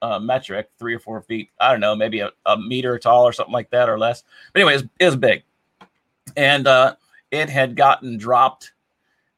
uh, 0.00 0.18
metric, 0.18 0.70
three 0.78 0.94
or 0.94 0.98
four 0.98 1.20
feet. 1.22 1.50
I 1.60 1.70
don't 1.70 1.80
know, 1.80 1.94
maybe 1.94 2.20
a, 2.20 2.30
a, 2.46 2.58
meter 2.58 2.98
tall 2.98 3.24
or 3.24 3.32
something 3.32 3.52
like 3.52 3.70
that 3.70 3.88
or 3.88 3.98
less. 3.98 4.24
But 4.52 4.60
anyway, 4.60 4.74
it 4.74 4.88
was, 5.00 5.14
it 5.14 5.20
big. 5.20 5.42
And 6.36 6.66
uh, 6.66 6.96
it 7.30 7.48
had 7.48 7.76
gotten 7.76 8.18
dropped 8.18 8.72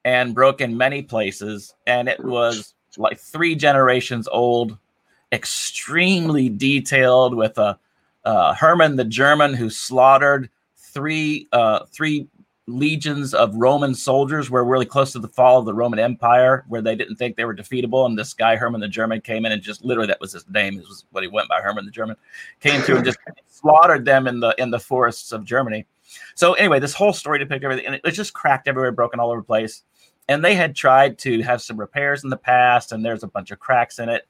and 0.04 0.34
broken 0.34 0.76
many 0.76 1.02
places. 1.02 1.74
And 1.86 2.08
it 2.08 2.22
was 2.22 2.74
like 2.96 3.18
three 3.18 3.54
generations 3.54 4.28
old, 4.28 4.78
extremely 5.34 6.48
detailed 6.48 7.34
with 7.34 7.58
a 7.58 7.78
uh, 8.24 8.54
Hermann 8.54 8.96
the 8.96 9.04
German 9.04 9.52
who 9.52 9.68
slaughtered 9.68 10.48
three 10.76 11.48
uh, 11.52 11.80
three 11.92 12.28
legions 12.66 13.34
of 13.34 13.54
Roman 13.54 13.94
soldiers 13.94 14.48
were 14.48 14.64
really 14.64 14.86
close 14.86 15.12
to 15.12 15.18
the 15.18 15.28
fall 15.28 15.58
of 15.58 15.66
the 15.66 15.74
Roman 15.74 15.98
Empire, 15.98 16.64
where 16.68 16.80
they 16.80 16.96
didn't 16.96 17.16
think 17.16 17.36
they 17.36 17.44
were 17.44 17.54
defeatable. 17.54 18.06
And 18.06 18.18
this 18.18 18.32
guy, 18.32 18.56
Herman 18.56 18.80
the 18.80 18.88
German, 18.88 19.20
came 19.20 19.44
in 19.44 19.52
and 19.52 19.60
just 19.60 19.84
literally 19.84 20.06
that 20.06 20.20
was 20.20 20.32
his 20.32 20.48
name. 20.48 20.76
This 20.76 20.88
was 20.88 21.04
what 21.10 21.22
he 21.22 21.28
went 21.28 21.48
by, 21.48 21.60
Herman 21.60 21.84
the 21.84 21.90
German, 21.90 22.16
came 22.60 22.80
through 22.80 22.96
and 22.96 23.04
just 23.04 23.18
slaughtered 23.48 24.04
them 24.04 24.26
in 24.26 24.40
the 24.40 24.54
in 24.56 24.70
the 24.70 24.80
forests 24.80 25.32
of 25.32 25.44
Germany. 25.44 25.84
So 26.36 26.54
anyway, 26.54 26.78
this 26.78 26.94
whole 26.94 27.12
story 27.12 27.38
depicted 27.40 27.64
everything, 27.64 27.86
and 27.86 27.94
it 27.96 28.04
was 28.04 28.16
just 28.16 28.32
cracked 28.32 28.68
everywhere, 28.68 28.92
broken 28.92 29.20
all 29.20 29.30
over 29.30 29.40
the 29.40 29.46
place. 29.46 29.82
And 30.28 30.42
they 30.42 30.54
had 30.54 30.74
tried 30.74 31.18
to 31.18 31.42
have 31.42 31.60
some 31.60 31.78
repairs 31.78 32.24
in 32.24 32.30
the 32.30 32.36
past, 32.36 32.92
and 32.92 33.04
there's 33.04 33.24
a 33.24 33.28
bunch 33.28 33.50
of 33.50 33.58
cracks 33.58 33.98
in 33.98 34.08
it. 34.08 34.26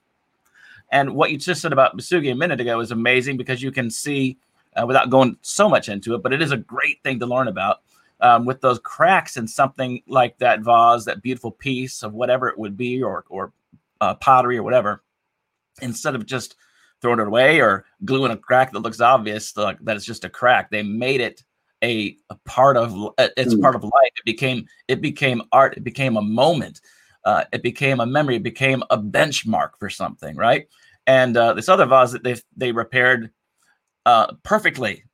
And 0.91 1.15
what 1.15 1.31
you 1.31 1.39
just 1.39 1.61
said 1.61 1.73
about 1.73 1.97
Kintsugi 1.97 2.31
a 2.31 2.35
minute 2.35 2.61
ago 2.61 2.81
is 2.81 2.91
amazing 2.91 3.37
because 3.37 3.63
you 3.63 3.73
can 3.73 3.91
see, 3.91 4.39
uh, 4.77 4.87
without 4.87 5.11
going 5.11 5.37
so 5.43 5.69
much 5.69 5.89
into 5.89 6.15
it, 6.15 6.23
but 6.23 6.33
it 6.33 6.43
is 6.43 6.53
a 6.53 6.57
great 6.57 7.03
thing 7.03 7.19
to 7.21 7.27
learn 7.27 7.49
about 7.49 7.81
um, 8.21 8.45
with 8.45 8.61
those 8.61 8.79
cracks 8.79 9.37
in 9.37 9.47
something 9.47 10.03
like 10.07 10.39
that 10.39 10.61
vase, 10.61 11.05
that 11.05 11.23
beautiful 11.23 11.51
piece 11.51 12.03
of 12.03 12.15
whatever 12.15 12.49
it 12.49 12.59
would 12.59 12.77
be, 12.77 13.03
or 13.03 13.25
or 13.29 13.53
uh, 14.01 14.15
pottery 14.15 14.57
or 14.57 14.63
whatever, 14.63 15.03
instead 15.83 16.15
of 16.15 16.27
just 16.27 16.57
throwing 17.01 17.21
it 17.21 17.27
away 17.27 17.61
or 17.61 17.85
gluing 18.05 18.33
a 18.33 18.37
crack 18.37 18.73
that 18.73 18.81
looks 18.81 19.01
obvious 19.01 19.55
like 19.57 19.79
that 19.81 19.97
it's 19.97 20.07
just 20.07 20.25
a 20.25 20.31
crack, 20.31 20.71
they 20.71 20.83
made 20.83 21.21
it 21.21 21.43
a, 21.83 22.17
a 22.31 22.35
part 22.47 22.77
of 22.77 23.13
it's 23.19 23.55
mm. 23.55 23.61
part 23.61 23.75
of 23.75 23.83
life. 23.83 24.13
It 24.17 24.25
became 24.25 24.67
it 24.89 25.01
became 25.01 25.43
art. 25.53 25.77
It 25.77 25.85
became 25.85 26.17
a 26.17 26.23
moment. 26.23 26.81
Uh, 27.25 27.45
it 27.53 27.63
became 27.63 28.01
a 28.01 28.07
memory. 28.07 28.37
It 28.37 28.43
became 28.43 28.83
a 28.91 28.99
benchmark 28.99 29.71
for 29.79 29.89
something, 29.89 30.37
right? 30.37 30.67
And 31.07 31.37
uh, 31.37 31.55
this 31.55 31.69
other 31.69 31.87
vase 31.87 32.13
that 32.13 32.23
they 32.23 32.37
they 32.57 32.73
repaired 32.73 33.31
uh, 34.07 34.35
perfectly 34.43 35.05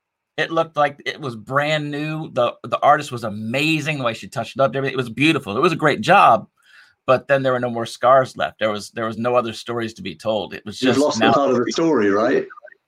it 0.41 0.51
looked 0.51 0.77
like 0.77 1.01
it 1.05 1.21
was 1.21 1.37
brand 1.37 1.91
new. 1.91 2.31
The 2.31 2.55
the 2.65 2.81
artist 2.81 3.13
was 3.13 3.25
amazing. 3.25 3.99
The 3.99 4.05
way 4.05 4.15
she 4.15 4.29
touched 4.29 4.57
it 4.57 4.61
up, 4.61 4.75
everything. 4.75 4.95
It 4.95 4.97
was 4.97 5.11
beautiful. 5.11 5.57
It 5.57 5.61
was 5.61 5.73
a 5.73 5.77
great 5.77 6.01
job. 6.01 6.49
But 7.07 7.29
then 7.29 7.43
there 7.43 7.53
were 7.53 7.61
no 7.61 7.71
more 7.71 7.87
scars 7.87 8.37
left. 8.37 8.59
There 8.59 8.71
was 8.71 8.91
there 8.91 9.07
was 9.07 9.19
no 9.19 9.35
other 9.35 9.53
stories 9.53 9.95
to 9.95 10.03
be 10.03 10.15
told. 10.15 10.55
It 10.55 10.65
was 10.65 10.79
just 10.79 10.97
You've 10.97 11.05
lost 11.05 11.21
now, 11.21 11.33
part 11.33 11.51
of 11.51 11.57
the 11.57 11.73
story, 11.73 12.11
right? 12.11 12.47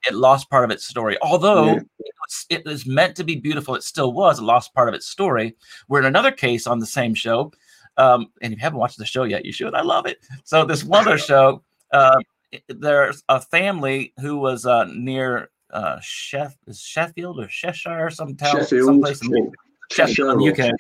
It 0.09 0.15
lost 0.15 0.51
part 0.51 0.65
of 0.65 0.71
its 0.71 0.87
story. 0.87 1.17
Although 1.23 1.67
yeah. 1.67 1.75
it, 1.75 2.15
was, 2.21 2.47
it 2.51 2.65
was 2.65 2.87
meant 2.87 3.17
to 3.17 3.25
be 3.25 3.37
beautiful, 3.37 3.75
it 3.75 3.85
still 3.85 4.13
was. 4.13 4.39
It 4.39 4.43
lost 4.43 4.75
part 4.75 4.89
of 4.89 4.95
its 4.95 5.07
story. 5.07 5.57
We're 5.89 6.01
in 6.01 6.07
another 6.07 6.33
case 6.33 6.67
on 6.67 6.79
the 6.79 6.87
same 6.87 7.15
show. 7.15 7.53
Um, 7.97 8.29
and 8.41 8.53
if 8.53 8.59
you 8.59 8.63
haven't 8.63 8.79
watched 8.79 8.99
the 8.99 9.05
show 9.05 9.25
yet, 9.25 9.45
you 9.45 9.53
should. 9.53 9.75
I 9.75 9.83
love 9.83 10.07
it. 10.07 10.19
So 10.45 10.65
this 10.65 10.85
one 10.85 11.07
other 11.07 11.19
show, 11.19 11.63
uh, 11.93 12.21
there's 12.69 13.23
a 13.29 13.41
family 13.41 14.13
who 14.21 14.39
was 14.39 14.67
uh, 14.67 14.85
near 14.85 15.51
uh, 15.73 15.99
Chef 16.01 16.55
is 16.67 16.81
Sheffield 16.81 17.41
or 17.41 17.47
Cheshire, 17.47 18.07
or 18.07 18.11
some 18.11 18.37
town, 18.37 18.57
Sheffield, 18.57 18.87
someplace 18.87 19.23
in 19.23 19.31
the, 19.31 19.51
Sheffield, 19.91 20.33
in 20.33 20.39
the 20.39 20.53
UK. 20.53 20.73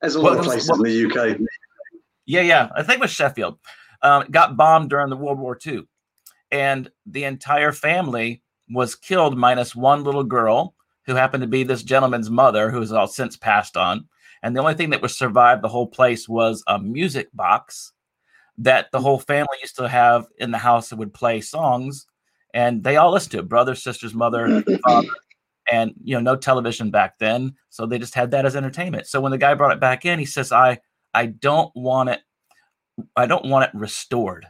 There's 0.00 0.14
a 0.14 0.20
lot 0.20 0.38
of 0.38 0.44
places 0.44 0.70
in 0.70 0.82
the 0.82 1.06
UK. 1.06 1.38
Yeah, 2.26 2.42
yeah, 2.42 2.68
I 2.74 2.82
think 2.82 2.98
it 2.98 3.02
was 3.02 3.10
Sheffield. 3.10 3.58
Um, 4.02 4.24
got 4.30 4.56
bombed 4.56 4.90
during 4.90 5.10
the 5.10 5.16
World 5.16 5.38
War 5.38 5.58
II, 5.64 5.82
and 6.50 6.90
the 7.06 7.24
entire 7.24 7.72
family 7.72 8.42
was 8.70 8.94
killed, 8.94 9.36
minus 9.36 9.74
one 9.74 10.04
little 10.04 10.24
girl 10.24 10.74
who 11.06 11.14
happened 11.16 11.42
to 11.42 11.48
be 11.48 11.64
this 11.64 11.82
gentleman's 11.82 12.30
mother, 12.30 12.70
who 12.70 12.80
has 12.80 12.92
all 12.92 13.08
since 13.08 13.36
passed 13.36 13.76
on. 13.76 14.08
And 14.42 14.56
the 14.56 14.60
only 14.60 14.74
thing 14.74 14.90
that 14.90 15.02
was 15.02 15.16
survived 15.16 15.62
the 15.62 15.68
whole 15.68 15.86
place 15.86 16.28
was 16.28 16.62
a 16.66 16.78
music 16.78 17.28
box 17.34 17.92
that 18.58 18.90
the 18.92 18.98
mm. 18.98 19.02
whole 19.02 19.18
family 19.18 19.56
used 19.60 19.76
to 19.76 19.88
have 19.88 20.26
in 20.38 20.50
the 20.50 20.58
house 20.58 20.88
that 20.88 20.96
would 20.96 21.14
play 21.14 21.40
songs 21.40 22.06
and 22.54 22.82
they 22.82 22.96
all 22.96 23.12
listened 23.12 23.32
to 23.32 23.38
it 23.38 23.48
brother 23.48 23.74
sisters 23.74 24.14
mother 24.14 24.62
father 24.84 25.08
and 25.70 25.92
you 26.02 26.14
know 26.14 26.20
no 26.20 26.36
television 26.36 26.90
back 26.90 27.18
then 27.18 27.54
so 27.70 27.86
they 27.86 27.98
just 27.98 28.14
had 28.14 28.30
that 28.32 28.44
as 28.44 28.56
entertainment. 28.56 29.06
So 29.06 29.20
when 29.20 29.32
the 29.32 29.38
guy 29.38 29.54
brought 29.54 29.72
it 29.72 29.80
back 29.80 30.04
in 30.04 30.18
he 30.18 30.24
says 30.26 30.52
i 30.52 30.78
i 31.14 31.26
don't 31.26 31.74
want 31.74 32.10
it 32.10 32.20
i 33.16 33.26
don't 33.26 33.46
want 33.46 33.64
it 33.64 33.78
restored. 33.78 34.46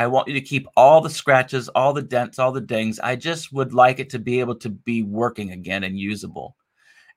I 0.00 0.06
want 0.06 0.28
you 0.28 0.34
to 0.34 0.40
keep 0.40 0.68
all 0.76 1.00
the 1.00 1.10
scratches 1.10 1.68
all 1.70 1.92
the 1.92 2.02
dents 2.02 2.38
all 2.38 2.52
the 2.52 2.60
dings. 2.60 3.00
I 3.00 3.16
just 3.16 3.52
would 3.52 3.74
like 3.74 3.98
it 3.98 4.10
to 4.10 4.18
be 4.18 4.38
able 4.40 4.54
to 4.56 4.68
be 4.68 5.02
working 5.02 5.50
again 5.50 5.82
and 5.84 5.98
usable 5.98 6.56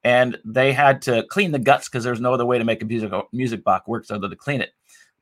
and 0.03 0.37
they 0.43 0.73
had 0.73 1.01
to 1.03 1.23
clean 1.23 1.51
the 1.51 1.59
guts 1.59 1.87
because 1.87 2.03
there's 2.03 2.21
no 2.21 2.33
other 2.33 2.45
way 2.45 2.57
to 2.57 2.63
make 2.63 2.81
a 2.81 2.85
music 2.85 3.11
music 3.31 3.63
box 3.63 3.87
work 3.87 4.05
other 4.09 4.19
than 4.19 4.31
to 4.31 4.35
clean 4.35 4.61
it. 4.61 4.71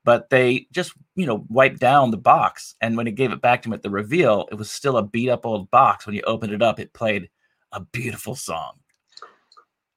But 0.06 0.30
they 0.30 0.68
just 0.72 0.94
you 1.16 1.26
know 1.26 1.46
wiped 1.50 1.80
down 1.80 2.12
the 2.12 2.18
box 2.18 2.76
and 2.82 2.96
when 2.96 3.06
he 3.06 3.12
gave 3.12 3.32
it 3.32 3.42
back 3.42 3.62
to 3.62 3.70
him 3.70 3.74
at 3.74 3.84
the 3.84 3.90
reveal 3.90 4.48
it 4.52 4.56
was 4.56 4.72
still 4.72 4.98
a 4.98 5.04
beat 5.04 5.30
up 5.30 5.46
old 5.46 5.70
box. 5.72 6.06
When 6.06 6.16
you 6.16 6.22
opened 6.26 6.54
it 6.54 6.62
up 6.62 6.80
it 6.80 6.94
played 6.94 7.30
a 7.72 7.82
beautiful 7.82 8.36
song. 8.36 8.80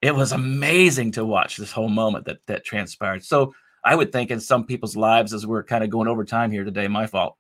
It 0.00 0.14
was 0.14 0.32
amazing 0.32 1.12
to 1.12 1.24
watch 1.24 1.56
this 1.56 1.70
whole 1.72 1.88
moment 1.88 2.26
that 2.26 2.38
that 2.46 2.64
transpired. 2.64 3.24
So 3.24 3.54
i 3.84 3.94
would 3.94 4.12
think 4.12 4.30
in 4.30 4.40
some 4.40 4.64
people's 4.64 4.96
lives 4.96 5.32
as 5.32 5.46
we're 5.46 5.64
kind 5.64 5.82
of 5.82 5.90
going 5.90 6.08
over 6.08 6.24
time 6.24 6.52
here 6.52 6.62
today 6.64 6.86
my 6.86 7.06
fault 7.06 7.36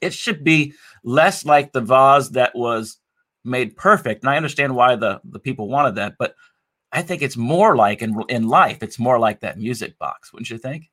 it 0.00 0.14
should 0.14 0.44
be 0.44 0.72
less 1.02 1.44
like 1.44 1.72
the 1.72 1.80
vase 1.80 2.28
that 2.30 2.54
was 2.54 2.98
made 3.44 3.76
perfect. 3.76 4.22
And 4.22 4.30
i 4.30 4.36
understand 4.36 4.74
why 4.74 4.96
the 4.96 5.20
the 5.24 5.38
people 5.38 5.68
wanted 5.68 5.96
that 5.96 6.14
but 6.18 6.34
i 6.92 7.02
think 7.02 7.22
it's 7.22 7.36
more 7.36 7.76
like 7.76 8.02
in 8.02 8.22
in 8.28 8.48
life 8.48 8.82
it's 8.82 8.98
more 8.98 9.18
like 9.18 9.40
that 9.40 9.58
music 9.58 9.98
box 9.98 10.32
wouldn't 10.32 10.50
you 10.50 10.58
think 10.58 10.90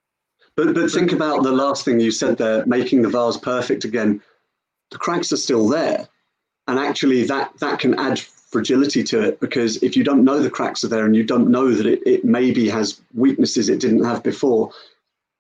but 0.56 0.74
but 0.74 0.90
think 0.90 1.12
about 1.12 1.44
the 1.44 1.52
last 1.52 1.84
thing 1.84 2.00
you 2.00 2.12
said 2.12 2.38
there, 2.38 2.66
making 2.66 3.02
the 3.02 3.10
vase 3.10 3.38
perfect 3.38 3.84
again. 3.84 4.22
The 4.92 4.98
cracks 4.98 5.34
are 5.34 5.38
still 5.38 5.68
there. 5.68 6.08
and 6.68 6.80
actually 6.80 7.24
that 7.26 7.52
that 7.60 7.80
can 7.80 7.94
add 8.00 8.20
fragility 8.20 9.04
to 9.04 9.22
it 9.22 9.40
because 9.40 9.84
if 9.84 9.98
you 9.98 10.04
don't 10.04 10.24
know 10.24 10.40
the 10.40 10.50
cracks 10.50 10.84
are 10.84 10.88
there 10.88 11.06
and 11.06 11.16
you 11.16 11.24
don't 11.24 11.50
know 11.50 11.72
that 11.72 11.86
it, 11.86 12.02
it 12.06 12.24
maybe 12.24 12.70
has 12.70 13.02
weaknesses 13.14 13.68
it 13.68 13.82
didn't 13.82 14.04
have 14.04 14.24
before 14.24 14.72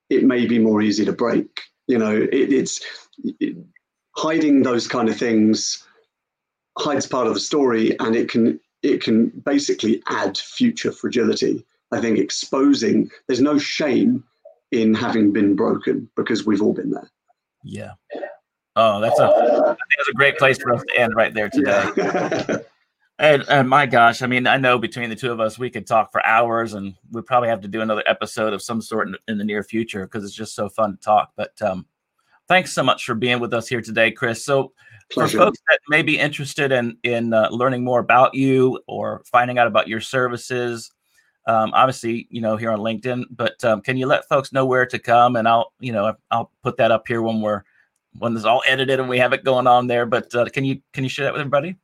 it 0.10 0.24
may 0.24 0.45
be 0.45 0.60
more 0.60 0.82
easy 0.82 1.06
to 1.06 1.14
break 1.14 1.62
you 1.88 1.97
know 1.97 2.16
it, 2.16 2.51
it's 2.51 2.82
it, 3.39 3.56
hiding 4.18 4.64
those 4.64 4.88
kind 4.88 5.08
of 5.08 5.16
things 5.18 5.88
hides 6.78 7.08
part 7.08 7.28
of 7.28 7.34
the 7.34 7.39
story 7.39 7.97
and 7.99 8.16
it 8.16 8.30
can 8.30 8.60
it 8.84 9.01
can 9.01 9.30
basically 9.45 10.01
add 10.07 10.38
future 10.38 10.91
fragility. 10.91 11.65
I 11.91 12.01
think 12.01 12.17
exposing 12.17 13.09
there's 13.28 13.41
no 13.41 13.57
shame 13.57 14.23
in 14.71 14.93
having 14.93 15.32
been 15.32 15.55
broken 15.55 16.09
because 16.15 16.45
we've 16.45 16.61
all 16.61 16.73
been 16.73 16.91
there. 16.91 17.09
Yeah. 17.63 17.93
Oh 18.76 18.99
that's 18.99 19.19
a 19.19 19.23
i 19.23 19.67
think 19.67 19.78
that's 19.97 20.09
a 20.09 20.13
great 20.13 20.38
place 20.38 20.57
for 20.57 20.73
us 20.73 20.84
to 20.88 20.99
end 20.99 21.15
right 21.15 21.34
there 21.34 21.49
today. 21.49 21.89
Yeah. 21.95 22.57
and, 23.19 23.45
and 23.47 23.69
my 23.69 23.86
gosh 23.86 24.21
i 24.21 24.28
mean 24.28 24.45
i 24.45 24.57
know 24.57 24.78
between 24.78 25.09
the 25.09 25.15
two 25.15 25.32
of 25.32 25.39
us 25.39 25.57
we 25.57 25.69
could 25.69 25.88
talk 25.88 26.11
for 26.11 26.26
hours 26.26 26.73
and 26.73 26.93
we 27.11 27.21
probably 27.21 27.47
have 27.47 27.61
to 27.61 27.69
do 27.69 27.80
another 27.80 28.03
episode 28.05 28.51
of 28.51 28.61
some 28.61 28.82
sort 28.82 29.07
in, 29.07 29.15
in 29.30 29.38
the 29.38 29.45
near 29.45 29.63
future 29.63 30.05
because 30.05 30.26
it's 30.26 30.36
just 30.36 30.53
so 30.53 30.67
fun 30.67 30.91
to 30.91 31.01
talk. 31.01 31.32
But 31.38 31.61
um 31.61 31.86
thanks 32.47 32.73
so 32.73 32.84
much 32.84 33.05
for 33.05 33.15
being 33.15 33.39
with 33.39 33.53
us 33.53 33.67
here 33.67 33.82
today 33.82 34.11
chris. 34.11 34.43
So 34.43 34.73
Pleasure. 35.12 35.38
For 35.38 35.45
folks 35.45 35.60
that 35.70 35.80
may 35.88 36.01
be 36.01 36.18
interested 36.18 36.72
in 36.72 36.97
in 37.03 37.34
uh, 37.34 37.49
learning 37.51 37.84
more 37.84 37.99
about 37.99 38.34
you 38.34 38.80
or 38.88 39.22
finding 39.26 39.60
out 39.60 39.68
about 39.68 39.88
your 39.88 40.01
services, 40.01 40.91
um, 41.47 41.72
obviously, 41.74 42.28
you 42.32 42.41
know, 42.41 42.58
here 42.58 42.72
on 42.72 42.80
LinkedIn. 42.80 43.26
But 43.30 43.64
um, 43.64 43.82
can 43.82 43.97
you 43.97 44.08
let 44.08 44.28
folks 44.28 44.51
know 44.51 44.66
where 44.66 44.86
to 44.88 44.97
come? 44.97 45.36
And 45.36 45.47
I'll, 45.47 45.72
you 45.80 45.91
know, 45.91 46.16
I'll 46.32 46.51
put 46.64 46.78
that 46.78 46.91
up 46.91 47.08
here 47.08 47.22
when 47.22 47.41
we're 47.41 47.64
when 48.18 48.36
it's 48.36 48.45
all 48.45 48.64
edited 48.66 48.99
and 48.99 49.10
we 49.10 49.20
have 49.20 49.34
it 49.34 49.43
going 49.43 49.68
on 49.68 49.88
there. 49.88 50.06
But 50.06 50.34
uh, 50.34 50.45
can 50.45 50.66
you 50.66 50.82
can 50.93 51.03
you 51.03 51.10
share 51.10 51.26
that 51.26 51.34
with 51.34 51.41
everybody? 51.41 51.76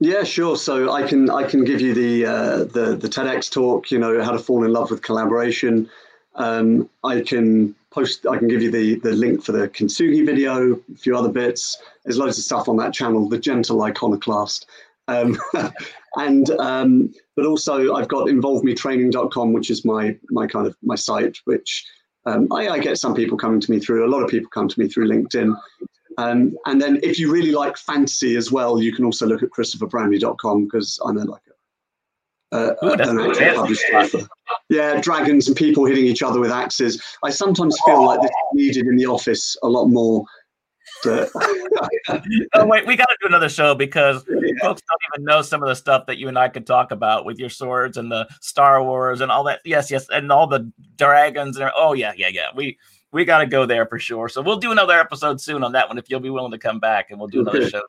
Yeah, 0.00 0.22
sure. 0.22 0.56
So 0.56 0.92
I 0.92 1.02
can 1.02 1.28
I 1.30 1.42
can 1.42 1.64
give 1.64 1.80
you 1.80 1.94
the 1.94 2.26
uh, 2.26 2.56
the 2.64 2.96
the 2.96 3.08
TEDx 3.08 3.50
talk. 3.50 3.90
You 3.90 3.98
know 3.98 4.22
how 4.22 4.30
to 4.30 4.38
fall 4.38 4.64
in 4.64 4.72
love 4.72 4.90
with 4.90 5.02
collaboration. 5.02 5.90
Um, 6.36 6.88
I 7.02 7.20
can 7.22 7.74
post. 7.90 8.26
I 8.26 8.38
can 8.38 8.48
give 8.48 8.62
you 8.62 8.70
the 8.70 8.96
the 8.96 9.12
link 9.12 9.42
for 9.42 9.52
the 9.52 9.68
Kintsugi 9.68 10.24
video, 10.24 10.74
a 10.74 10.96
few 10.96 11.16
other 11.16 11.28
bits. 11.28 11.76
There's 12.04 12.18
loads 12.18 12.38
of 12.38 12.44
stuff 12.44 12.68
on 12.68 12.76
that 12.78 12.92
channel. 12.92 13.28
The 13.28 13.38
Gentle 13.38 13.82
Iconoclast. 13.82 14.66
Um, 15.08 15.38
and 16.16 16.50
um, 16.52 17.12
but 17.36 17.46
also 17.46 17.94
I've 17.94 18.08
got 18.08 18.26
involvemetraining.com, 18.26 19.52
which 19.52 19.70
is 19.70 19.84
my 19.84 20.16
my 20.30 20.46
kind 20.46 20.66
of 20.66 20.76
my 20.82 20.94
site, 20.94 21.38
which 21.44 21.86
um, 22.26 22.48
I, 22.52 22.68
I, 22.68 22.78
get 22.78 22.98
some 22.98 23.14
people 23.14 23.38
coming 23.38 23.60
to 23.60 23.70
me 23.70 23.80
through. 23.80 24.06
A 24.06 24.10
lot 24.10 24.22
of 24.22 24.28
people 24.28 24.50
come 24.50 24.68
to 24.68 24.80
me 24.80 24.88
through 24.88 25.08
LinkedIn. 25.08 25.56
Um, 26.18 26.56
and 26.66 26.82
then 26.82 26.98
if 27.02 27.18
you 27.18 27.32
really 27.32 27.52
like 27.52 27.78
fantasy 27.78 28.36
as 28.36 28.50
well, 28.50 28.82
you 28.82 28.92
can 28.92 29.04
also 29.04 29.24
look 29.24 29.42
at 29.42 29.50
christopherbrownlee.com 29.50 30.64
because 30.64 30.98
I'm 31.04 31.16
like 31.16 31.42
uh, 32.52 32.72
Ooh, 32.82 32.96
yeah, 34.70 35.00
dragons 35.00 35.48
and 35.48 35.56
people 35.56 35.84
hitting 35.84 36.06
each 36.06 36.22
other 36.22 36.40
with 36.40 36.50
axes. 36.50 37.02
I 37.22 37.30
sometimes 37.30 37.78
feel 37.84 38.04
like 38.04 38.22
this 38.22 38.30
is 38.30 38.36
needed 38.54 38.86
in 38.86 38.96
the 38.96 39.06
office 39.06 39.56
a 39.62 39.68
lot 39.68 39.86
more. 39.86 40.24
But... 41.04 41.30
oh 42.54 42.66
wait, 42.66 42.86
we 42.86 42.96
got 42.96 43.06
to 43.06 43.16
do 43.20 43.26
another 43.26 43.48
show 43.48 43.74
because 43.74 44.24
yeah. 44.28 44.52
folks 44.60 44.82
don't 44.82 45.14
even 45.14 45.24
know 45.24 45.42
some 45.42 45.62
of 45.62 45.68
the 45.68 45.74
stuff 45.74 46.06
that 46.06 46.18
you 46.18 46.28
and 46.28 46.38
I 46.38 46.48
could 46.48 46.66
talk 46.66 46.90
about 46.90 47.24
with 47.24 47.38
your 47.38 47.50
swords 47.50 47.96
and 47.98 48.10
the 48.10 48.26
Star 48.40 48.82
Wars 48.82 49.20
and 49.20 49.30
all 49.30 49.44
that. 49.44 49.60
Yes, 49.64 49.90
yes, 49.90 50.06
and 50.08 50.32
all 50.32 50.46
the 50.46 50.72
dragons 50.96 51.58
and 51.58 51.70
oh 51.76 51.92
yeah, 51.92 52.12
yeah, 52.16 52.28
yeah. 52.28 52.48
We 52.54 52.78
we 53.12 53.24
got 53.24 53.38
to 53.38 53.46
go 53.46 53.66
there 53.66 53.86
for 53.86 53.98
sure. 53.98 54.28
So 54.28 54.42
we'll 54.42 54.58
do 54.58 54.72
another 54.72 54.98
episode 54.98 55.40
soon 55.40 55.62
on 55.62 55.72
that 55.72 55.88
one 55.88 55.98
if 55.98 56.10
you'll 56.10 56.20
be 56.20 56.30
willing 56.30 56.52
to 56.52 56.58
come 56.58 56.80
back 56.80 57.10
and 57.10 57.18
we'll 57.18 57.28
do 57.28 57.40
another 57.40 57.68
show. 57.68 57.82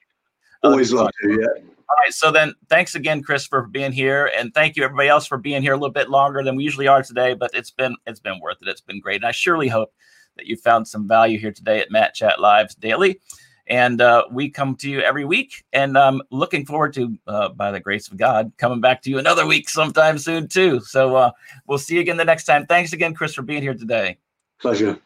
Always 0.63 0.91
love 0.91 1.09
to, 1.21 1.31
yeah. 1.31 1.63
All 1.89 1.95
right. 2.03 2.13
So 2.13 2.31
then 2.31 2.53
thanks 2.69 2.93
again, 2.93 3.23
Chris, 3.23 3.47
for 3.47 3.63
being 3.63 3.91
here. 3.91 4.31
And 4.37 4.53
thank 4.53 4.75
you 4.75 4.83
everybody 4.83 5.09
else 5.09 5.25
for 5.25 5.37
being 5.37 5.61
here 5.61 5.73
a 5.73 5.77
little 5.77 5.91
bit 5.91 6.09
longer 6.09 6.43
than 6.43 6.55
we 6.55 6.63
usually 6.63 6.87
are 6.87 7.01
today, 7.01 7.33
but 7.33 7.49
it's 7.53 7.71
been 7.71 7.95
it's 8.05 8.19
been 8.19 8.39
worth 8.39 8.57
it. 8.61 8.67
It's 8.67 8.81
been 8.81 8.99
great. 8.99 9.17
And 9.17 9.25
I 9.25 9.31
surely 9.31 9.67
hope 9.67 9.93
that 10.37 10.45
you 10.45 10.55
found 10.55 10.87
some 10.87 11.07
value 11.07 11.39
here 11.39 11.51
today 11.51 11.79
at 11.79 11.91
Matt 11.91 12.13
Chat 12.13 12.39
Lives 12.39 12.75
Daily. 12.75 13.19
And 13.67 14.01
uh, 14.01 14.23
we 14.31 14.49
come 14.49 14.75
to 14.77 14.89
you 14.89 15.01
every 15.01 15.25
week. 15.25 15.63
And 15.73 15.97
I'm 15.97 16.21
looking 16.31 16.65
forward 16.65 16.93
to, 16.93 17.17
uh, 17.27 17.49
by 17.49 17.71
the 17.71 17.79
grace 17.79 18.07
of 18.07 18.17
God, 18.17 18.51
coming 18.57 18.81
back 18.81 19.01
to 19.03 19.09
you 19.11 19.19
another 19.19 19.45
week 19.45 19.69
sometime 19.69 20.17
soon, 20.17 20.47
too. 20.47 20.79
So 20.79 21.15
uh, 21.15 21.31
we'll 21.67 21.77
see 21.77 21.95
you 21.95 22.01
again 22.01 22.17
the 22.17 22.25
next 22.25 22.45
time. 22.45 22.65
Thanks 22.65 22.93
again, 22.93 23.13
Chris, 23.13 23.35
for 23.35 23.43
being 23.43 23.61
here 23.61 23.75
today. 23.75 24.17
Pleasure. 24.59 24.99